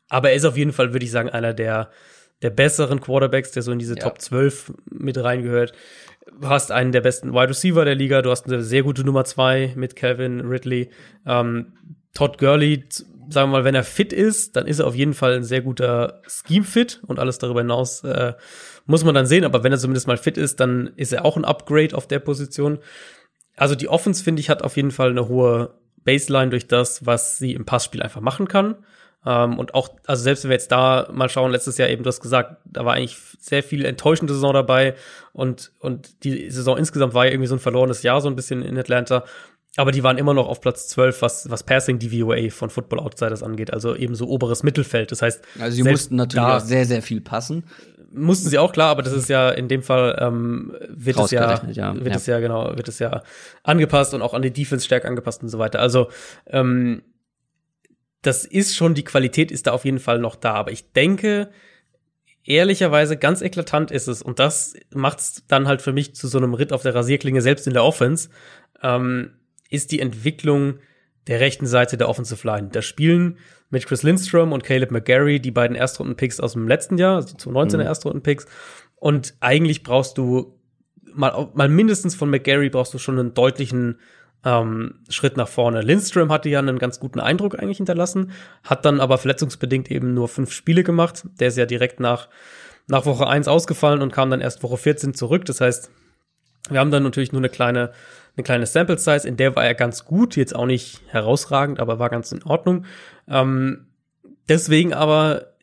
[0.09, 1.89] aber er ist auf jeden Fall, würde ich sagen, einer der,
[2.41, 4.03] der besseren Quarterbacks, der so in diese Ja.
[4.03, 5.71] Top 12 mit reingehört.
[6.39, 9.23] Du hast einen der besten Wide Receiver der Liga, du hast eine sehr gute Nummer
[9.23, 10.89] zwei mit Calvin Ridley.
[11.25, 11.73] Ähm,
[12.13, 12.83] Todd Gurley
[13.31, 15.61] sagen wir mal, wenn er fit ist, dann ist er auf jeden Fall ein sehr
[15.61, 18.33] guter Scheme-Fit und alles darüber hinaus äh,
[18.85, 19.43] muss man dann sehen.
[19.43, 22.19] Aber wenn er zumindest mal fit ist, dann ist er auch ein Upgrade auf der
[22.19, 22.79] Position.
[23.55, 27.37] Also die Offense, finde ich, hat auf jeden Fall eine hohe Baseline durch das, was
[27.37, 28.75] sie im Passspiel einfach machen kann.
[29.25, 32.07] Ähm, und auch, also selbst wenn wir jetzt da mal schauen, letztes Jahr eben, du
[32.07, 34.95] hast gesagt, da war eigentlich sehr viel enttäuschende Saison dabei
[35.31, 38.63] und, und die Saison insgesamt war ja irgendwie so ein verlorenes Jahr so ein bisschen
[38.63, 39.23] in Atlanta.
[39.77, 43.41] Aber die waren immer noch auf Platz 12, was, was Passing DVOA von Football Outsiders
[43.41, 45.11] angeht, also eben so oberes Mittelfeld.
[45.11, 47.63] Das heißt, also sie mussten natürlich auch sehr, sehr viel passen.
[48.13, 51.49] Mussten sie auch klar, aber das ist ja in dem Fall ähm, wird es ja,
[51.71, 52.15] ja, wird ja.
[52.15, 53.23] es ja genau, wird es ja
[53.63, 55.79] angepasst und auch an die Defense stärker angepasst und so weiter.
[55.79, 56.09] Also
[56.47, 57.03] ähm,
[58.21, 60.53] das ist schon, die Qualität ist da auf jeden Fall noch da.
[60.53, 61.49] Aber ich denke,
[62.43, 64.21] ehrlicherweise ganz eklatant ist es.
[64.21, 67.41] Und das macht es dann halt für mich zu so einem Ritt auf der Rasierklinge,
[67.41, 68.29] selbst in der Offense,
[68.83, 69.37] ähm,
[69.71, 70.75] ist die Entwicklung
[71.25, 72.69] der rechten Seite der Offensive Line.
[72.71, 73.37] Da spielen
[73.69, 77.41] mit Chris Lindstrom und Caleb McGarry die beiden Erstrunden-Picks aus dem letzten Jahr, also die
[77.41, 77.81] 2019er mhm.
[77.81, 78.45] Erstrunden-Picks.
[78.97, 80.59] Und eigentlich brauchst du
[81.13, 83.97] mal, mal mindestens von McGarry brauchst du schon einen deutlichen
[84.43, 85.81] ähm, Schritt nach vorne.
[85.81, 88.31] Lindström hatte ja einen ganz guten Eindruck eigentlich hinterlassen,
[88.63, 91.27] hat dann aber verletzungsbedingt eben nur fünf Spiele gemacht.
[91.39, 92.29] Der ist ja direkt nach,
[92.87, 95.45] nach Woche eins ausgefallen und kam dann erst Woche 14 zurück.
[95.45, 95.91] Das heißt,
[96.69, 97.91] wir haben dann natürlich nur eine kleine,
[98.35, 101.99] eine kleine Sample Size, in der war er ganz gut, jetzt auch nicht herausragend, aber
[101.99, 102.85] war ganz in Ordnung.
[103.27, 103.87] Ähm,
[104.47, 105.53] deswegen aber,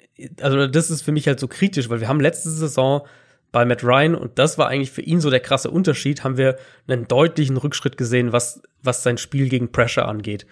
[0.40, 3.06] also das ist für mich halt so kritisch, weil wir haben letzte Saison
[3.50, 6.56] bei Matt Ryan, und das war eigentlich für ihn so der krasse Unterschied, haben wir
[6.86, 10.46] einen deutlichen Rückschritt gesehen, was, was sein Spiel gegen Pressure angeht.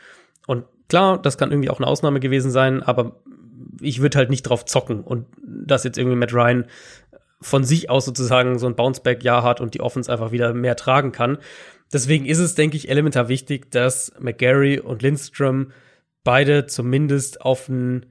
[0.46, 3.20] Und klar, das kann irgendwie auch eine Ausnahme gewesen sein, aber
[3.82, 6.64] ich würde halt nicht drauf zocken und dass jetzt irgendwie Matt Ryan
[7.40, 11.12] von sich aus sozusagen so ein Bounceback-Jahr hat und die Offense einfach wieder mehr tragen
[11.12, 11.38] kann.
[11.92, 15.72] Deswegen ist es, denke ich, elementar wichtig, dass McGarry und Lindstrom
[16.24, 18.06] beide zumindest auf ein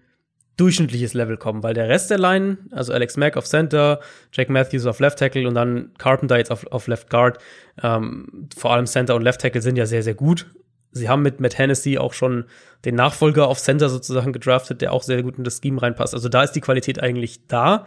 [0.57, 3.99] durchschnittliches Level kommen, weil der Rest der Line, also Alex Mack auf Center,
[4.31, 7.39] Jack Matthews auf Left Tackle und dann Carpenter jetzt auf, auf Left Guard,
[7.83, 10.47] ähm, vor allem Center und Left Tackle sind ja sehr, sehr gut.
[10.91, 12.45] Sie haben mit Matt Hennessy auch schon
[12.85, 16.13] den Nachfolger auf Center sozusagen gedraftet, der auch sehr gut in das Scheme reinpasst.
[16.13, 17.85] Also da ist die Qualität eigentlich da.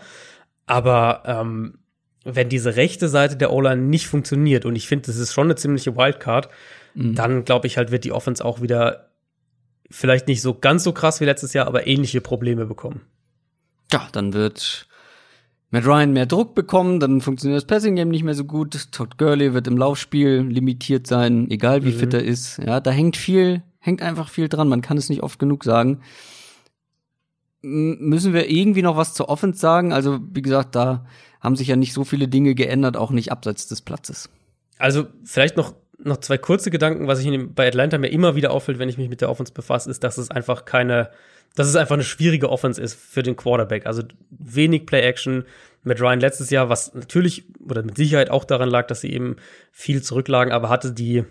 [0.66, 1.78] Aber ähm,
[2.34, 5.56] wenn diese rechte Seite der O-Line nicht funktioniert, und ich finde, das ist schon eine
[5.56, 6.48] ziemliche Wildcard,
[6.94, 7.14] mhm.
[7.14, 9.10] dann glaube ich halt, wird die Offense auch wieder
[9.90, 13.00] vielleicht nicht so ganz so krass wie letztes Jahr, aber ähnliche Probleme bekommen.
[13.90, 14.86] Ja, dann wird
[15.70, 18.92] Matt Ryan mehr Druck bekommen, dann funktioniert das Passing Game nicht mehr so gut.
[18.92, 21.98] Todd Gurley wird im Laufspiel limitiert sein, egal wie mhm.
[21.98, 22.58] fit er ist.
[22.58, 24.68] Ja, da hängt viel, hängt einfach viel dran.
[24.68, 26.00] Man kann es nicht oft genug sagen.
[27.62, 29.92] M müssen wir irgendwie noch was zur Offense sagen?
[29.92, 31.06] Also, wie gesagt, da
[31.48, 34.28] haben sich ja nicht so viele Dinge geändert, auch nicht abseits des Platzes.
[34.76, 38.78] Also, vielleicht noch noch zwei kurze Gedanken, was ich bei Atlanta mir immer wieder auffällt,
[38.78, 41.10] wenn ich mich mit der Offense befasse, ist, dass es einfach keine,
[41.56, 43.86] dass es einfach eine schwierige Offense ist für den Quarterback.
[43.86, 45.44] Also wenig Play-Action
[45.82, 49.36] mit Ryan letztes Jahr, was natürlich oder mit Sicherheit auch daran lag, dass sie eben
[49.72, 51.24] viel zurücklagen, aber hatte die,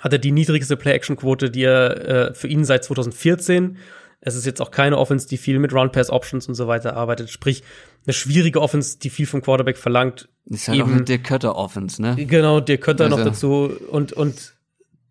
[0.00, 3.78] hatte die niedrigste Play-Action-Quote, die er äh, für ihn seit 2014
[4.26, 7.30] es ist jetzt auch keine Offense, die viel mit Run-Pass-Options und so weiter arbeitet.
[7.30, 7.62] Sprich,
[8.04, 10.28] eine schwierige Offense, die viel vom Quarterback verlangt.
[10.46, 12.16] Ist halt eben, auch eine Dirk Kötter-Offense, ne?
[12.26, 13.16] Genau, Dirk Kötter also.
[13.16, 13.70] noch dazu.
[13.88, 14.56] Und, und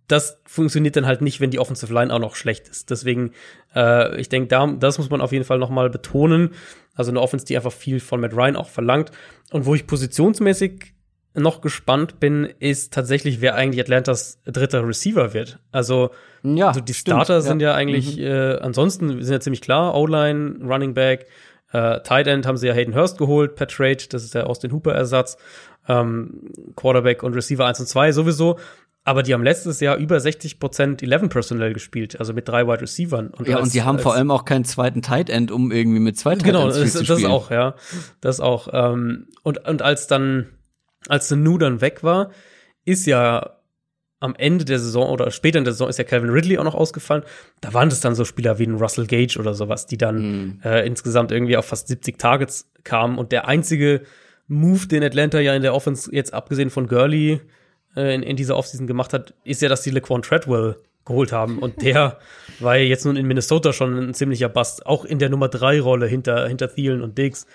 [0.09, 2.89] das funktioniert dann halt nicht, wenn die Offensive Line auch noch schlecht ist.
[2.89, 3.31] Deswegen,
[3.73, 6.49] äh, ich denke, da, das muss man auf jeden Fall noch mal betonen.
[6.93, 9.11] Also eine Offense, die einfach viel von Matt Ryan auch verlangt.
[9.51, 10.93] Und wo ich positionsmäßig
[11.35, 15.59] noch gespannt bin, ist tatsächlich, wer eigentlich Atlantas dritter Receiver wird.
[15.71, 16.11] Also,
[16.43, 18.23] ja, also die stimmt, Starter sind ja, eigentlich, mhm.
[18.23, 21.27] äh, ansonsten sind ja ziemlich klar, O-Line, Running Back,
[21.71, 24.71] äh, Tight End haben sie ja Hayden Hurst geholt, per Trade, das ist der Austin
[24.71, 25.37] Hooper Ersatz,
[25.87, 28.57] ähm, Quarterback und Receiver 1 und 2 sowieso.
[29.07, 32.81] Aber die haben letztes Jahr über 60 Prozent 11 Personell gespielt, also mit drei Wide
[32.81, 33.27] Receivern.
[33.27, 35.99] Und ja, als, und sie haben vor allem auch keinen zweiten Tight End, um irgendwie
[35.99, 37.75] mit zwei Tight Ends genau, das, das auch, ja,
[38.19, 38.67] das auch.
[38.73, 40.47] Ähm, und und als dann
[41.07, 42.31] als der Nu dann weg war,
[42.85, 43.55] ist ja
[44.19, 46.75] am Ende der Saison oder später in der Saison ist ja Calvin Ridley auch noch
[46.75, 47.23] ausgefallen.
[47.61, 50.59] Da waren das dann so Spieler wie ein Russell Gage oder sowas, die dann mhm.
[50.63, 53.17] äh, insgesamt irgendwie auf fast 70 Targets kamen.
[53.17, 54.01] Und der einzige
[54.47, 57.41] Move, den Atlanta ja in der Offense jetzt abgesehen von Gurley
[57.95, 61.59] äh, in, in dieser Offseason gemacht hat, ist ja, dass die Laquan Treadwell geholt haben.
[61.59, 62.17] Und der
[62.59, 65.79] war ja jetzt nun in Minnesota schon ein ziemlicher Bast, auch in der Nummer drei
[65.79, 67.45] Rolle hinter, hinter Thielen und Diggs.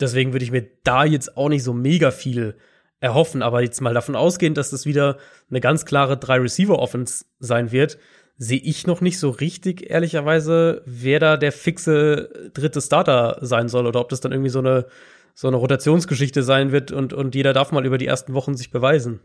[0.00, 2.56] Deswegen würde ich mir da jetzt auch nicht so mega viel
[3.00, 3.42] erhoffen.
[3.42, 5.16] Aber jetzt mal davon ausgehend, dass das wieder
[5.48, 7.98] eine ganz klare Drei-Receiver-Offense sein wird,
[8.36, 13.86] sehe ich noch nicht so richtig, ehrlicherweise, wer da der fixe dritte Starter sein soll
[13.86, 14.86] oder ob das dann irgendwie so eine,
[15.34, 18.70] so eine Rotationsgeschichte sein wird und, und jeder darf mal über die ersten Wochen sich
[18.70, 19.20] beweisen.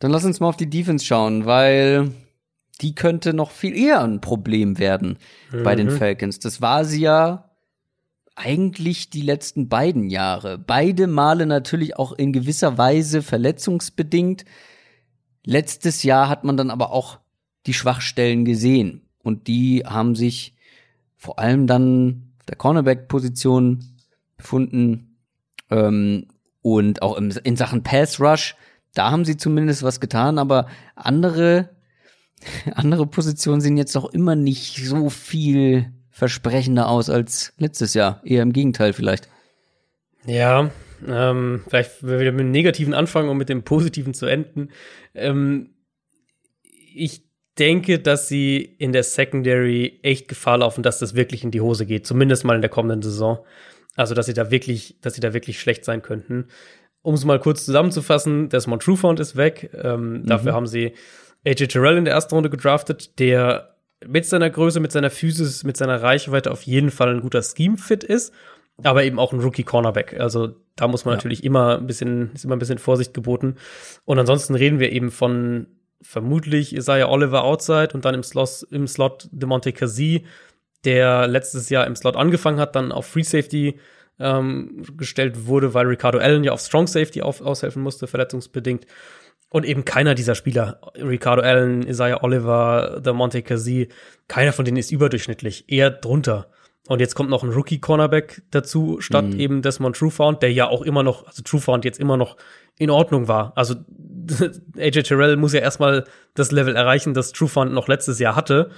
[0.00, 2.10] Dann lass uns mal auf die Defense schauen, weil
[2.80, 5.18] die könnte noch viel eher ein Problem werden
[5.52, 5.62] mhm.
[5.62, 5.96] bei den mhm.
[5.96, 6.40] Falcons.
[6.40, 7.47] Das war sie ja
[8.38, 10.58] eigentlich die letzten beiden Jahre.
[10.58, 14.44] Beide Male natürlich auch in gewisser Weise verletzungsbedingt.
[15.44, 17.18] Letztes Jahr hat man dann aber auch
[17.66, 19.02] die Schwachstellen gesehen.
[19.22, 20.54] Und die haben sich
[21.16, 23.84] vor allem dann der Cornerback-Position
[24.36, 25.16] befunden.
[25.70, 26.28] Ähm,
[26.62, 28.56] und auch im, in Sachen Pass Rush,
[28.94, 31.70] da haben sie zumindest was getan, aber andere,
[32.74, 38.20] andere Positionen sehen jetzt auch immer nicht so viel versprechender aus als letztes Jahr.
[38.24, 39.28] Eher im Gegenteil vielleicht.
[40.26, 40.72] Ja,
[41.06, 44.70] ähm, vielleicht wieder mit dem Negativen anfangen, um mit dem Positiven zu enden.
[45.14, 45.70] Ähm,
[46.92, 47.22] ich
[47.56, 51.86] denke, dass sie in der Secondary echt Gefahr laufen, dass das wirklich in die Hose
[51.86, 52.04] geht.
[52.04, 53.38] Zumindest mal in der kommenden Saison.
[53.94, 56.48] Also, dass sie da wirklich, dass sie da wirklich schlecht sein könnten.
[57.02, 59.70] Um es mal kurz zusammenzufassen, Desmond Trufant ist weg.
[59.72, 60.26] Ähm, mhm.
[60.26, 60.94] Dafür haben sie
[61.46, 65.76] AJ Terrell in der ersten Runde gedraftet, der mit seiner Größe, mit seiner Physis, mit
[65.76, 68.32] seiner Reichweite auf jeden Fall ein guter Scheme-Fit ist,
[68.82, 70.18] aber eben auch ein Rookie-Cornerback.
[70.20, 71.16] Also da muss man ja.
[71.16, 73.56] natürlich immer ein bisschen, ist immer ein bisschen Vorsicht geboten.
[74.04, 75.66] Und ansonsten reden wir eben von
[76.00, 80.24] vermutlich Isaiah Oliver outside und dann im Slot, im Slot DeMonte Cassie,
[80.84, 83.80] der letztes Jahr im Slot angefangen hat, dann auf Free Safety
[84.20, 88.86] ähm, gestellt wurde, weil Ricardo Allen ja auf Strong Safety auf, aushelfen musste, verletzungsbedingt.
[89.50, 93.88] Und eben keiner dieser Spieler, Ricardo Allen, Isaiah Oliver, der Monte Cassie,
[94.26, 96.50] keiner von denen ist überdurchschnittlich, eher drunter.
[96.86, 99.40] Und jetzt kommt noch ein Rookie-Cornerback dazu, statt mhm.
[99.40, 102.36] eben Desmond Truefound, der ja auch immer noch, also Truefound jetzt immer noch
[102.78, 103.52] in Ordnung war.
[103.56, 103.74] Also
[104.78, 106.04] AJ Terrell muss ja erstmal
[106.34, 108.70] das Level erreichen, das Truefound noch letztes Jahr hatte.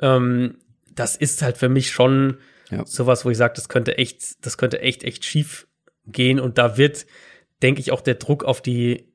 [0.00, 0.58] Ähm,
[0.94, 2.38] das ist halt für mich schon
[2.70, 2.84] ja.
[2.86, 5.66] sowas, wo ich sage, das könnte echt, das könnte echt, echt schief
[6.06, 6.40] gehen.
[6.40, 7.06] Und da wird,
[7.62, 9.13] denke ich, auch der Druck auf die,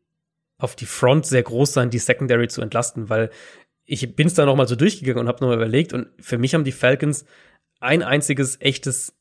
[0.59, 3.31] auf die Front sehr groß sein, die Secondary zu entlasten, weil
[3.85, 6.53] ich bin es da noch mal so durchgegangen und habe nochmal überlegt und für mich
[6.53, 7.25] haben die Falcons
[7.79, 9.15] ein einziges echtes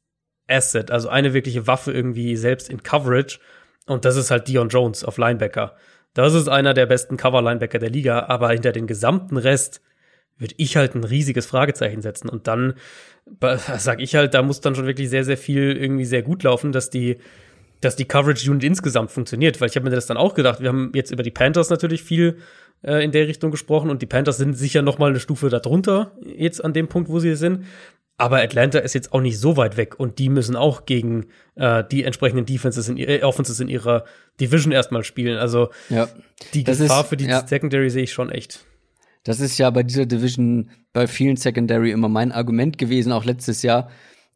[0.47, 3.39] Asset, also eine wirkliche Waffe irgendwie selbst in Coverage
[3.87, 5.77] und das ist halt Dion Jones auf Linebacker.
[6.13, 9.81] Das ist einer der besten Cover-Linebacker der Liga, aber hinter den gesamten Rest
[10.37, 12.29] würde ich halt ein riesiges Fragezeichen setzen.
[12.29, 12.75] Und dann
[13.77, 16.73] sag ich halt, da muss dann schon wirklich sehr, sehr viel irgendwie sehr gut laufen,
[16.73, 17.19] dass die,
[17.81, 19.61] dass die Coverage Unit insgesamt funktioniert.
[19.61, 22.03] Weil ich habe mir das dann auch gedacht, wir haben jetzt über die Panthers natürlich
[22.03, 22.39] viel
[22.83, 26.13] äh, in der Richtung gesprochen und die Panthers sind sicher noch mal eine Stufe darunter
[26.25, 27.65] jetzt an dem Punkt, wo sie sind.
[28.21, 31.85] Aber Atlanta ist jetzt auch nicht so weit weg und die müssen auch gegen äh,
[31.89, 34.05] die entsprechenden Defenses in äh, Offenses in ihrer
[34.41, 35.39] Division erstmal spielen.
[35.39, 36.09] Also ja,
[36.53, 37.47] die Gefahr ist, für die ja.
[37.47, 38.65] Secondary sehe ich schon echt.
[39.23, 43.63] Das ist ja bei dieser Division bei vielen Secondary immer mein Argument gewesen, auch letztes
[43.63, 43.89] Jahr.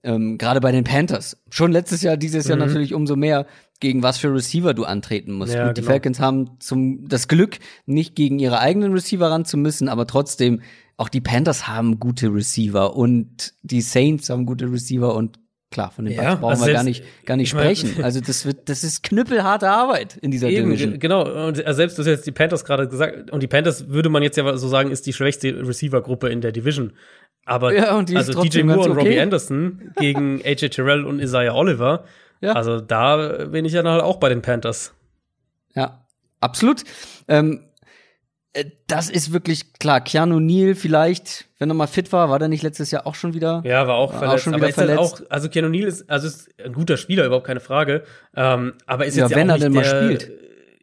[0.04, 1.36] Ähm, Gerade bei den Panthers.
[1.50, 2.50] Schon letztes Jahr, dieses mhm.
[2.50, 3.46] Jahr natürlich umso mehr,
[3.80, 5.54] gegen was für Receiver du antreten musst.
[5.54, 5.92] Ja, Gut, die genau.
[5.92, 10.62] Falcons haben zum, das Glück, nicht gegen ihre eigenen Receiver ran zu müssen, aber trotzdem,
[10.96, 15.38] auch die Panthers haben gute Receiver und die Saints haben gute Receiver und
[15.72, 17.92] Klar, von den ja, brauchen also wir gar nicht, gar nicht sprechen.
[17.96, 20.98] Mein, also das wird, das ist knüppelharte Arbeit in dieser eben, Division.
[20.98, 24.22] Genau, und äh, selbst das jetzt die Panthers gerade gesagt, und die Panthers würde man
[24.22, 26.92] jetzt ja so sagen, ist die schwächste Receiver-Gruppe in der Division.
[27.44, 29.01] Aber ja, also DJ Moore und okay.
[29.01, 32.05] Robbie Anderson gegen AJ Terrell und Isaiah Oliver,
[32.40, 32.52] ja.
[32.52, 34.94] also da bin ich ja dann halt auch bei den Panthers.
[35.74, 36.05] Ja,
[36.40, 36.85] absolut.
[37.27, 37.64] Ähm,
[38.52, 40.01] äh, das ist wirklich klar.
[40.01, 43.35] Keanu Neal vielleicht, wenn er mal fit war, war der nicht letztes Jahr auch schon
[43.35, 43.62] wieder?
[43.64, 44.35] Ja, war auch verletzt.
[44.35, 44.98] Auch schon wieder aber verletzt.
[44.98, 48.05] Halt auch, also Keanu Neal ist, also ist ein guter Spieler, überhaupt keine Frage.
[48.36, 50.31] Ähm, aber ist jetzt ja, wenn ja auch er denn der, mal spielt.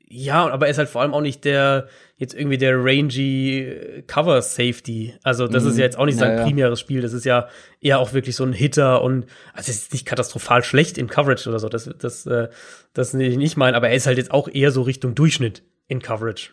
[0.10, 1.88] Ja, aber er ist halt vor allem auch nicht der
[2.20, 5.16] jetzt irgendwie der rangy Cover Safety.
[5.24, 5.72] Also das mhm.
[5.72, 7.02] ist ja jetzt auch nicht sein ja, primäres Spiel.
[7.02, 7.48] Das ist ja
[7.82, 11.50] eher auch wirklich so ein Hitter und also es ist nicht katastrophal schlecht im Coverage
[11.50, 11.68] oder so.
[11.70, 12.50] Das das äh,
[12.94, 13.74] das nicht meinen.
[13.74, 16.52] Aber er ist halt jetzt auch eher so Richtung Durchschnitt in Coverage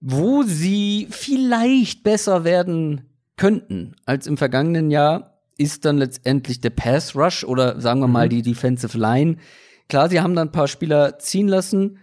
[0.00, 7.16] wo sie vielleicht besser werden könnten als im vergangenen Jahr, ist dann letztendlich der Pass
[7.16, 8.30] Rush oder sagen wir mal mhm.
[8.30, 9.36] die Defensive Line.
[9.88, 11.98] Klar, sie haben dann ein paar Spieler ziehen lassen,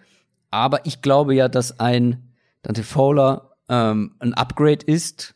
[0.54, 2.30] aber ich glaube ja, dass ein
[2.62, 5.34] Dante Fowler ähm, ein Upgrade ist.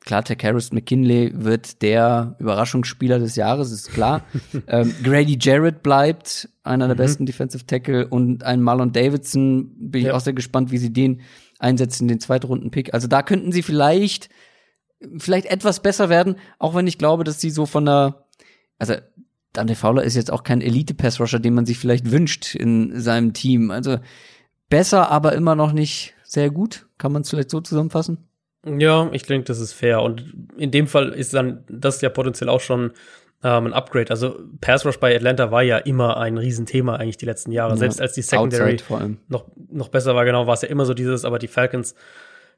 [0.00, 4.22] Klar, der Harris McKinley wird der Überraschungsspieler des Jahres, ist klar.
[4.66, 6.98] ähm, Grady Jarrett bleibt einer der mhm.
[6.98, 10.14] besten Defensive Tackle und ein Marlon Davidson bin ich ja.
[10.14, 11.22] auch sehr gespannt, wie sie den
[11.58, 12.92] einsetzen, den Zweitrunden-Pick.
[12.92, 14.28] Also da könnten sie vielleicht,
[15.16, 18.26] vielleicht etwas besser werden, auch wenn ich glaube, dass sie so von der,
[18.78, 18.94] also
[19.54, 23.70] Dante Fowler ist jetzt auch kein Elite-Pass-Rusher, den man sich vielleicht wünscht in seinem Team.
[23.70, 23.98] Also
[24.70, 26.86] besser, aber immer noch nicht sehr gut.
[26.96, 28.26] Kann man es vielleicht so zusammenfassen?
[28.64, 30.02] Ja, ich denke, das ist fair.
[30.02, 32.92] Und in dem Fall ist dann das ja potenziell auch schon
[33.42, 34.10] ähm, ein Upgrade.
[34.10, 37.72] Also Pass Rush bei Atlanta war ja immer ein Riesenthema eigentlich die letzten Jahre.
[37.72, 38.78] Ja, Selbst als die Secondary
[39.28, 41.94] noch, noch besser war, genau, war es ja immer so dieses, aber die Falcons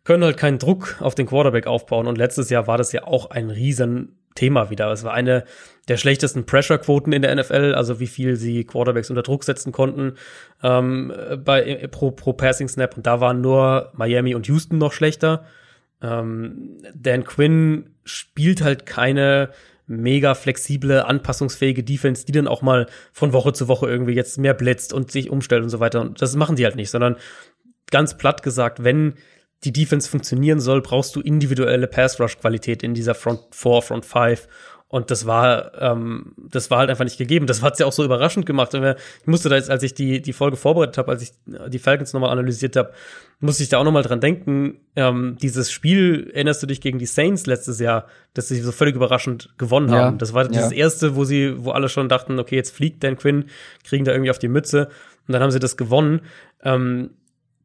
[0.05, 2.09] können halt keinen Druck auf den Quarterback aufbauen.
[2.09, 4.91] Und letztes Jahr war das ja auch ein riesen Thema wieder.
[4.91, 5.45] Es war eine
[5.89, 10.15] der schlechtesten Pressure-Quoten in der NFL, also wie viel sie Quarterbacks unter Druck setzen konnten
[10.63, 11.13] ähm,
[11.45, 12.97] bei, pro, pro Passing Snap.
[12.97, 15.45] Und da waren nur Miami und Houston noch schlechter.
[16.01, 19.51] Ähm, Dan Quinn spielt halt keine
[19.87, 24.55] mega flexible, anpassungsfähige Defense, die dann auch mal von Woche zu Woche irgendwie jetzt mehr
[24.55, 26.01] blitzt und sich umstellt und so weiter.
[26.01, 27.17] Und das machen die halt nicht, sondern
[27.91, 29.15] ganz platt gesagt, wenn
[29.65, 34.49] die Defense funktionieren soll, brauchst du individuelle Pass-Rush-Qualität in dieser Front 4, Front 5.
[34.89, 37.47] Und das war, ähm, das war halt einfach nicht gegeben.
[37.47, 38.75] Das hat's ja auch so überraschend gemacht.
[38.75, 42.13] Ich musste da jetzt, als ich die, die Folge vorbereitet habe, als ich die Falcons
[42.13, 42.93] nochmal analysiert habe,
[43.41, 44.81] musste ich da auch nochmal dran denken.
[44.95, 48.95] Ähm, dieses Spiel, erinnerst du dich gegen die Saints letztes Jahr, dass sie so völlig
[48.95, 50.01] überraschend gewonnen ja.
[50.01, 50.19] haben.
[50.19, 50.71] Das war ja.
[50.71, 53.47] erste, wo sie, wo alle schon dachten, okay, jetzt fliegt Dan Quinn,
[53.85, 54.89] kriegen da irgendwie auf die Mütze.
[55.27, 56.21] Und dann haben sie das gewonnen.
[56.63, 57.13] Ähm,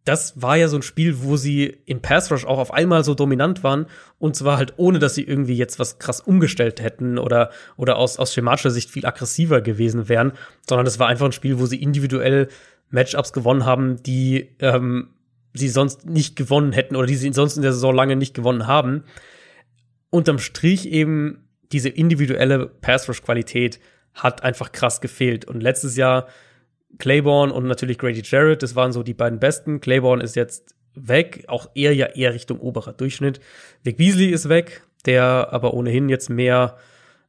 [0.08, 3.14] das war ja so ein Spiel, wo sie in Pass Rush auch auf einmal so
[3.14, 3.88] dominant waren
[4.20, 8.18] und zwar halt ohne, dass sie irgendwie jetzt was krass umgestellt hätten oder oder aus
[8.18, 10.32] aus schematischer Sicht viel aggressiver gewesen wären,
[10.68, 12.48] sondern das war einfach ein Spiel, wo sie individuell
[12.90, 15.10] Matchups gewonnen haben, die ähm,
[15.54, 18.66] sie sonst nicht gewonnen hätten oder die sie sonst in der Saison lange nicht gewonnen
[18.66, 19.04] haben.
[20.10, 23.82] Unterm Strich eben diese individuelle Pass Rush Qualität
[24.14, 26.28] hat einfach krass gefehlt und letztes Jahr
[26.98, 29.80] Claiborne und natürlich Grady Jarrett, das waren so die beiden besten.
[29.80, 33.40] Claiborne ist jetzt weg, auch eher ja eher Richtung oberer Durchschnitt.
[33.84, 36.78] Vic Beasley ist weg, der aber ohnehin jetzt mehr,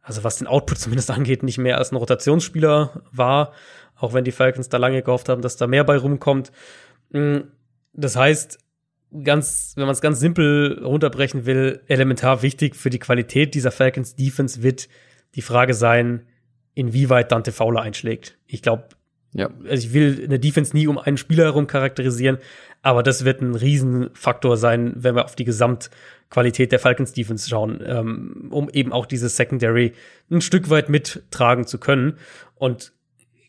[0.02, 3.52] also was den Output zumindest angeht, nicht mehr als ein Rotationsspieler war,
[3.96, 6.52] auch wenn die Falcons da lange gehofft haben, dass da mehr bei rumkommt.
[7.10, 7.38] Mm,
[7.92, 8.58] das heißt,
[9.24, 14.16] ganz, wenn man es ganz simpel runterbrechen will, elementar wichtig für die Qualität dieser Falcons
[14.16, 14.88] Defense wird
[15.34, 16.26] die Frage sein,
[16.74, 18.38] inwieweit Dante Fowler einschlägt.
[18.46, 18.88] Ich glaube,
[19.32, 19.50] ja.
[19.68, 22.38] Also ich will eine Defense nie um einen Spieler herum charakterisieren,
[22.82, 27.82] aber das wird ein Riesenfaktor sein, wenn wir auf die Gesamtqualität der Falcons Defense schauen,
[27.84, 29.92] ähm, um eben auch dieses Secondary
[30.30, 32.16] ein Stück weit mittragen zu können.
[32.54, 32.92] Und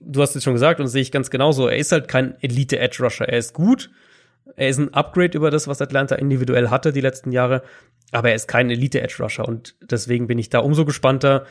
[0.01, 1.67] du hast es schon gesagt und sehe ich ganz genauso.
[1.67, 3.29] Er ist halt kein Elite Edge Rusher.
[3.29, 3.89] Er ist gut.
[4.55, 7.61] Er ist ein Upgrade über das, was Atlanta individuell hatte die letzten Jahre.
[8.11, 11.45] Aber er ist kein Elite Edge Rusher und deswegen bin ich da umso gespannter,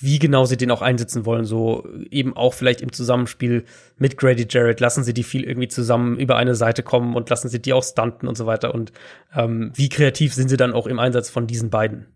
[0.00, 1.44] wie genau sie den auch einsetzen wollen.
[1.44, 3.64] So eben auch vielleicht im Zusammenspiel
[3.96, 4.80] mit Grady Jarrett.
[4.80, 7.84] Lassen sie die viel irgendwie zusammen über eine Seite kommen und lassen sie die auch
[7.84, 8.74] stunten und so weiter.
[8.74, 8.92] Und
[9.34, 12.06] ähm, wie kreativ sind sie dann auch im Einsatz von diesen beiden?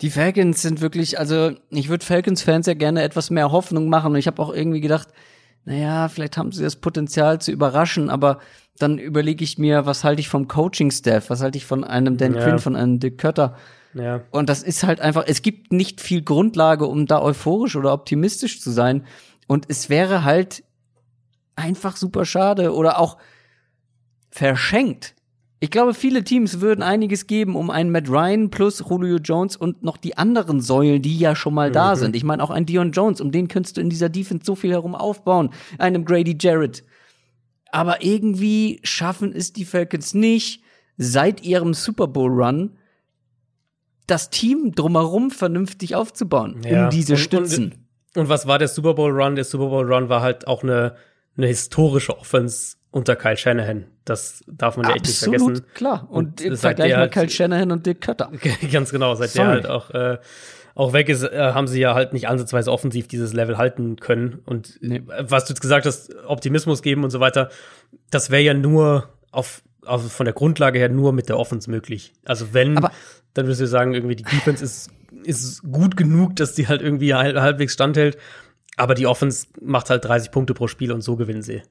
[0.00, 4.12] Die Falcons sind wirklich, also ich würde Falcons-Fans ja gerne etwas mehr Hoffnung machen.
[4.12, 5.08] Und ich habe auch irgendwie gedacht,
[5.64, 8.38] naja, vielleicht haben sie das Potenzial zu überraschen, aber
[8.78, 12.34] dann überlege ich mir, was halte ich vom Coaching-Staff, was halte ich von einem Dan
[12.34, 12.42] ja.
[12.42, 13.56] Quinn, von einem Dick Cutter
[14.00, 14.22] ja.
[14.30, 18.60] Und das ist halt einfach, es gibt nicht viel Grundlage, um da euphorisch oder optimistisch
[18.60, 19.04] zu sein.
[19.46, 20.62] Und es wäre halt
[21.56, 23.18] einfach super schade oder auch
[24.30, 25.14] verschenkt.
[25.60, 29.82] Ich glaube, viele Teams würden einiges geben, um einen Matt Ryan plus Julio Jones und
[29.82, 31.74] noch die anderen Säulen, die ja schon mal mhm.
[31.74, 32.14] da sind.
[32.14, 34.70] Ich meine, auch ein Dion Jones, um den könntest du in dieser Defense so viel
[34.70, 35.50] herum aufbauen.
[35.78, 36.84] Einem Grady Jarrett.
[37.72, 40.62] Aber irgendwie schaffen es die Falcons nicht,
[40.96, 42.78] seit ihrem Super Bowl Run
[44.08, 46.84] das Team drumherum vernünftig aufzubauen, ja.
[46.84, 47.74] um diese Stützen.
[48.14, 49.36] Und, und, was war der Super Bowl Run?
[49.36, 50.96] Der Super Bowl Run war halt auch eine,
[51.36, 53.86] eine historische Offense unter Kyle Shanahan.
[54.04, 55.62] Das darf man ja echt nicht vergessen.
[55.74, 56.08] klar.
[56.10, 58.32] Und, und im Vergleich mit Kyle Shanahan und Dick Cutter.
[58.72, 59.14] Ganz genau.
[59.14, 59.46] Seit Sorry.
[59.46, 60.18] der halt auch, äh,
[60.74, 64.40] auch weg ist, äh, haben sie ja halt nicht ansatzweise offensiv dieses Level halten können.
[64.46, 65.02] Und nee.
[65.06, 67.50] was du jetzt gesagt hast, Optimismus geben und so weiter,
[68.10, 72.12] das wäre ja nur auf also von der Grundlage her nur mit der Offense möglich.
[72.24, 72.92] Also wenn, aber
[73.34, 74.90] dann würdest du sagen, irgendwie die Defense ist,
[75.24, 78.18] ist gut genug, dass die halt irgendwie halbwegs standhält.
[78.76, 81.62] Aber die Offense macht halt 30 Punkte pro Spiel und so gewinnen sie.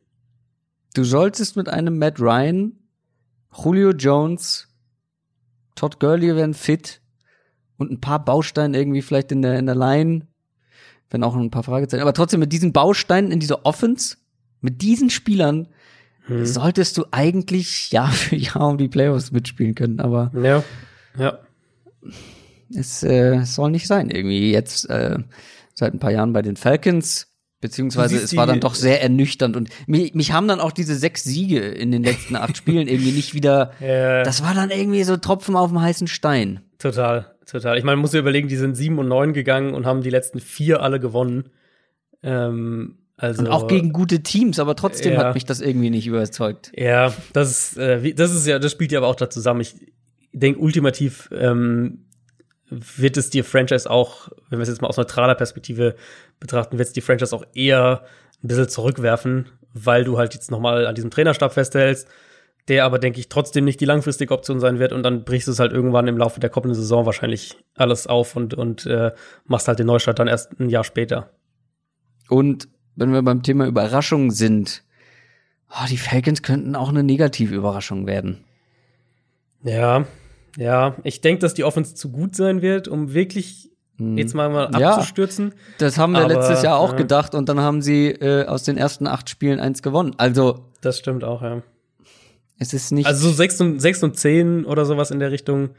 [0.94, 2.74] Du solltest mit einem Matt Ryan,
[3.56, 4.68] Julio Jones,
[5.76, 7.02] Todd Gurley werden fit
[7.78, 10.28] und ein paar Bausteine irgendwie vielleicht in der, in der Line,
[11.10, 14.18] wenn auch ein paar Fragezeichen, aber trotzdem mit diesen Bausteinen in dieser Offense,
[14.60, 15.70] mit diesen Spielern
[16.28, 16.46] hm.
[16.46, 20.64] solltest du eigentlich Jahr für Jahr um die Playoffs mitspielen können, aber ja,
[21.18, 21.40] ja.
[22.76, 24.10] Es äh, soll nicht sein.
[24.10, 25.18] Irgendwie jetzt äh,
[25.74, 27.28] seit ein paar Jahren bei den Falcons,
[27.62, 31.24] beziehungsweise es war dann doch sehr ernüchternd und mich, mich haben dann auch diese sechs
[31.24, 33.72] Siege in den letzten acht Spielen irgendwie nicht wieder.
[33.80, 34.24] Ja.
[34.24, 36.62] Das war dann irgendwie so Tropfen auf dem heißen Stein.
[36.78, 37.78] Total, total.
[37.78, 40.10] Ich meine, man muss sich überlegen, die sind sieben und neun gegangen und haben die
[40.10, 41.50] letzten vier alle gewonnen.
[42.24, 46.06] Ähm, also, und auch gegen gute Teams, aber trotzdem ja, hat mich das irgendwie nicht
[46.06, 46.72] überzeugt.
[46.76, 49.62] Ja, das ist, äh, das ist ja, das spielt ja aber auch da zusammen.
[49.62, 49.76] Ich
[50.34, 52.06] denke, ultimativ ähm,
[52.70, 55.96] wird es die Franchise auch, wenn wir es jetzt mal aus neutraler Perspektive
[56.40, 58.04] betrachten, wird es die Franchise auch eher
[58.44, 62.08] ein bisschen zurückwerfen, weil du halt jetzt nochmal an diesem Trainerstab festhältst.
[62.68, 65.54] der aber, denke ich, trotzdem nicht die langfristige Option sein wird und dann brichst du
[65.54, 69.12] es halt irgendwann im Laufe der kommenden Saison wahrscheinlich alles auf und, und äh,
[69.46, 71.32] machst halt den Neustart dann erst ein Jahr später.
[72.30, 72.68] Und
[72.98, 74.84] wenn wir beim Thema Überraschung sind,
[75.70, 78.44] oh, die Falcons könnten auch eine negative Überraschung werden.
[79.64, 80.06] Ja,
[80.58, 84.18] ja, ich denke, dass die Offense zu gut sein wird, um wirklich hm.
[84.18, 85.50] jetzt mal, mal abzustürzen.
[85.50, 86.98] Ja, das haben wir Aber, letztes Jahr auch ja.
[86.98, 90.16] gedacht und dann haben sie äh, aus den ersten acht Spielen eins gewonnen.
[90.18, 90.66] Also.
[90.82, 91.62] Das stimmt auch, ja.
[92.60, 93.06] Es ist nicht.
[93.06, 95.70] Also so sechs und, sechs und zehn oder sowas in der Richtung,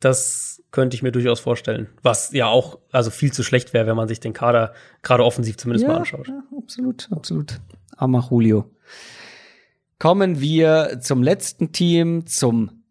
[0.00, 1.88] das könnte ich mir durchaus vorstellen.
[2.02, 5.56] Was ja auch also viel zu schlecht wäre, wenn man sich den Kader gerade offensiv
[5.56, 6.28] zumindest ja, mal anschaut.
[6.28, 7.60] Ja, absolut, absolut.
[7.96, 8.70] Armer Julio.
[9.98, 12.84] Kommen wir zum letzten Team, zum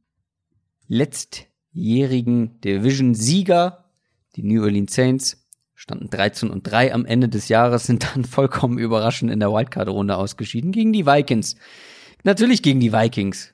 [0.87, 3.85] letztjährigen Division-Sieger,
[4.35, 5.41] die New Orleans Saints.
[5.77, 10.15] Standen 13 und 3 am Ende des Jahres, sind dann vollkommen überraschend in der Wildcard-Runde
[10.15, 11.57] ausgeschieden gegen die Vikings.
[12.23, 13.53] Natürlich gegen die Vikings.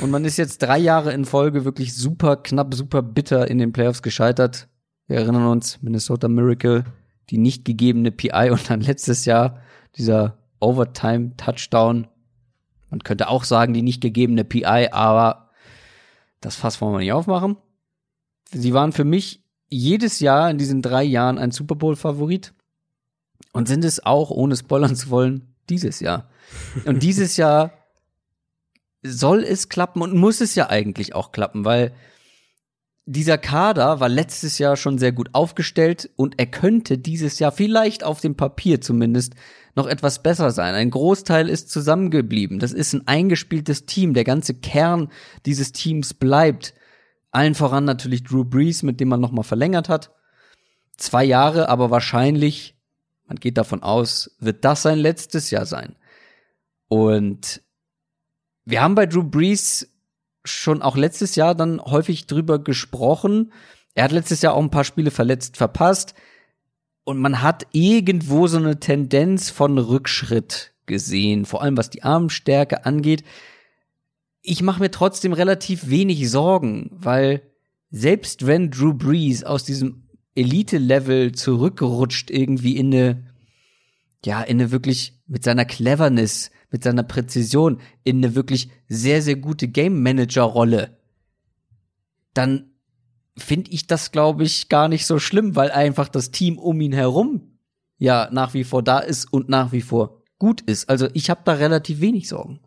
[0.00, 3.72] Und man ist jetzt drei Jahre in Folge wirklich super knapp, super bitter in den
[3.72, 4.68] Playoffs gescheitert.
[5.06, 6.84] Wir erinnern uns, Minnesota Miracle,
[7.30, 9.60] die nicht gegebene PI und dann letztes Jahr
[9.96, 12.08] dieser Overtime-Touchdown.
[12.90, 15.50] Man könnte auch sagen, die nicht gegebene PI, aber
[16.40, 17.56] das Fass wollen wir nicht aufmachen.
[18.50, 22.52] Sie waren für mich jedes Jahr in diesen drei Jahren ein Super Bowl-Favorit
[23.52, 26.28] und sind es auch, ohne spoilern zu wollen, dieses Jahr.
[26.84, 27.72] Und dieses Jahr
[29.02, 31.92] soll es klappen und muss es ja eigentlich auch klappen, weil
[33.04, 38.04] dieser Kader war letztes Jahr schon sehr gut aufgestellt und er könnte dieses Jahr vielleicht
[38.04, 39.34] auf dem Papier zumindest
[39.74, 40.74] noch etwas besser sein.
[40.74, 42.58] Ein Großteil ist zusammengeblieben.
[42.58, 44.14] Das ist ein eingespieltes Team.
[44.14, 45.10] Der ganze Kern
[45.46, 46.74] dieses Teams bleibt.
[47.32, 50.12] Allen voran natürlich Drew Brees, mit dem man nochmal verlängert hat.
[50.96, 52.76] Zwei Jahre, aber wahrscheinlich,
[53.26, 55.96] man geht davon aus, wird das sein letztes Jahr sein.
[56.88, 57.62] Und
[58.64, 59.88] wir haben bei Drew Brees
[60.44, 63.52] schon auch letztes Jahr dann häufig drüber gesprochen.
[63.94, 66.14] Er hat letztes Jahr auch ein paar Spiele verletzt verpasst.
[67.04, 72.86] Und man hat irgendwo so eine Tendenz von Rückschritt gesehen, vor allem was die Armstärke
[72.86, 73.24] angeht.
[74.42, 77.42] Ich mache mir trotzdem relativ wenig Sorgen, weil
[77.90, 83.26] selbst wenn Drew Brees aus diesem Elite-Level zurückrutscht irgendwie in eine,
[84.24, 89.36] ja, in eine wirklich mit seiner Cleverness mit seiner Präzision in eine wirklich sehr, sehr
[89.36, 90.98] gute Game Manager Rolle,
[92.34, 92.70] dann
[93.36, 96.92] finde ich das, glaube ich, gar nicht so schlimm, weil einfach das Team um ihn
[96.92, 97.58] herum
[97.98, 100.88] ja nach wie vor da ist und nach wie vor gut ist.
[100.88, 102.60] Also ich habe da relativ wenig Sorgen.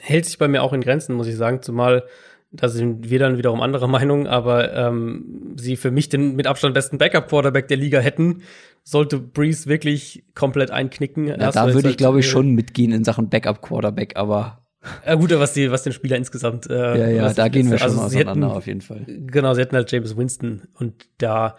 [0.00, 2.04] Hält sich bei mir auch in Grenzen, muss ich sagen, zumal
[2.52, 6.74] da sind wir dann wiederum anderer Meinung, aber ähm, sie für mich den mit Abstand
[6.74, 8.42] besten Backup-Quarterback der Liga hätten,
[8.82, 11.26] sollte Breeze wirklich komplett einknicken.
[11.26, 14.62] Ja, da würde ich, glaube ich, schon mitgehen in Sachen Backup-Quarterback, aber
[15.04, 16.70] ja, gut, was, die, was den Spieler insgesamt.
[16.70, 19.04] Äh, ja, ja, da gehen wir schon also auseinander hätten, auf jeden Fall.
[19.06, 21.56] Genau, sie hätten halt James Winston und da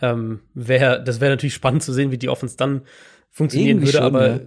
[0.00, 2.82] ähm, wäre, das wäre natürlich spannend zu sehen, wie die Offense dann
[3.28, 4.40] funktionieren Irgendwie würde, schon, aber ja.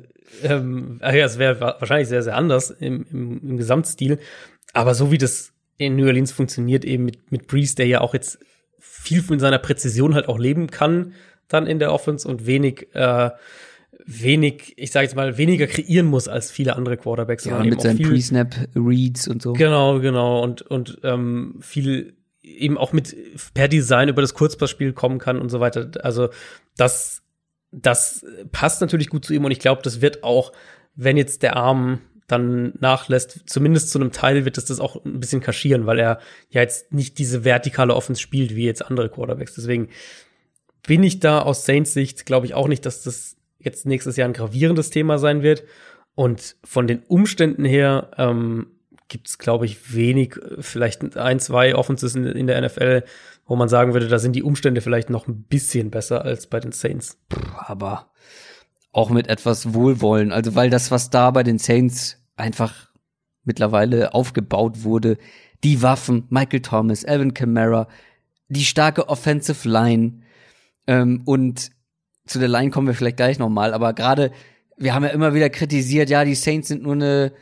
[0.44, 4.20] ähm, ja, es wäre wahrscheinlich sehr, sehr anders im, im, im Gesamtstil.
[4.74, 8.14] Aber so wie das in New Orleans funktioniert, eben mit, mit Breeze, der ja auch
[8.14, 8.40] jetzt
[8.80, 11.14] viel von seiner Präzision halt auch leben kann,
[11.48, 13.32] dann in der Offense und wenig, äh,
[14.06, 17.45] wenig, ich sage jetzt mal, weniger kreieren muss als viele andere Quarterbacks.
[17.45, 19.54] Ja, mit seinen Pre-Snap-Reads und so.
[19.54, 20.44] Genau, genau.
[20.44, 23.16] Und, und ähm, viel eben auch mit
[23.54, 25.91] per Design über das Kurzpassspiel kommen kann und so weiter.
[26.02, 26.30] Also
[26.78, 27.24] das,
[27.72, 30.52] das passt natürlich gut zu ihm und ich glaube, das wird auch,
[30.95, 35.20] wenn jetzt der Arm dann nachlässt, zumindest zu einem Teil wird es das auch ein
[35.20, 36.20] bisschen kaschieren, weil er
[36.50, 39.56] ja jetzt nicht diese vertikale Offense spielt wie jetzt andere Quarterbacks.
[39.56, 39.90] Deswegen
[40.86, 44.28] bin ich da aus Saints Sicht, glaube ich auch nicht, dass das jetzt nächstes Jahr
[44.28, 45.64] ein gravierendes Thema sein wird.
[46.16, 48.68] Und von den Umständen her ähm,
[49.08, 53.04] gibt es, glaube ich, wenig, vielleicht ein, zwei Offenses in, in, der NFL,
[53.45, 56.60] wo man sagen würde, da sind die Umstände vielleicht noch ein bisschen besser als bei
[56.60, 57.18] den Saints.
[57.58, 58.12] Aber
[58.94, 60.32] auch mit etwas Wohlwollen.
[60.32, 62.90] Also weil das, was da bei den Saints einfach
[63.44, 65.18] mittlerweile aufgebaut wurde,
[65.64, 67.88] die Waffen, Michael Thomas, Alvin Kamara,
[68.48, 70.22] die starke Offensive Line
[70.88, 71.72] ähm, und
[72.26, 74.32] zu der Line kommen wir vielleicht gleich nochmal, aber gerade,
[74.78, 77.34] wir haben ja immer wieder kritisiert, ja, die Saints sind nur eine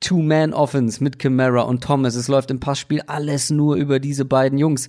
[0.00, 2.14] Two-Man-Offense mit Kamara und Thomas.
[2.14, 4.88] Es läuft im Passspiel alles nur über diese beiden Jungs.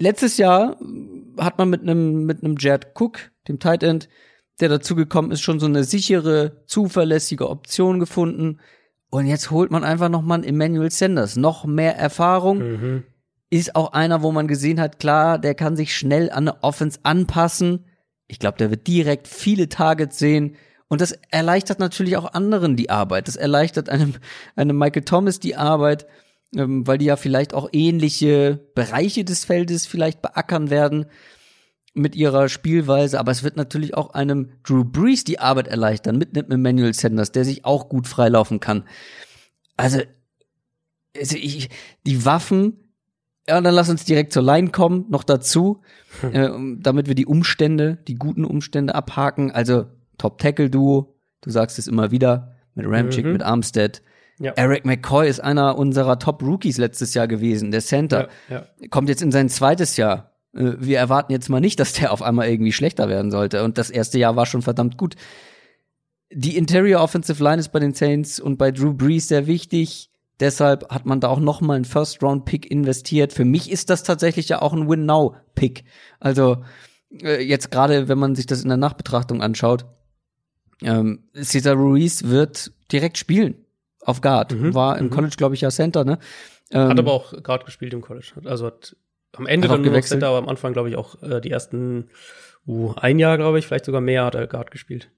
[0.00, 0.76] Letztes Jahr
[1.38, 4.08] hat man mit einem mit einem Jared Cook, dem Tight End,
[4.60, 8.60] der dazugekommen ist, schon so eine sichere, zuverlässige Option gefunden.
[9.10, 11.36] Und jetzt holt man einfach noch mal einen Emmanuel Sanders.
[11.36, 12.58] Noch mehr Erfahrung.
[12.58, 13.04] Mhm.
[13.50, 16.98] Ist auch einer, wo man gesehen hat, klar, der kann sich schnell an eine Offense
[17.02, 17.86] anpassen.
[18.26, 20.56] Ich glaube, der wird direkt viele Targets sehen
[20.88, 23.28] Und das erleichtert natürlich auch anderen die Arbeit.
[23.28, 24.14] Das erleichtert einem,
[24.56, 26.06] einem Michael Thomas die Arbeit,
[26.56, 31.06] ähm, weil die ja vielleicht auch ähnliche Bereiche des Feldes vielleicht beackern werden
[31.94, 33.18] mit ihrer Spielweise.
[33.18, 37.32] Aber es wird natürlich auch einem Drew Brees die Arbeit erleichtern mit einem Emmanuel Sanders,
[37.32, 38.84] der sich auch gut freilaufen kann.
[39.76, 40.00] Also,
[41.16, 41.70] also ich,
[42.06, 42.80] die Waffen,
[43.48, 45.82] ja, dann lass uns direkt zur Line kommen, noch dazu,
[46.32, 46.48] äh,
[46.78, 49.50] damit wir die Umstände, die guten Umstände abhaken.
[49.52, 49.86] Also
[50.18, 53.32] Top-Tackle-Duo, du sagst es immer wieder, mit Ramchick, Mhm.
[53.32, 54.02] mit Armstead.
[54.40, 54.52] Ja.
[54.56, 58.28] Eric McCoy ist einer unserer Top-Rookies letztes Jahr gewesen, der Center.
[58.48, 58.88] Ja, ja.
[58.88, 60.32] Kommt jetzt in sein zweites Jahr.
[60.54, 63.64] Äh, Wir erwarten jetzt mal nicht, dass der auf einmal irgendwie schlechter werden sollte.
[63.64, 65.16] Und das erste Jahr war schon verdammt gut.
[66.30, 70.10] Die Interior Offensive Line ist bei den Saints und bei Drew Brees sehr wichtig.
[70.40, 73.32] Deshalb hat man da auch noch mal einen First-Round-Pick investiert.
[73.32, 75.84] Für mich ist das tatsächlich ja auch ein Win-Now-Pick.
[76.18, 76.64] Also
[77.22, 79.84] äh, jetzt gerade, wenn man sich das in der Nachbetrachtung anschaut,
[80.82, 83.64] ähm, Cesar Ruiz wird direkt spielen
[84.00, 84.52] auf Guard.
[84.52, 85.10] Mhm, War im mhm.
[85.10, 86.18] College, glaube ich, ja Center, ne?
[86.70, 88.32] Ähm, Hat aber auch gerade gespielt im College.
[88.44, 88.96] Also hat
[89.36, 90.20] am Ende dann gewechselt.
[90.20, 92.08] Center, aber am Anfang, glaube ich, auch äh, die ersten
[92.66, 95.10] uh, ein Jahr, glaube ich, vielleicht sogar mehr hat er Guard gespielt.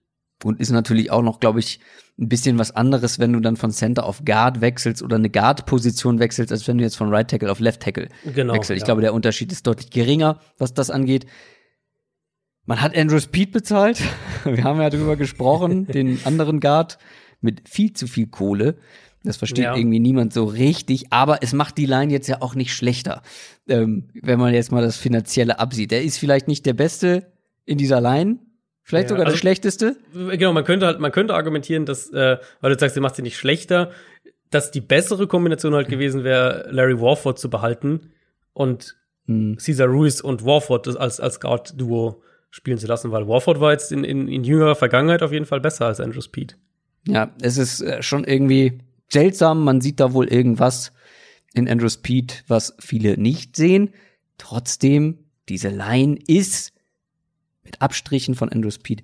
[0.45, 1.81] Und ist natürlich auch noch, glaube ich,
[2.19, 6.19] ein bisschen was anderes, wenn du dann von Center auf Guard wechselst oder eine Guard-Position
[6.19, 8.53] wechselst, als wenn du jetzt von Right Tackle auf Left Tackle Genau.
[8.53, 8.77] wechselst.
[8.77, 8.85] Ich ja.
[8.87, 11.27] glaube, der Unterschied ist deutlich geringer, was das angeht.
[12.67, 14.03] Man hat Andrew Speed bezahlt.
[14.45, 16.99] Wir haben ja drüber gesprochen, den anderen Guard
[17.41, 18.77] mit viel zu viel Kohle.
[19.27, 19.77] Das versteht Ja.
[19.77, 23.23] irgendwie niemand so richtig, aber es macht die Line jetzt ja auch nicht schlechter,
[23.69, 25.90] ähm, wenn man jetzt mal das Finanzielle absieht.
[25.90, 27.27] Der ist vielleicht nicht der Beste
[27.65, 28.39] in dieser Line,
[28.82, 29.97] vielleicht Ja, sogar der also- schlechteste.
[30.15, 33.23] Genau, man könnte halt, man könnte argumentieren, dass, äh, weil du sagst, sie macht sie
[33.23, 33.90] nicht schlechter,
[34.51, 38.12] dass die bessere Kombination halt gewesen wäre, Larry Warford zu behalten
[38.53, 38.97] und
[39.27, 39.59] Hm.
[39.59, 43.90] Cesar Ruiz und Warford das als, als Guard-Duo spielen zu lassen, weil Warford war jetzt
[43.90, 46.57] in, in, in jüngerer Vergangenheit auf jeden Fall besser als Andrew Speed.
[47.09, 48.78] Ja, es ist äh, schon irgendwie
[49.09, 49.65] seltsam.
[49.65, 50.93] Man sieht da wohl irgendwas
[51.55, 53.93] in Andrew Speed, was viele nicht sehen.
[54.39, 55.19] Trotzdem,
[55.49, 56.73] diese Line ist
[57.65, 59.03] mit Abstrichen von Andrew Speed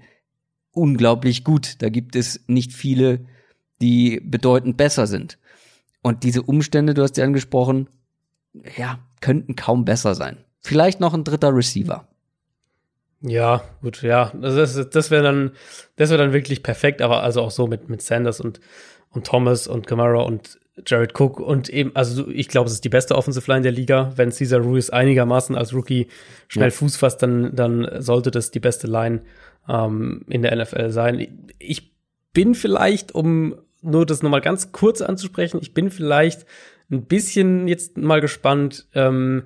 [0.73, 1.83] unglaublich gut.
[1.83, 3.27] Da gibt es nicht viele,
[3.81, 5.39] die bedeutend besser sind.
[6.03, 7.89] Und diese Umstände, du hast sie angesprochen,
[8.77, 10.39] ja, könnten kaum besser sein.
[10.61, 12.07] Vielleicht noch ein dritter Receiver.
[13.21, 14.33] Ja, gut, ja.
[14.43, 15.53] Also das, das wäre dann,
[15.97, 18.61] das wäre dann wirklich perfekt, aber also auch so mit, mit Sanders und,
[19.13, 22.89] und Thomas und Kamara und Jared Cook und eben, also ich glaube, es ist die
[22.89, 24.13] beste Offensive Line der Liga.
[24.17, 26.09] Wenn Cesar Ruiz einigermaßen als Rookie
[26.49, 26.75] schnell Ja.
[26.75, 29.23] Fuß fasst, dann, dann sollte das die beste Line
[29.69, 31.47] ähm, in der NFL sein.
[31.59, 31.93] Ich
[32.33, 36.47] bin vielleicht, um nur das nochmal ganz kurz anzusprechen, ich bin vielleicht
[36.91, 39.45] ein bisschen jetzt mal gespannt, ähm,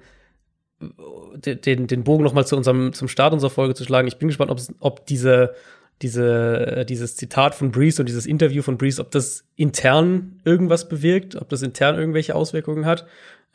[1.34, 4.08] den, den, Bogen noch mal zu unserem zum Start unserer Folge zu schlagen.
[4.08, 5.54] Ich bin gespannt, ob, ob diese
[6.02, 10.88] diese äh, dieses Zitat von Breeze und dieses Interview von Breeze, ob das intern irgendwas
[10.88, 13.06] bewirkt, ob das intern irgendwelche Auswirkungen hat,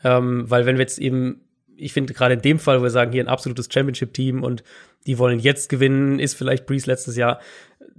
[0.04, 1.42] ähm, weil wenn wir jetzt eben
[1.78, 4.64] ich finde gerade in dem Fall, wo wir sagen, hier ein absolutes Championship-Team und
[5.08, 7.40] die wollen jetzt gewinnen, ist vielleicht Breeze letztes Jahr.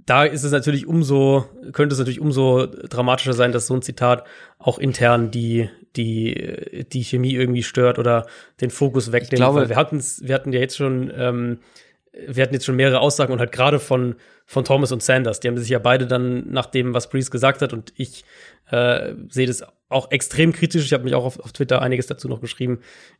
[0.05, 4.23] Da ist es natürlich umso, könnte es natürlich umso dramatischer sein, dass so ein Zitat
[4.57, 8.25] auch intern die, die, die Chemie irgendwie stört oder
[8.61, 9.35] den Fokus wegnimmt.
[9.35, 11.59] glaube- Weil wir hatten's, wir hatten ja jetzt schon, ähm,
[12.13, 14.15] wir hatten jetzt schon mehrere Aussagen und halt gerade von,
[14.45, 15.39] von Thomas und Sanders.
[15.39, 18.23] Die haben sich ja beide dann nach dem, was Breeze gesagt hat und ich
[18.69, 20.85] äh, sehe das auch extrem kritisch.
[20.85, 22.79] Ich habe mich auch auf, auf Twitter einiges dazu noch geschrieben.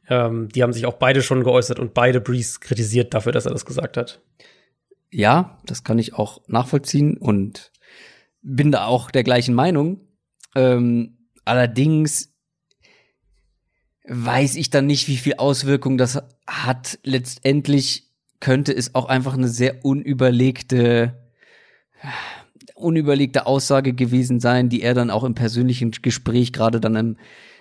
[0.10, 3.52] Ähm, die haben sich auch beide schon geäußert und beide Breeze kritisiert dafür, dass er
[3.52, 4.22] das gesagt hat.
[5.12, 7.72] Ja, das kann ich auch nachvollziehen und
[8.42, 10.02] bin da auch der gleichen Meinung.
[10.56, 12.34] Ähm, allerdings
[14.06, 17.00] weiß ich dann nicht, wie viel Auswirkung das hat.
[17.04, 18.03] Letztendlich
[18.44, 21.14] könnte es auch einfach eine sehr unüberlegte,
[22.76, 27.18] unüberlegte Aussage gewesen sein, die er dann auch im persönlichen Gespräch gerade dann im,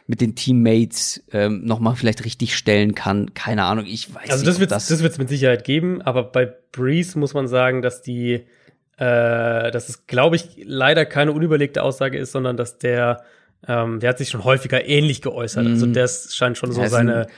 [0.08, 3.32] mit den Teammates ähm, noch mal vielleicht richtig stellen kann.
[3.34, 4.48] Keine Ahnung, ich weiß Also nicht.
[4.48, 8.02] das ob wird das wird's mit Sicherheit geben, aber bei Breeze muss man sagen, dass
[8.02, 8.42] die,
[8.96, 13.22] äh, dass es, glaube ich, leider keine unüberlegte Aussage ist, sondern dass der,
[13.68, 15.64] ähm, der hat sich schon häufiger ähnlich geäußert.
[15.64, 15.92] Also Mhm.
[15.92, 17.28] das scheint schon so seine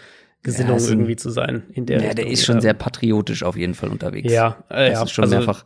[0.45, 2.25] Gesinnung ein- irgendwie zu sein in der ja, Richtung.
[2.25, 4.33] der ist schon sehr patriotisch auf jeden Fall unterwegs.
[4.33, 5.65] Ja, äh, das ja, ist schon also, mehrfach.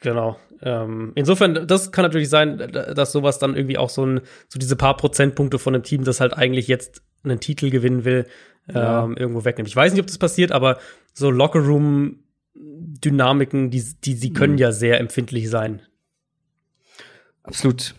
[0.00, 0.38] Genau.
[0.62, 4.76] Ähm, insofern, das kann natürlich sein, dass sowas dann irgendwie auch so ein, so diese
[4.76, 8.26] paar Prozentpunkte von einem Team, das halt eigentlich jetzt einen Titel gewinnen will,
[8.72, 9.04] Ja.
[9.04, 9.68] ähm, irgendwo wegnimmt.
[9.68, 10.78] Ich weiß nicht, ob das passiert, aber
[11.12, 14.58] so Lockerroom-Dynamiken, die, die, die können Mhm.
[14.58, 15.82] ja sehr empfindlich sein.
[17.42, 17.94] Absolut.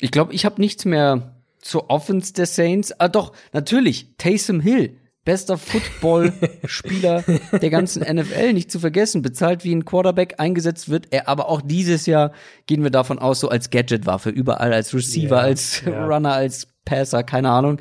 [0.00, 2.92] Ich glaube, ich habe nichts mehr zur Offense der Saints.
[2.98, 4.08] Ah, doch, natürlich.
[4.18, 7.24] Taysom Hill bester Football-Spieler
[7.60, 11.62] der ganzen NFL, nicht zu vergessen, bezahlt wie ein Quarterback, eingesetzt wird er aber auch
[11.62, 12.32] dieses Jahr,
[12.66, 16.04] gehen wir davon aus, so als Gadget-Waffe, überall als Receiver, Ja, als ja.
[16.06, 17.78] Runner, als Passer, keine Ahnung.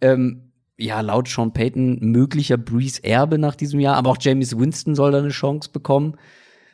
[0.00, 4.94] Ähm, ja, laut Sean Payton möglicher Breeze Erbe nach diesem Jahr, aber auch James Winston
[4.94, 6.16] soll da eine Chance bekommen.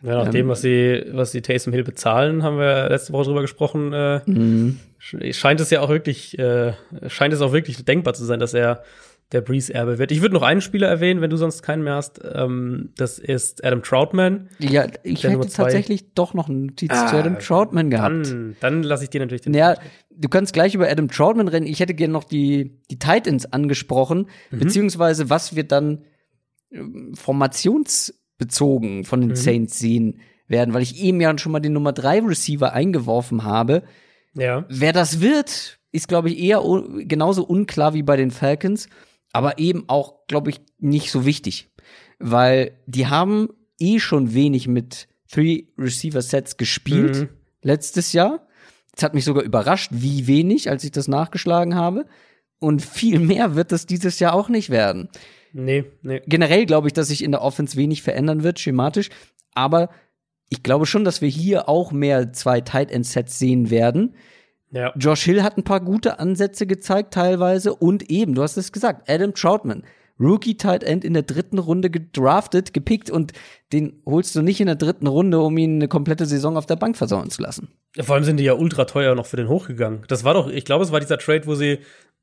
[0.02, 0.32] Ja, nach Ähm.
[0.32, 4.20] dem, was sie, was die Taysom Hill bezahlen, haben wir letzte Woche drüber gesprochen, äh,
[4.26, 4.78] Mhm.
[5.00, 6.74] sch- scheint es ja auch wirklich, äh,
[7.08, 8.84] scheint es auch wirklich denkbar zu sein, dass er
[9.32, 10.12] der Breeze-Erbe wird.
[10.12, 12.20] Ich würde noch einen Spieler erwähnen, wenn du sonst keinen mehr hast.
[12.24, 14.50] Ähm, das ist Adam Troutman.
[14.58, 18.30] Ja, ich Nummer hätte tatsächlich doch noch eine Notiz zu Adam Troutman gehabt.
[18.30, 19.54] Dann, dann lasse ich dir natürlich den.
[19.54, 19.76] Ja,
[20.10, 21.66] du kannst gleich über Adam Troutman reden.
[21.66, 26.04] Ich hätte gerne noch die, die Titans angesprochen, beziehungsweise was wir dann
[26.70, 31.92] ähm, formationsbezogen von den Saints sehen werden, weil ich eben ja schon mal den Nummer
[31.92, 33.82] drei Receiver eingeworfen habe.
[34.34, 34.64] ja.
[34.68, 36.62] Wer das wird, ist, glaube ich, eher
[36.98, 38.88] genauso unklar wie bei den Falcons,
[39.36, 41.68] aber eben auch, glaube ich, nicht so wichtig.
[42.18, 43.48] Weil die haben
[43.78, 47.28] eh schon wenig mit Three Receiver Sets gespielt Mhm.
[47.62, 48.46] letztes Jahr.
[48.96, 52.06] Es hat mich sogar überrascht, wie wenig, als ich das nachgeschlagen habe.
[52.58, 55.10] Und viel mehr wird das dieses Jahr auch nicht werden.
[55.52, 56.22] Nee, nee.
[56.26, 59.10] Generell glaube ich, dass sich in der Offense wenig verändern wird, schematisch.
[59.52, 59.90] Aber
[60.48, 64.14] ich glaube schon, dass wir hier auch mehr zwei Tight End Sets sehen werden.
[64.76, 64.92] Ja.
[64.96, 69.08] Josh Hill hat ein paar gute Ansätze gezeigt teilweise und eben, du hast es gesagt,
[69.08, 69.82] Adam Troutman,
[70.20, 73.32] Rookie Tight End in der dritten Runde gedraftet, gepickt und
[73.72, 76.76] den holst du nicht in der dritten Runde, um ihn eine komplette Saison auf der
[76.76, 77.68] Bank versauen zu lassen.
[77.98, 80.02] Vor allem sind die ja ultra teuer noch für den hochgegangen.
[80.08, 81.78] Das war doch, ich glaube, es war dieser Trade, wo sie,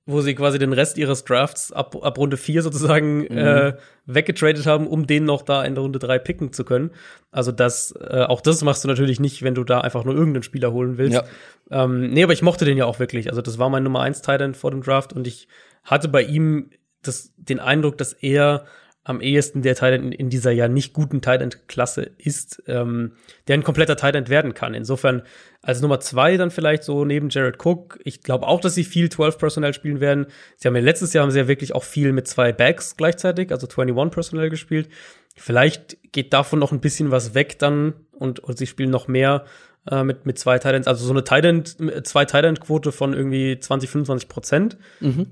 [0.05, 3.37] wo sie quasi den Rest ihres Drafts ab, ab Runde 4 sozusagen Mhm.
[3.37, 3.73] äh,
[4.05, 6.91] weggetradet haben, um den noch da in der Runde 3 picken zu können.
[7.31, 10.43] Also das, äh, auch das machst du natürlich nicht, wenn du da einfach nur irgendeinen
[10.43, 11.13] Spieler holen willst.
[11.15, 11.83] Ja.
[11.85, 13.29] Ähm, nee, aber ich mochte den ja auch wirklich.
[13.29, 15.47] Also das war mein Nummer 1 Titan vor dem Draft und ich
[15.83, 16.69] hatte bei ihm
[17.01, 18.65] das, den Eindruck, dass er
[19.03, 23.13] am ehesten der Titan in, in dieser ja nicht guten Titan-Klasse ist, ähm,
[23.47, 24.73] der ein kompletter Titan werden kann.
[24.73, 25.23] Insofern
[25.61, 27.99] als Nummer zwei dann vielleicht so neben Jared Cook.
[28.03, 30.27] Ich glaube auch, dass sie viel 12 Personal spielen werden.
[30.55, 33.51] Sie haben ja letztes Jahr haben sie ja wirklich auch viel mit zwei Backs gleichzeitig,
[33.51, 34.89] also 21 Personal gespielt.
[35.35, 39.45] Vielleicht geht davon noch ein bisschen was weg dann und, und sie spielen noch mehr
[39.89, 41.65] äh, mit, mit zwei Titans, also so eine Titan,
[42.03, 44.77] zwei Titan-Quote von irgendwie 20, 25 Prozent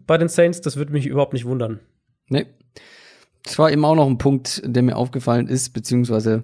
[0.08, 1.80] bei den Saints, das würde mich überhaupt nicht wundern.
[2.28, 2.48] Nee.
[3.44, 6.44] Das war eben auch noch ein Punkt, der mir aufgefallen ist, beziehungsweise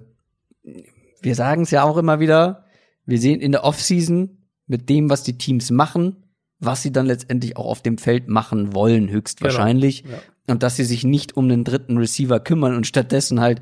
[1.22, 2.64] wir sagen es ja auch immer wieder,
[3.06, 6.24] wir sehen in der Offseason mit dem, was die Teams machen,
[6.58, 10.02] was sie dann letztendlich auch auf dem Feld machen wollen, höchstwahrscheinlich.
[10.02, 10.20] Ja.
[10.48, 13.60] Und dass sie sich nicht um den dritten Receiver kümmern und stattdessen halt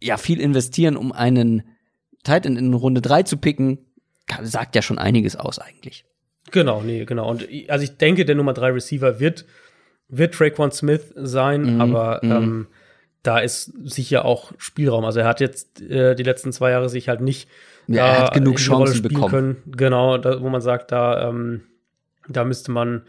[0.00, 1.62] ja viel investieren, um einen
[2.24, 3.78] Titan in Runde drei zu picken,
[4.42, 6.04] sagt ja schon einiges aus eigentlich.
[6.50, 7.30] Genau, nee, genau.
[7.30, 9.44] Und also ich denke, der Nummer drei Receiver wird,
[10.12, 12.30] wird Traquan Smith sein, Mhm, aber mhm.
[12.30, 12.66] ähm,
[13.24, 15.04] da ist sicher auch Spielraum.
[15.04, 17.48] Also er hat jetzt äh, die letzten zwei Jahre sich halt nicht
[17.88, 19.30] Ja, er hat genug Chancen bekommen.
[19.30, 19.56] Können.
[19.76, 21.62] Genau, da, wo man sagt, da, ähm,
[22.28, 23.02] da müsste man,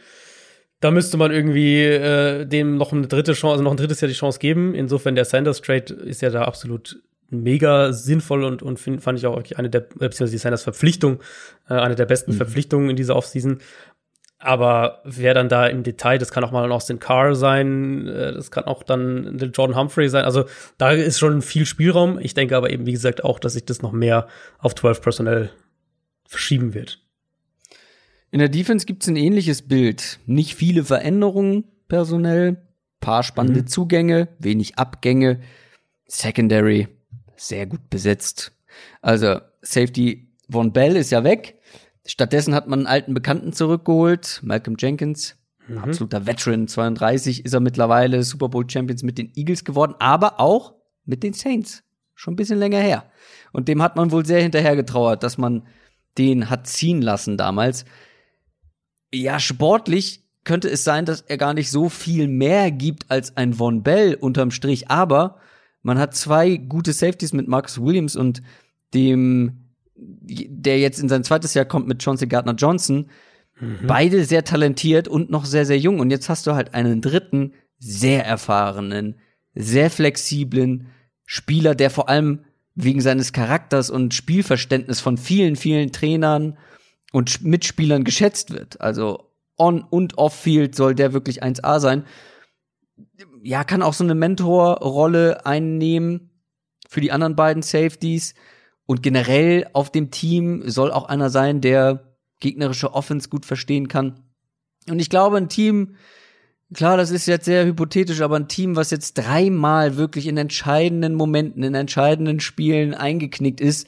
[0.80, 4.08] da müsste man irgendwie äh, dem noch eine dritte Chance, also noch ein drittes Jahr
[4.10, 4.74] die Chance geben.
[4.76, 9.26] Insofern der Sanders Trade ist ja da absolut mega sinnvoll und, und find, fand ich
[9.26, 11.20] auch wirklich eine der, beziehungsweise die Sanders Verpflichtung,
[11.68, 12.10] äh, eine der Mhm.
[12.10, 13.60] besten Verpflichtungen in dieser Offseason.
[14.44, 18.34] Aber wer dann da im Detail, das kann auch mal ein Austin Carr sein, äh,
[18.34, 20.26] das kann auch dann Jordan Humphrey sein.
[20.26, 20.46] Also
[20.78, 22.20] da ist schon viel Spielraum.
[22.20, 24.28] Ich denke aber eben, wie gesagt, auch, dass sich das noch mehr
[24.60, 25.50] auf 12 Personell
[26.28, 27.00] verschieben wird.
[28.32, 30.20] In der Defense gibt's ein ähnliches Bild.
[30.26, 32.58] Nicht viele Veränderungen personell,
[33.00, 33.68] paar spannende Mhm.
[33.68, 35.40] Zugänge, wenig Abgänge.
[36.08, 36.88] Secondary
[37.38, 38.52] sehr gut besetzt.
[39.02, 41.60] Also Safety Von Bell ist ja weg.
[42.06, 45.38] Stattdessen hat man einen alten Bekannten zurückgeholt, Malcolm Jenkins.
[45.68, 45.78] Mhm.
[45.78, 50.74] Absoluter Veteran, 32 ist er mittlerweile, Super Bowl Champions mit den Eagles geworden, aber auch
[51.06, 51.84] mit den Saints.
[52.16, 53.06] Schon ein bisschen länger her.
[53.52, 55.66] Und dem hat man wohl sehr hinterhergetrauert, dass man
[56.18, 57.86] den hat ziehen lassen damals.
[59.14, 63.54] Ja, sportlich könnte es sein, dass er gar nicht so viel mehr gibt als ein
[63.54, 65.38] Von Bell unterm Strich, aber
[65.82, 68.42] man hat zwei gute Safeties mit Marcus Williams und
[68.94, 69.63] dem,
[69.96, 73.10] der jetzt in sein zweites Jahr kommt mit Chauncey Gardner Johnson.
[73.88, 76.00] Beide sehr talentiert und noch sehr, sehr jung.
[76.00, 79.20] Und jetzt hast du halt einen dritten, sehr erfahrenen,
[79.54, 80.88] sehr flexiblen
[81.26, 82.44] Spieler, der vor allem
[82.76, 86.58] wegen seines Charakters und Spielverständnis von vielen, vielen Trainern
[87.12, 88.82] und Mitspielern geschätzt wird.
[88.82, 92.06] Also on und off Field soll der wirklich 1A sein.
[93.44, 96.32] Ja, kann auch so eine Mentorrolle einnehmen
[96.90, 98.34] für die anderen beiden Safeties
[98.86, 104.20] und generell auf dem Team soll auch einer sein, der gegnerische Offense gut verstehen kann.
[104.90, 105.96] Und ich glaube, ein Team
[106.74, 111.16] klar, das ist jetzt sehr hypothetisch, aber ein Team, was jetzt dreimal wirklich in entscheidenden
[111.16, 113.88] Momenten, in entscheidenden Spielen eingeknickt ist,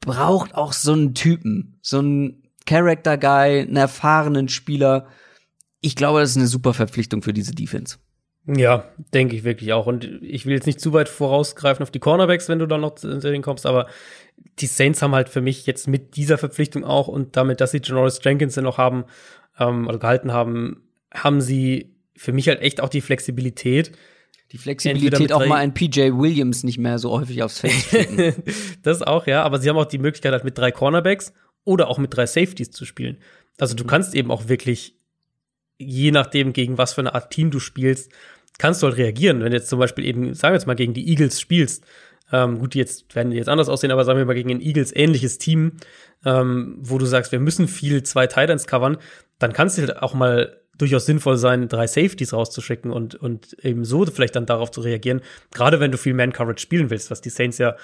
[0.00, 5.06] braucht auch so einen Typen, so einen Character Guy, einen erfahrenen Spieler.
[5.80, 7.98] Ich glaube, das ist eine super Verpflichtung für diese Defense.
[8.50, 9.86] Ja, denke ich wirklich auch.
[9.86, 12.94] Und ich will jetzt nicht zu weit vorausgreifen auf die Cornerbacks, wenn du dann noch
[12.94, 13.88] zu denen kommst, aber
[14.58, 17.80] die Saints haben halt für mich jetzt mit dieser Verpflichtung auch und damit, dass sie
[17.82, 19.04] Janoris Jenkins noch haben,
[19.58, 23.92] ähm, oder gehalten haben, haben sie für mich halt echt auch die Flexibilität.
[24.52, 28.42] Die Flexibilität auch mal ein PJ Williams nicht mehr so häufig aufs Feld zu schicken.
[28.82, 31.34] das auch, ja, aber sie haben auch die Möglichkeit halt mit drei Cornerbacks
[31.64, 33.18] oder auch mit drei Safeties zu spielen.
[33.58, 33.88] Also du mhm.
[33.88, 34.96] kannst eben auch wirklich,
[35.78, 38.10] je nachdem, gegen was für eine Art Team du spielst,
[38.58, 39.42] kannst du halt reagieren.
[39.42, 41.84] Wenn du jetzt zum Beispiel eben, sagen wir jetzt mal, gegen die Eagles spielst,
[42.32, 44.60] ähm, gut, die jetzt werden die jetzt anders aussehen, aber sagen wir mal gegen ein
[44.60, 45.78] Eagles ähnliches Team,
[46.24, 48.98] ähm, wo du sagst, wir müssen viel zwei Titans covern,
[49.38, 53.84] dann kannst du halt auch mal durchaus sinnvoll sein, drei Safeties rauszuschicken und, und eben
[53.84, 55.22] so vielleicht dann darauf zu reagieren.
[55.52, 57.76] Gerade wenn du viel Man-Coverage spielen willst, was die Saints ja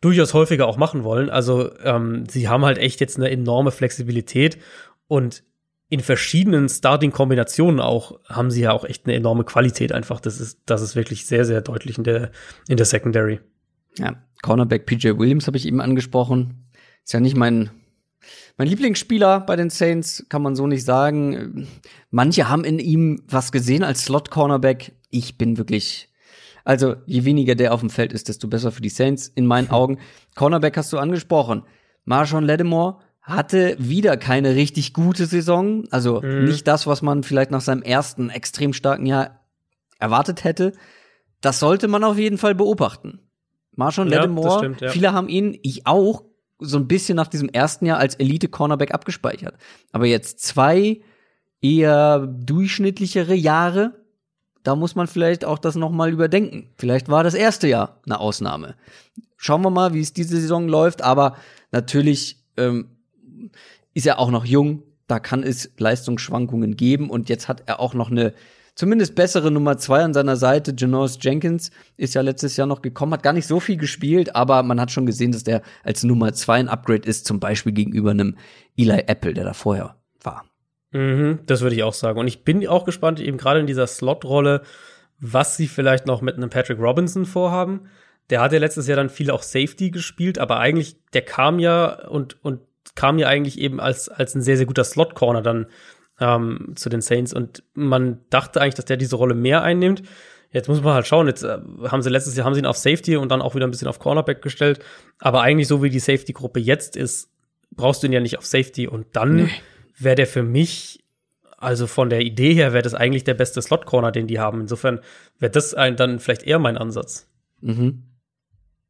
[0.00, 1.30] durchaus häufiger auch machen wollen.
[1.30, 4.58] Also ähm, sie haben halt echt jetzt eine enorme Flexibilität
[5.08, 5.42] und
[5.88, 10.20] in verschiedenen Starting-Kombinationen auch haben sie ja auch echt eine enorme Qualität einfach.
[10.20, 12.32] Das ist, das ist wirklich sehr, sehr deutlich in der,
[12.68, 13.40] in der Secondary.
[13.98, 16.66] Ja, Cornerback PJ Williams habe ich eben angesprochen.
[17.04, 17.70] Ist ja nicht mein,
[18.56, 21.68] mein Lieblingsspieler bei den Saints, kann man so nicht sagen.
[22.10, 24.92] Manche haben in ihm was gesehen als Slot-Cornerback.
[25.10, 26.08] Ich bin wirklich,
[26.64, 29.70] also je weniger der auf dem Feld ist, desto besser für die Saints in meinen
[29.70, 29.98] Augen.
[30.34, 31.62] Cornerback hast du angesprochen.
[32.04, 35.84] Marshawn Lattimore hatte wieder keine richtig gute Saison.
[35.90, 36.44] Also mhm.
[36.44, 39.40] nicht das, was man vielleicht nach seinem ersten extrem starken Jahr
[39.98, 40.72] erwartet hätte.
[41.40, 43.20] Das sollte man auf jeden Fall beobachten.
[43.72, 44.88] Marshawn ja, Lattimore, stimmt, ja.
[44.90, 46.24] viele haben ihn, ich auch,
[46.58, 49.56] so ein bisschen nach diesem ersten Jahr als Elite-Cornerback abgespeichert.
[49.92, 51.02] Aber jetzt zwei
[51.60, 53.92] eher durchschnittlichere Jahre,
[54.62, 56.70] da muss man vielleicht auch das noch mal überdenken.
[56.76, 58.76] Vielleicht war das erste Jahr eine Ausnahme.
[59.36, 61.02] Schauen wir mal, wie es diese Saison läuft.
[61.02, 61.36] Aber
[61.72, 62.95] natürlich ähm,
[63.94, 64.82] ist er auch noch jung.
[65.06, 67.10] Da kann es Leistungsschwankungen geben.
[67.10, 68.34] Und jetzt hat er auch noch eine
[68.76, 70.74] zumindest bessere Nummer zwei an seiner Seite.
[70.76, 74.62] Janoris Jenkins ist ja letztes Jahr noch gekommen, hat gar nicht so viel gespielt, aber
[74.62, 78.10] man hat schon gesehen, dass der als Nummer zwei ein Upgrade ist, zum Beispiel gegenüber
[78.10, 78.36] einem
[78.76, 80.44] Eli Apple, der da vorher war.
[80.92, 82.20] Mhm, das würde ich auch sagen.
[82.20, 84.62] Und ich bin auch gespannt, eben gerade in dieser Slot-Rolle,
[85.18, 87.88] was sie vielleicht noch mit einem Patrick Robinson vorhaben.
[88.28, 92.06] Der hat ja letztes Jahr dann viel auch Safety gespielt, aber eigentlich, der kam ja
[92.08, 92.60] und, und
[92.96, 95.66] kam ja eigentlich eben als, als ein sehr, sehr guter Slot-Corner dann
[96.18, 97.32] ähm, zu den Saints.
[97.32, 100.02] Und man dachte eigentlich, dass der diese Rolle mehr einnimmt.
[100.50, 101.26] Jetzt muss man halt schauen.
[101.26, 101.58] Jetzt äh,
[101.88, 103.88] haben sie letztes Jahr haben sie ihn auf Safety und dann auch wieder ein bisschen
[103.88, 104.80] auf Cornerback gestellt.
[105.18, 107.30] Aber eigentlich so wie die Safety-Gruppe jetzt ist,
[107.70, 108.88] brauchst du ihn ja nicht auf Safety.
[108.88, 109.50] Und dann nee.
[109.98, 111.04] wäre der für mich,
[111.58, 114.62] also von der Idee her, wäre das eigentlich der beste Slot-Corner, den die haben.
[114.62, 115.00] Insofern
[115.38, 117.28] wäre das ein, dann vielleicht eher mein Ansatz.
[117.60, 118.04] Mhm.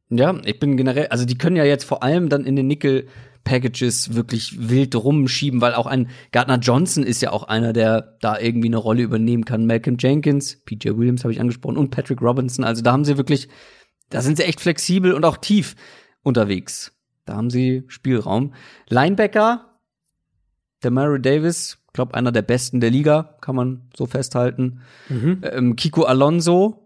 [0.09, 3.09] Ja, ich bin generell, also die können ja jetzt vor allem dann in den Nickel
[3.47, 8.39] Packages wirklich wild rumschieben, weil auch ein Gardner Johnson ist ja auch einer, der da
[8.39, 9.67] irgendwie eine Rolle übernehmen kann.
[9.67, 12.65] Malcolm Jenkins, PJ Williams habe ich angesprochen und Patrick Robinson.
[12.65, 13.49] Also da haben sie wirklich,
[14.11, 15.77] da sind sie echt flexibel und auch tief
[16.25, 16.93] unterwegs.
[17.25, 18.53] Da haben sie Spielraum.
[18.89, 19.79] Linebacker,
[20.83, 24.81] der Mary Davis, glaube einer der besten der Liga, kann man so festhalten.
[25.09, 25.41] Mhm.
[25.43, 26.86] Ähm, Kiko Alonso,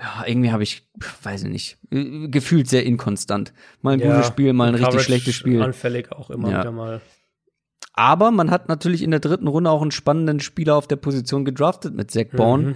[0.00, 0.88] ja, irgendwie habe ich,
[1.22, 3.52] weiß ich nicht, äh, gefühlt sehr inkonstant.
[3.82, 5.62] Mal ein ja, gutes Spiel, mal ein richtig schlechtes Spiel.
[5.62, 6.60] Anfällig auch immer ja.
[6.60, 7.00] wieder mal.
[7.92, 11.44] Aber man hat natürlich in der dritten Runde auch einen spannenden Spieler auf der Position
[11.44, 12.64] gedraftet mit Zach Bourne.
[12.64, 12.74] Mhm.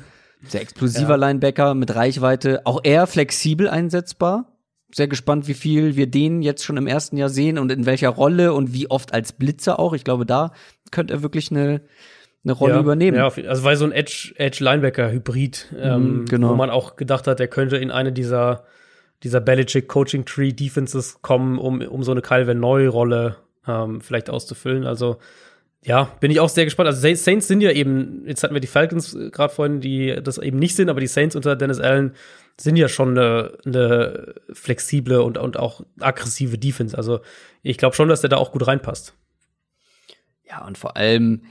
[0.49, 1.17] Sehr explosiver ja.
[1.17, 2.63] Linebacker mit Reichweite.
[2.67, 4.59] Auch er flexibel einsetzbar.
[4.93, 8.09] Sehr gespannt, wie viel wir den jetzt schon im ersten Jahr sehen und in welcher
[8.09, 9.93] Rolle und wie oft als Blitzer auch.
[9.93, 10.53] Ich glaube, da
[10.91, 11.83] könnte er wirklich eine
[12.45, 13.17] eine Rolle ja, übernehmen.
[13.17, 16.51] Ja, also weil so ein Edge, Edge Linebacker Hybrid, ähm, mhm, genau.
[16.51, 18.65] wo man auch gedacht hat, der könnte in eine dieser
[19.23, 23.37] dieser Belichick Coaching Tree Defenses kommen, um um so eine Calvin Neu Rolle
[23.67, 24.85] ähm, vielleicht auszufüllen.
[24.87, 25.19] Also
[25.85, 26.89] ja, bin ich auch sehr gespannt.
[26.89, 30.39] Also Saints sind ja eben, jetzt hatten wir die Falcons äh, gerade vorhin, die das
[30.39, 32.15] eben nicht sind, aber die Saints unter Dennis Allen
[32.61, 36.97] sind ja schon eine, eine flexible und, und auch aggressive Defense.
[36.97, 37.21] Also
[37.63, 39.15] ich glaube schon, dass der da auch gut reinpasst.
[40.49, 41.43] Ja, und vor allem,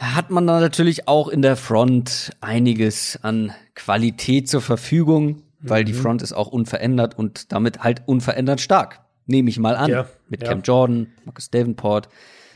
[0.00, 5.86] hat man da natürlich auch in der Front einiges an Qualität zur Verfügung, weil mhm.
[5.86, 9.00] die Front ist auch unverändert und damit halt unverändert stark.
[9.26, 9.90] Nehme ich mal an.
[9.90, 10.48] Ja, Mit ja.
[10.48, 12.08] Cam Jordan, Marcus Davenport,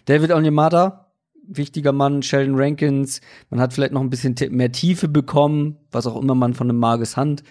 [0.06, 1.10] David Onyemata,
[1.46, 3.20] wichtiger Mann, Sheldon Rankins.
[3.50, 6.78] Man hat vielleicht noch ein bisschen mehr Tiefe bekommen, was auch immer man von einem
[6.78, 7.44] Marcus Hunt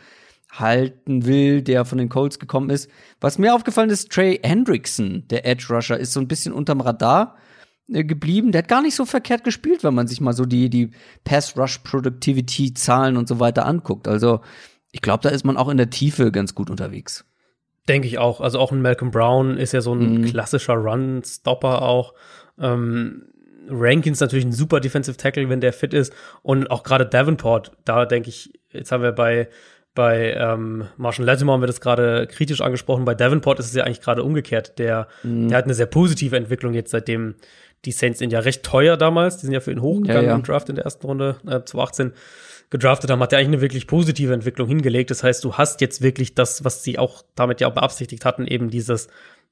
[0.50, 2.90] halten will, der von den Colts gekommen ist.
[3.22, 7.36] Was mir aufgefallen ist, Trey Hendrickson, der Edge Rusher, ist so ein bisschen unterm Radar
[7.88, 8.52] geblieben.
[8.52, 10.92] Der hat gar nicht so verkehrt gespielt, wenn man sich mal so die, die
[11.24, 14.08] Pass-Rush-Productivity-Zahlen und so weiter anguckt.
[14.08, 14.42] Also
[14.92, 17.26] ich glaube, da ist man auch in der Tiefe ganz gut unterwegs.
[17.90, 18.40] Denke ich auch.
[18.40, 20.26] Also auch ein Malcolm Brown ist ja so ein mhm.
[20.26, 22.14] klassischer Run-Stopper auch.
[22.58, 23.24] Ähm,
[23.70, 26.14] Rankins natürlich ein super Defensive Tackle, wenn der fit ist.
[26.42, 29.50] Und auch gerade Davenport, da denke ich, jetzt haben wir bei,
[29.96, 33.06] bei ähm, Marshall Lattimore haben wir das gerade kritisch angesprochen.
[33.06, 34.80] Bei Davenport ist es ja eigentlich gerade umgekehrt.
[34.80, 35.50] Der, mhm.
[35.50, 37.36] der hat eine sehr positive Entwicklung jetzt, seitdem
[37.86, 39.38] die Saints sind ja recht teuer damals.
[39.38, 40.36] Die sind ja für ihn hochgegangen ja, ja.
[40.36, 42.14] im Draft in der ersten Runde, äh, 2018
[42.70, 45.12] gedraftet haben, hat er eigentlich eine wirklich positive Entwicklung hingelegt.
[45.12, 48.48] Das heißt, du hast jetzt wirklich das, was sie auch damit ja auch beabsichtigt hatten,
[48.48, 49.10] eben dieses,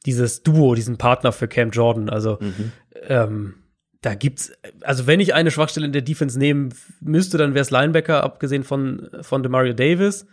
[0.08, 2.10] dieses Duo, diesen Partner für Cam Jordan.
[2.10, 2.72] Also mhm.
[3.08, 3.54] ähm,
[4.02, 4.52] da gibt's,
[4.82, 8.64] also wenn ich eine Schwachstelle in der Defense nehmen müsste, dann wäre es Linebacker, abgesehen
[8.64, 10.26] von, von Demario Davis.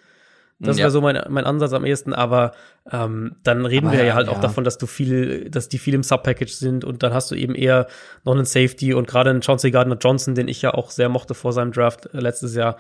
[0.60, 0.82] Das ja.
[0.82, 2.52] wäre so mein, mein Ansatz am ehesten, aber
[2.90, 4.32] ähm, dann reden aber wir ja, halt ja.
[4.32, 7.36] auch davon, dass du viel, dass die viel im Subpackage sind und dann hast du
[7.36, 7.86] eben eher
[8.24, 11.34] noch einen Safety und gerade einen Chauncey Gardner Johnson, den ich ja auch sehr mochte
[11.34, 12.76] vor seinem Draft äh, letztes Jahr.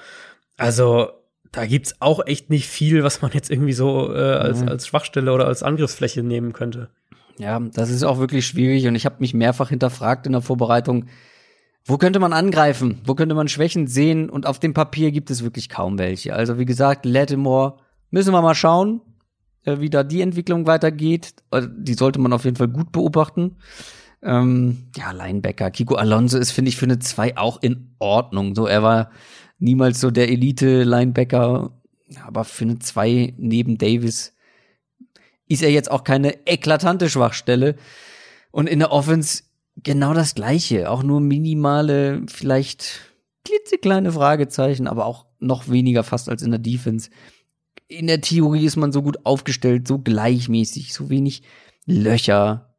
[0.56, 1.10] Also
[1.52, 4.68] da gibt's auch echt nicht viel, was man jetzt irgendwie so äh, als, mhm.
[4.68, 6.88] als Schwachstelle oder als Angriffsfläche nehmen könnte.
[7.38, 11.06] Ja, das ist auch wirklich schwierig und ich habe mich mehrfach hinterfragt in der Vorbereitung,
[11.84, 13.00] wo könnte man angreifen?
[13.04, 14.28] Wo könnte man Schwächen sehen?
[14.28, 16.34] Und auf dem Papier gibt es wirklich kaum welche.
[16.34, 17.78] Also wie gesagt, Lattimore
[18.10, 19.00] müssen wir mal schauen,
[19.64, 21.34] äh, wie da die Entwicklung weitergeht.
[21.50, 23.56] Äh, die sollte man auf jeden Fall gut beobachten.
[24.22, 25.70] Ähm, ja, Linebacker.
[25.70, 28.54] Kiko Alonso ist, finde ich, für eine 2 auch in Ordnung.
[28.54, 29.10] So, er war
[29.58, 31.72] niemals so der Elite-Linebacker,
[32.24, 34.34] aber für eine 2 neben Davis
[35.46, 37.76] ist er jetzt auch keine eklatante Schwachstelle.
[38.50, 39.44] Und in der Offense
[39.82, 43.00] genau das Gleiche, auch nur minimale, vielleicht
[43.44, 47.10] klitzekleine Fragezeichen, aber auch noch weniger fast als in der Defense.
[47.86, 51.42] In der Theorie ist man so gut aufgestellt, so gleichmäßig, so wenig
[51.86, 52.74] Löcher.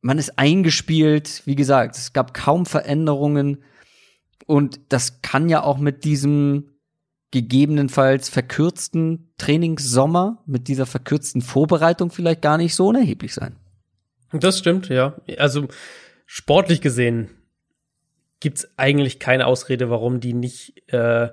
[0.00, 3.62] Man ist eingespielt, wie gesagt, es gab kaum Veränderungen
[4.46, 6.70] und das kann ja auch mit diesem
[7.30, 13.56] gegebenenfalls verkürzten Trainingssommer, mit dieser verkürzten Vorbereitung vielleicht gar nicht so unerheblich sein.
[14.32, 15.16] Das stimmt, ja.
[15.38, 15.68] Also
[16.26, 17.30] sportlich gesehen
[18.40, 21.30] gibt's eigentlich keine Ausrede, warum die nicht äh,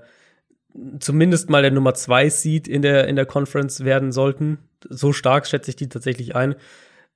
[0.99, 4.59] zumindest mal der Nummer zwei Seed in der in der Conference werden sollten.
[4.87, 6.55] So stark schätze ich die tatsächlich ein.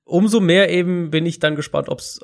[0.04, 2.20] Umso mehr eben bin ich dann gespannt, ob es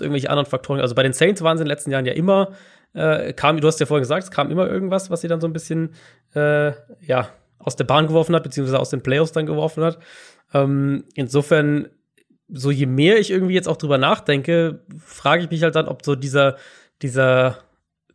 [0.00, 0.80] irgendwelche anderen Faktoren.
[0.80, 2.52] Also bei den Saints waren sie in den letzten Jahren ja immer
[2.94, 3.60] äh, kam.
[3.60, 5.94] Du hast ja vorhin gesagt, es kam immer irgendwas, was sie dann so ein bisschen
[6.34, 7.28] äh, ja
[7.58, 9.98] aus der Bahn geworfen hat, beziehungsweise aus den Playoffs dann geworfen hat.
[10.54, 11.88] Ähm, insofern
[12.48, 16.04] so je mehr ich irgendwie jetzt auch drüber nachdenke, frage ich mich halt dann, ob
[16.04, 16.56] so dieser,
[17.02, 17.58] dieser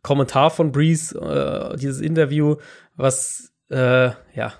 [0.02, 2.56] Kommentar von Breeze, äh, dieses Interview,
[2.96, 4.54] was äh, ja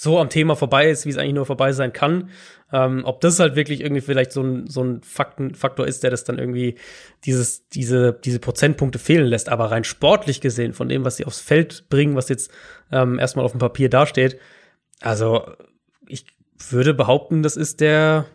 [0.00, 2.30] so am Thema vorbei ist, wie es eigentlich nur vorbei sein kann,
[2.72, 6.10] ähm, ob das halt wirklich irgendwie vielleicht so ein, so ein Fakten, Faktor ist, der
[6.12, 6.76] das dann irgendwie
[7.24, 9.48] dieses, diese, diese Prozentpunkte fehlen lässt.
[9.48, 12.52] Aber rein sportlich gesehen, von dem, was sie aufs Feld bringen, was jetzt
[12.92, 14.38] ähm, erstmal auf dem Papier dasteht,
[15.00, 15.50] also
[16.06, 16.26] ich
[16.70, 18.26] würde behaupten, das ist der,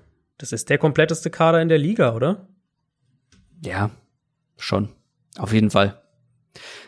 [0.44, 2.50] das ist der kompletteste Kader in der Liga, oder?
[3.64, 3.92] Ja,
[4.58, 4.90] schon.
[5.38, 6.02] Auf jeden Fall.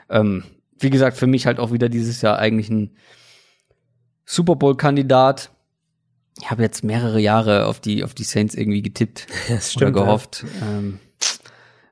[0.10, 0.44] Ähm,
[0.78, 2.98] wie gesagt, für mich halt auch wieder dieses Jahr eigentlich ein
[4.26, 5.52] Super Bowl-Kandidat.
[6.42, 10.04] Ich habe jetzt mehrere Jahre auf die, auf die Saints irgendwie getippt das stimmt, oder
[10.04, 10.44] gehofft.
[10.60, 10.78] Ja.
[10.78, 11.00] Ähm,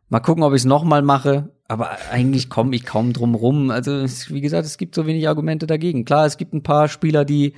[0.10, 1.50] mal gucken, ob ich es nochmal mache.
[1.70, 3.72] Aber eigentlich komme ich kaum drum rum.
[3.72, 6.04] Also, wie gesagt, es gibt so wenig Argumente dagegen.
[6.04, 7.54] Klar, es gibt ein paar Spieler, die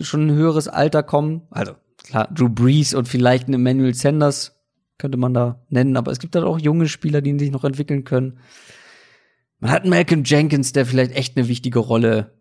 [0.00, 1.42] schon ein höheres Alter kommen.
[1.52, 1.76] Also,
[2.08, 4.58] klar, Drew Brees und vielleicht ein Emmanuel Sanders
[4.98, 8.04] könnte man da nennen, aber es gibt halt auch junge Spieler, die sich noch entwickeln
[8.04, 8.40] können.
[9.60, 12.32] Man hat Malcolm Jenkins, der vielleicht echt eine wichtige Rolle,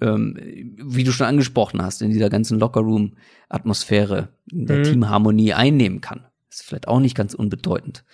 [0.00, 0.36] ähm,
[0.82, 4.82] wie du schon angesprochen hast, in dieser ganzen Lockerroom-Atmosphäre, in der mhm.
[4.84, 6.26] Teamharmonie einnehmen kann.
[6.50, 8.04] ist vielleicht auch nicht ganz unbedeutend.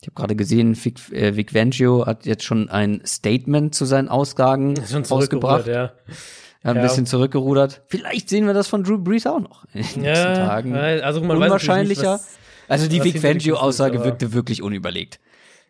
[0.00, 4.08] Ich habe gerade gesehen, Vic, äh, Vic Vangio hat jetzt schon ein Statement zu seinen
[4.08, 5.68] Ausgaben rausgebracht.
[5.68, 5.92] Ja.
[6.62, 7.82] Er hat ein bisschen zurückgerudert.
[7.88, 10.74] Vielleicht sehen wir das von Drew Brees auch noch in den ja, nächsten Tagen.
[10.76, 12.12] Also man Unwahrscheinlicher.
[12.14, 15.18] Nicht, was, also die Vic Fangio-Aussage wirkte wirklich unüberlegt.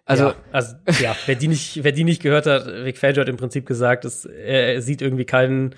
[0.05, 3.28] Also, ja, also ja, wer die nicht, wer die nicht gehört hat, Vic Fangio hat
[3.28, 5.74] im Prinzip gesagt, dass er, er sieht irgendwie keinen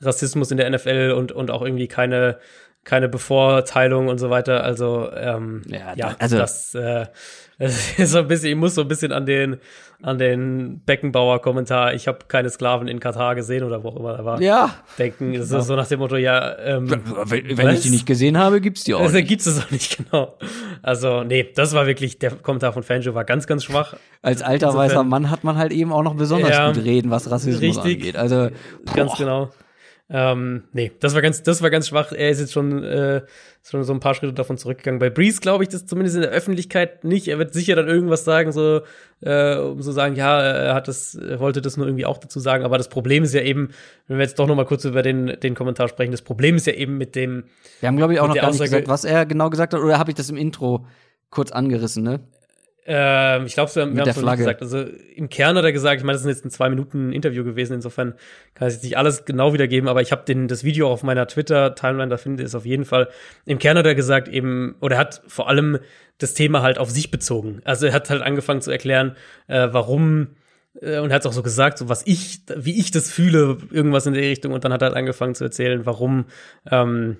[0.00, 2.38] Rassismus in der NFL und und auch irgendwie keine
[2.88, 4.64] keine Bevorteilung und so weiter.
[4.64, 7.04] Also ähm, ja, ja also das äh,
[7.58, 9.56] es ist so ein bisschen, ich muss so ein bisschen an den,
[10.00, 14.24] an den Beckenbauer-Kommentar, ich habe keine Sklaven in Katar gesehen oder wo auch immer er
[14.24, 14.76] war, ja.
[14.96, 15.34] denken.
[15.34, 16.88] Das ist so nach dem Motto, ja, ähm,
[17.24, 19.28] wenn, wenn ich die nicht gesehen habe, gibt's die auch also, nicht.
[19.28, 20.38] Gibt's es auch nicht, genau.
[20.82, 23.96] Also, nee, das war wirklich, der Kommentar von Fanjo war ganz, ganz schwach.
[24.22, 27.28] Als alter weißer Mann hat man halt eben auch noch besonders ja, gut reden, was
[27.28, 28.16] Rassismus richtig, angeht.
[28.16, 28.50] Also,
[28.84, 28.94] boah.
[28.94, 29.50] ganz genau.
[30.10, 32.12] Ähm, nee, das war ganz, das war ganz schwach.
[32.12, 33.22] Er ist jetzt schon, äh,
[33.62, 34.98] schon so ein paar Schritte davon zurückgegangen.
[34.98, 37.28] Bei Breeze glaube ich das zumindest in der Öffentlichkeit nicht.
[37.28, 38.80] Er wird sicher dann irgendwas sagen, so,
[39.20, 42.40] äh, um so sagen, ja, er hat das, er wollte das nur irgendwie auch dazu
[42.40, 42.64] sagen.
[42.64, 43.68] Aber das Problem ist ja eben,
[44.06, 46.66] wenn wir jetzt doch noch mal kurz über den, den Kommentar sprechen, das Problem ist
[46.66, 47.44] ja eben mit dem.
[47.80, 49.98] Wir haben, glaube ich, auch noch gar nicht gesagt, was er genau gesagt hat, oder
[49.98, 50.86] habe ich das im Intro
[51.28, 52.20] kurz angerissen, ne?
[52.90, 54.62] Ähm, ich glaube, wir haben es noch nicht gesagt.
[54.62, 54.82] Also
[55.14, 57.74] im Kern hat er gesagt, ich meine, das ist jetzt ein zwei Minuten Interview gewesen,
[57.74, 58.14] insofern
[58.54, 62.08] kann ich jetzt nicht alles genau wiedergeben, aber ich habe das Video auf meiner Twitter-Timeline,
[62.08, 63.08] da finde ich es auf jeden Fall.
[63.44, 65.80] Im Kern hat er gesagt, eben, oder er hat vor allem
[66.16, 67.60] das Thema halt auf sich bezogen.
[67.64, 69.16] Also er hat halt angefangen zu erklären,
[69.48, 70.28] äh, warum
[70.80, 74.06] äh, und er hat auch so gesagt, so was ich, wie ich das fühle, irgendwas
[74.06, 76.24] in der Richtung, und dann hat er halt angefangen zu erzählen, warum
[76.70, 77.18] ähm,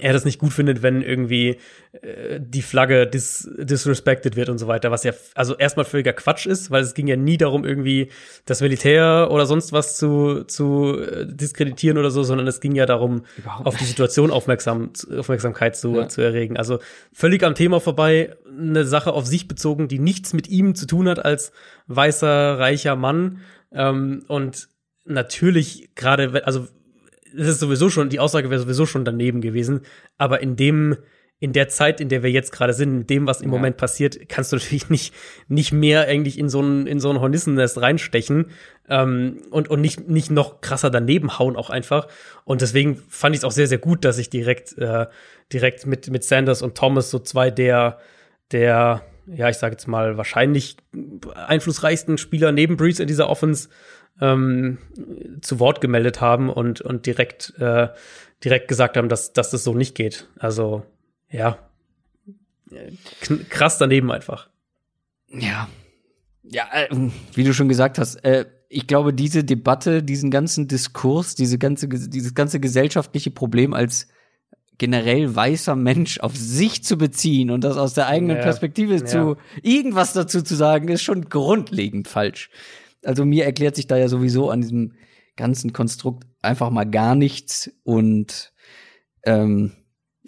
[0.00, 1.58] er das nicht gut findet, wenn irgendwie
[2.02, 6.46] äh, die Flagge dis disrespected wird und so weiter, was ja also erstmal völliger Quatsch
[6.46, 8.10] ist, weil es ging ja nie darum, irgendwie
[8.46, 12.86] das Militär oder sonst was zu, zu äh, diskreditieren oder so, sondern es ging ja
[12.86, 13.24] darum,
[13.64, 16.08] auf die Situation aufmerksam, Aufmerksamkeit zu, ja.
[16.08, 16.56] zu erregen.
[16.56, 16.78] Also
[17.12, 21.08] völlig am Thema vorbei, eine Sache auf sich bezogen, die nichts mit ihm zu tun
[21.08, 21.52] hat als
[21.86, 23.40] weißer, reicher Mann.
[23.72, 24.68] Ähm, und
[25.04, 26.68] natürlich gerade, also
[27.36, 29.80] das ist sowieso schon, die Aussage wäre sowieso schon daneben gewesen.
[30.18, 30.96] Aber in dem,
[31.40, 33.56] in der Zeit, in der wir jetzt gerade sind, mit dem, was im ja.
[33.56, 35.14] Moment passiert, kannst du natürlich nicht,
[35.48, 38.46] nicht mehr eigentlich in so ein, in so ein Hornissennest reinstechen
[38.88, 42.08] ähm, und, und nicht, nicht noch krasser daneben hauen auch einfach.
[42.44, 45.06] Und deswegen fand ich es auch sehr, sehr gut, dass ich direkt, äh,
[45.52, 47.98] direkt mit, mit Sanders und Thomas so zwei der,
[48.52, 50.76] der, ja, ich sage jetzt mal, wahrscheinlich
[51.34, 53.68] einflussreichsten Spieler neben Breeze in dieser Offense
[54.20, 54.78] ähm,
[55.40, 57.88] zu Wort gemeldet haben und, und direkt, äh,
[58.42, 60.28] direkt gesagt haben, dass, dass das so nicht geht.
[60.38, 60.84] Also,
[61.30, 61.58] ja,
[63.50, 64.48] krass daneben einfach.
[65.28, 65.68] Ja.
[66.42, 66.88] Ja, äh,
[67.34, 71.88] wie du schon gesagt hast, äh, ich glaube, diese Debatte, diesen ganzen Diskurs, diese ganze,
[71.88, 74.08] dieses ganze gesellschaftliche Problem als
[74.78, 79.04] generell weißer Mensch auf sich zu beziehen und das aus der eigenen ja, Perspektive ja.
[79.04, 82.50] zu irgendwas dazu zu sagen, ist schon grundlegend falsch.
[83.04, 84.92] Also mir erklärt sich da ja sowieso an diesem
[85.36, 88.52] ganzen Konstrukt einfach mal gar nichts und
[89.24, 89.72] ähm,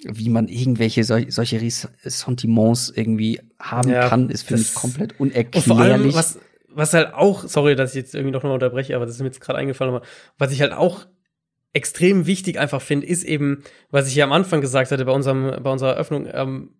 [0.05, 5.55] wie man irgendwelche sol solche Ressentiments irgendwie haben ja, kann, ist für mich komplett unerklärlich.
[5.55, 6.39] Und vor allem, was,
[6.69, 9.29] was halt auch, sorry, dass ich jetzt irgendwie noch mal unterbreche, aber das ist mir
[9.29, 10.05] jetzt gerade eingefallen, aber
[10.39, 11.07] was ich halt auch
[11.73, 15.63] extrem wichtig einfach finde, ist eben, was ich ja am Anfang gesagt hatte bei unserem,
[15.63, 16.75] bei unserer Eröffnung, ähm,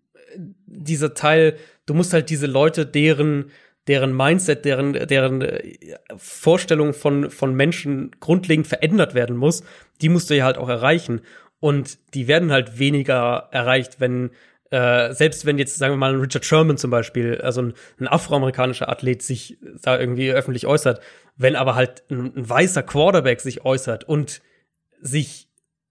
[0.65, 3.51] dieser Teil, du musst halt diese Leute, deren
[3.87, 5.77] deren Mindset, deren, deren äh,
[6.17, 9.63] Vorstellung von, von Menschen grundlegend verändert werden muss,
[10.01, 11.21] die musst du ja halt auch erreichen.
[11.59, 14.31] Und die werden halt weniger erreicht, wenn,
[14.69, 18.07] äh, selbst wenn jetzt, sagen wir mal, ein Richard Sherman zum Beispiel, also ein, ein
[18.07, 21.01] afroamerikanischer Athlet sich da irgendwie öffentlich äußert,
[21.35, 24.41] wenn aber halt ein, ein weißer Quarterback sich äußert und
[24.99, 25.46] sich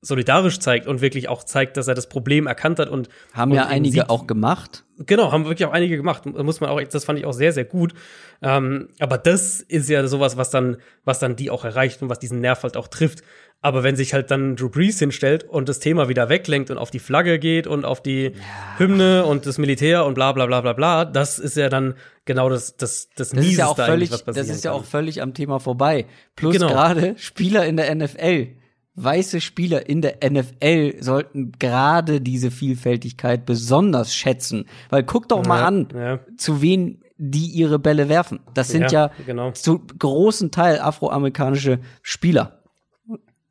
[0.06, 3.56] solidarisch zeigt und wirklich auch zeigt, dass er das Problem erkannt hat und haben und
[3.56, 4.10] ja einige sieht.
[4.10, 4.84] auch gemacht.
[4.98, 6.24] Genau, haben wirklich auch einige gemacht.
[6.26, 7.92] Muss man auch, das fand ich auch sehr, sehr gut.
[8.40, 12.18] Ähm, aber das ist ja sowas, was dann, was dann die auch erreicht und was
[12.18, 13.22] diesen Nerv halt auch trifft.
[13.62, 16.90] Aber wenn sich halt dann Drew Brees hinstellt und das Thema wieder weglenkt und auf
[16.90, 18.78] die Flagge geht und auf die ja.
[18.78, 21.94] Hymne und das Militär und bla bla bla bla bla, das ist ja dann
[22.26, 25.34] genau das das das, das ist ja auch völlig, Das ist ja auch völlig am
[25.34, 26.06] Thema vorbei.
[26.36, 26.68] Plus genau.
[26.68, 28.48] gerade Spieler in der NFL
[28.96, 34.66] weiße Spieler in der NFL sollten gerade diese Vielfältigkeit besonders schätzen.
[34.88, 36.20] Weil guck doch mal ja, an, ja.
[36.36, 38.40] zu wen die ihre Bälle werfen.
[38.54, 39.52] Das sind ja, ja genau.
[39.52, 42.62] zu großen Teil afroamerikanische Spieler.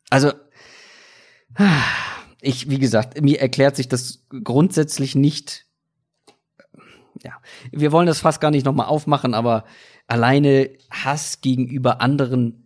[0.09, 0.33] Also,
[2.41, 5.65] ich, wie gesagt, mir erklärt sich das grundsätzlich nicht.
[7.23, 7.33] Ja,
[7.71, 9.65] wir wollen das fast gar nicht nochmal aufmachen, aber
[10.07, 12.64] alleine Hass gegenüber anderen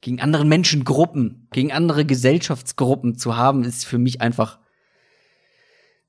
[0.00, 4.58] gegen anderen Menschengruppen, gegen andere Gesellschaftsgruppen zu haben, ist für mich einfach.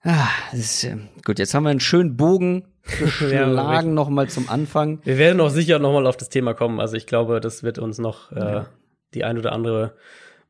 [0.02, 2.68] Ah, ist, äh, gut, jetzt haben wir einen schönen Bogen
[3.00, 5.00] geschlagen ja, noch mal zum Anfang.
[5.04, 6.80] Wir werden auch sicher noch mal auf das Thema kommen.
[6.80, 8.68] Also ich glaube, das wird uns noch äh, ja.
[9.14, 9.96] die ein oder andere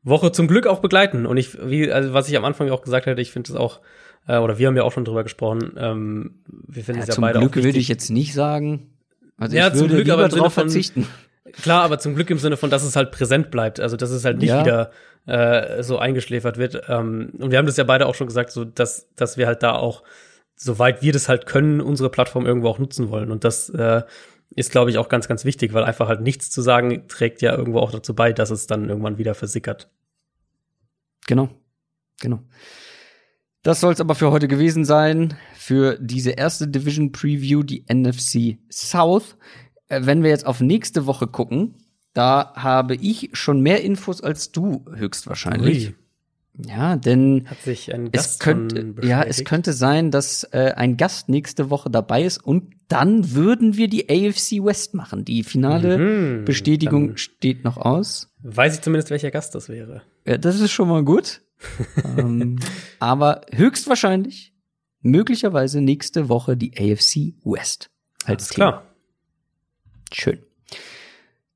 [0.02, 1.26] Woche zum Glück auch begleiten.
[1.26, 3.80] Und ich, wie, also was ich am Anfang auch gesagt hatte, ich finde es auch,
[4.26, 5.72] äh, oder wir haben ja auch schon drüber gesprochen.
[5.76, 8.90] Ähm, wir finden ja, es ja zum beide Glück würde ich jetzt nicht sagen.
[9.36, 11.06] Also ja, ich würde zum Glück, aber drauf verzichten.
[11.52, 13.80] Klar, aber zum Glück im Sinne von, dass es halt präsent bleibt.
[13.80, 14.60] Also, dass es halt nicht ja.
[14.60, 14.90] wieder
[15.26, 16.82] äh, so eingeschläfert wird.
[16.88, 19.62] Ähm, und wir haben das ja beide auch schon gesagt, so dass, dass wir halt
[19.62, 20.02] da auch,
[20.54, 23.30] soweit wir das halt können, unsere Plattform irgendwo auch nutzen wollen.
[23.30, 24.02] Und das äh,
[24.50, 27.56] ist, glaube ich, auch ganz, ganz wichtig, weil einfach halt nichts zu sagen trägt ja
[27.56, 29.88] irgendwo auch dazu bei, dass es dann irgendwann wieder versickert.
[31.26, 31.48] Genau.
[32.20, 32.42] Genau.
[33.62, 38.58] Das soll es aber für heute gewesen sein, für diese erste Division Preview, die NFC
[38.72, 39.36] South.
[39.90, 41.74] Äh, wenn wir jetzt auf nächste Woche gucken,
[42.12, 45.88] Da habe ich schon mehr Infos als du höchstwahrscheinlich.
[45.90, 45.94] Ui.
[46.66, 51.28] Ja, denn Hat sich ein es könnte, ja, es könnte sein, dass äh, ein Gast
[51.28, 55.24] nächste Woche dabei ist und dann würden wir die AFC West machen.
[55.24, 58.28] Die finale Mhm, Bestätigung steht noch aus.
[58.42, 60.02] Weiß ich zumindest, welcher Gast das wäre.
[60.26, 61.42] Ja, das ist schon mal gut.
[62.18, 62.58] ähm,
[62.98, 64.52] aber höchstwahrscheinlich,
[65.02, 67.90] möglicherweise nächste Woche die AFC West
[68.24, 68.54] als Alles Thema.
[68.72, 68.86] klar.
[70.12, 70.40] Schön.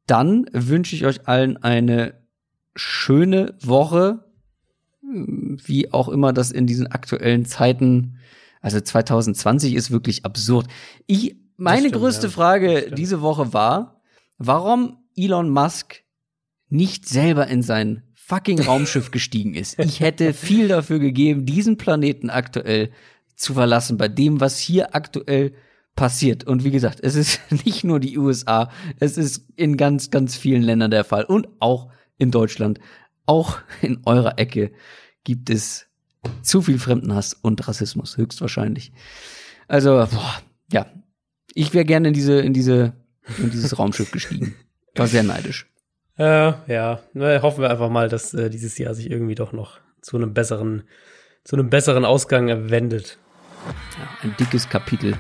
[0.07, 2.15] Dann wünsche ich euch allen eine
[2.77, 4.25] schöne Woche,
[5.03, 8.19] wie auch immer das in diesen aktuellen Zeiten,
[8.61, 10.67] also 2020 ist wirklich absurd.
[11.07, 12.33] Ich, meine stimmt, größte ja.
[12.33, 14.01] Frage diese Woche war,
[14.39, 16.03] warum Elon Musk
[16.69, 19.79] nicht selber in sein fucking Raumschiff gestiegen ist.
[19.79, 22.91] Ich hätte viel dafür gegeben, diesen Planeten aktuell
[23.37, 25.53] zu verlassen, bei dem, was hier aktuell
[25.95, 26.45] passiert.
[26.45, 30.63] Und wie gesagt, es ist nicht nur die USA, es ist in ganz, ganz vielen
[30.63, 32.81] Ländern der Fall und auch in Deutschland,
[33.27, 34.73] auch in eurer Ecke
[35.25, 35.87] gibt es
[36.43, 38.93] zu viel Fremdenhass und Rassismus, höchstwahrscheinlich.
[39.69, 40.43] Also, boah,
[40.73, 40.87] ja,
[41.55, 42.95] ich wäre gerne in diese, in diese,
[43.39, 44.55] in dieses Raumschiff gestiegen.
[44.95, 45.67] War sehr neidisch.
[46.17, 49.81] Äh, ja, na, hoffen wir einfach mal, dass äh, dieses Jahr sich irgendwie doch noch
[50.01, 50.85] zu einem besseren,
[51.43, 53.19] zu einem besseren Ausgang wendet.
[53.99, 55.17] Ja, ein dickes Kapitel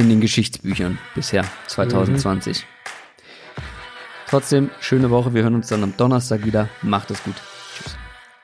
[0.00, 2.66] in den Geschichtsbüchern bisher 2020.
[4.28, 5.34] Trotzdem, schöne Woche.
[5.34, 6.68] Wir hören uns dann am Donnerstag wieder.
[6.82, 7.34] Macht es gut.
[7.74, 7.96] Tschüss.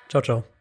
[0.08, 0.55] Ciao, ciao.